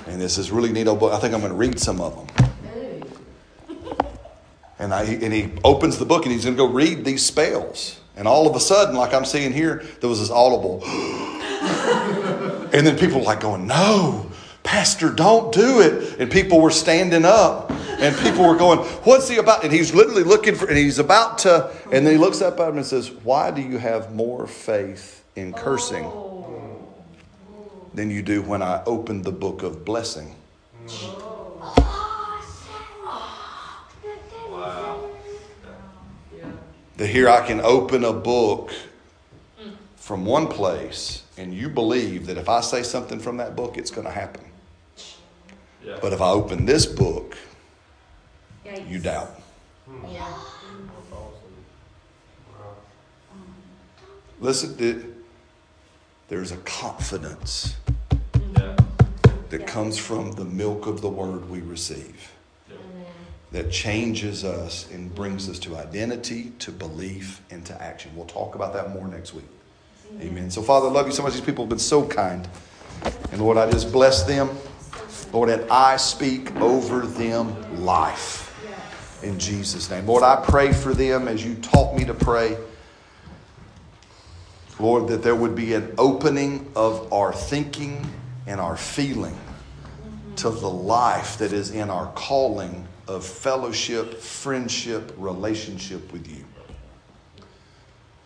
And 0.07 0.19
this 0.19 0.37
is 0.37 0.51
really 0.51 0.71
neat 0.71 0.87
old 0.87 0.99
book. 0.99 1.13
I 1.13 1.19
think 1.19 1.33
I'm 1.33 1.41
going 1.41 1.51
to 1.51 1.57
read 1.57 1.79
some 1.79 2.01
of 2.01 2.15
them. 2.15 2.49
And, 4.79 4.93
I, 4.93 5.03
and 5.03 5.33
he 5.33 5.51
opens 5.65 5.97
the 5.99 6.05
book 6.05 6.25
and 6.25 6.33
he's 6.33 6.45
going 6.45 6.55
to 6.55 6.63
go 6.63 6.71
read 6.71 7.03
these 7.03 7.25
spells. 7.25 7.99
And 8.15 8.27
all 8.27 8.47
of 8.47 8.55
a 8.55 8.59
sudden, 8.59 8.95
like 8.95 9.13
I'm 9.13 9.25
seeing 9.25 9.51
here, 9.51 9.83
there 9.99 10.09
was 10.09 10.19
this 10.19 10.31
audible. 10.31 10.81
and 12.73 12.87
then 12.87 12.97
people 12.97 13.19
were 13.19 13.25
like 13.25 13.41
going, 13.41 13.67
No, 13.67 14.28
Pastor, 14.63 15.09
don't 15.09 15.53
do 15.53 15.81
it. 15.81 16.19
And 16.19 16.31
people 16.31 16.61
were 16.61 16.71
standing 16.71 17.25
up 17.25 17.71
and 17.99 18.15
people 18.17 18.47
were 18.47 18.55
going, 18.55 18.79
What's 18.79 19.27
he 19.27 19.37
about? 19.37 19.63
And 19.63 19.73
he's 19.73 19.93
literally 19.93 20.23
looking 20.23 20.55
for, 20.55 20.67
and 20.67 20.77
he's 20.77 20.99
about 20.99 21.39
to, 21.39 21.71
and 21.91 22.05
then 22.05 22.13
he 22.13 22.17
looks 22.17 22.41
up 22.41 22.59
at 22.59 22.69
him 22.69 22.77
and 22.77 22.85
says, 22.85 23.11
Why 23.11 23.51
do 23.51 23.61
you 23.61 23.77
have 23.77 24.13
more 24.13 24.47
faith 24.47 25.23
in 25.35 25.53
cursing 25.53 26.09
than 27.93 28.09
you 28.09 28.21
do 28.21 28.41
when 28.41 28.61
I 28.61 28.83
opened 28.85 29.25
the 29.25 29.31
book 29.31 29.63
of 29.63 29.83
blessing? 29.83 30.35
That 36.97 37.07
here 37.07 37.29
I 37.29 37.45
can 37.47 37.61
open 37.61 38.03
a 38.03 38.11
book 38.11 38.73
from 39.95 40.25
one 40.25 40.47
place 40.47 41.23
and 41.37 41.53
you 41.53 41.69
believe 41.69 42.25
that 42.25 42.37
if 42.37 42.49
I 42.49 42.59
say 42.59 42.83
something 42.83 43.19
from 43.19 43.37
that 43.37 43.55
book, 43.55 43.77
it's 43.77 43.91
going 43.91 44.05
to 44.05 44.11
happen. 44.11 44.48
Yeah. 45.83 45.97
But 46.01 46.13
if 46.13 46.21
I 46.21 46.29
open 46.29 46.65
this 46.65 46.85
book, 46.85 47.37
Yikes. 48.65 48.89
you 48.89 48.99
doubt. 48.99 49.39
Hmm. 49.87 50.13
Yeah. 50.13 50.27
Listen, 54.41 54.75
it, 54.79 55.05
there's 56.29 56.51
a 56.51 56.57
confidence 56.57 57.75
Yeah. 58.57 58.75
that 59.49 59.67
comes 59.67 59.97
from 59.97 60.31
the 60.33 60.45
milk 60.45 60.87
of 60.87 61.01
the 61.01 61.09
word 61.09 61.49
we 61.49 61.59
receive. 61.59 62.31
That 63.51 63.71
changes 63.71 64.45
us 64.45 64.87
and 64.91 65.13
brings 65.13 65.49
us 65.49 65.57
to 65.59 65.75
identity, 65.75 66.51
to 66.59 66.71
belief, 66.71 67.41
and 67.49 67.65
to 67.65 67.81
action. 67.81 68.11
We'll 68.15 68.27
talk 68.27 68.53
about 68.53 68.73
that 68.73 68.91
more 68.91 69.07
next 69.07 69.33
week. 69.33 69.47
Amen. 70.21 70.51
So, 70.51 70.61
Father, 70.61 70.87
I 70.87 70.91
love 70.91 71.07
you 71.07 71.13
so 71.13 71.23
much. 71.23 71.33
These 71.33 71.41
people 71.41 71.65
have 71.65 71.69
been 71.69 71.79
so 71.79 72.05
kind. 72.05 72.47
And 73.31 73.41
Lord, 73.41 73.57
I 73.57 73.69
just 73.71 73.91
bless 73.91 74.23
them. 74.23 74.49
Lord, 75.31 75.49
and 75.49 75.69
I 75.69 75.97
speak 75.97 76.55
over 76.57 77.05
them 77.05 77.83
life. 77.83 78.45
In 79.21 79.37
Jesus' 79.37 79.89
name. 79.89 80.05
Lord, 80.05 80.23
I 80.23 80.37
pray 80.37 80.71
for 80.71 80.93
them 80.93 81.27
as 81.27 81.43
you 81.43 81.55
taught 81.55 81.95
me 81.95 82.05
to 82.05 82.13
pray. 82.13 82.57
Lord, 84.79 85.09
that 85.09 85.21
there 85.21 85.35
would 85.35 85.55
be 85.55 85.73
an 85.73 85.93
opening 85.97 86.71
of 86.75 87.11
our 87.11 87.33
thinking 87.33 88.09
and 88.47 88.61
our 88.61 88.77
feeling 88.77 89.37
to 90.37 90.49
the 90.49 90.69
life 90.69 91.37
that 91.39 91.51
is 91.51 91.71
in 91.71 91.89
our 91.89 92.07
calling 92.13 92.87
of 93.07 93.25
fellowship, 93.25 94.21
friendship, 94.21 95.13
relationship 95.17 96.13
with 96.13 96.29
you. 96.29 96.45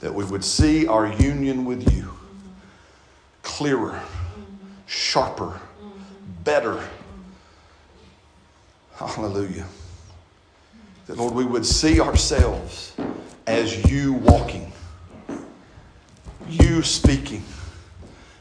That 0.01 0.13
we 0.13 0.23
would 0.25 0.43
see 0.43 0.85
our 0.85 1.07
union 1.07 1.65
with 1.65 1.91
you 1.91 2.11
clearer, 3.41 3.99
sharper, 4.85 5.59
better. 6.43 6.83
Hallelujah. 8.95 9.65
That, 11.07 11.17
Lord, 11.17 11.33
we 11.33 11.45
would 11.45 11.65
see 11.65 11.99
ourselves 11.99 12.95
as 13.47 13.89
you 13.89 14.13
walking, 14.13 14.71
you 16.47 16.81
speaking, 16.81 17.43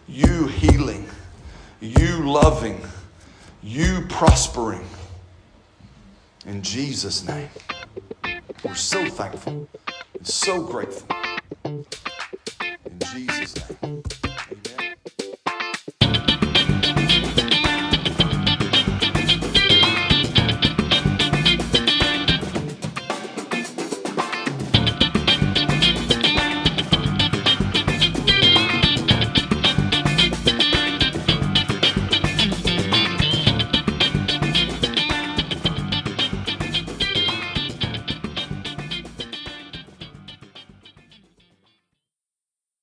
you 0.07 0.47
healing, 0.47 1.09
you 1.81 2.29
loving, 2.29 2.81
you 3.63 4.05
prospering. 4.09 4.87
In 6.47 6.63
Jesus' 6.63 7.27
name. 7.27 7.49
We're 8.65 8.75
so 8.75 9.05
thankful 9.07 9.69
and 10.15 10.27
so 10.27 10.63
grateful. 10.63 11.09
In 11.65 11.85
Jesus' 13.13 13.55
name. 13.83 14.03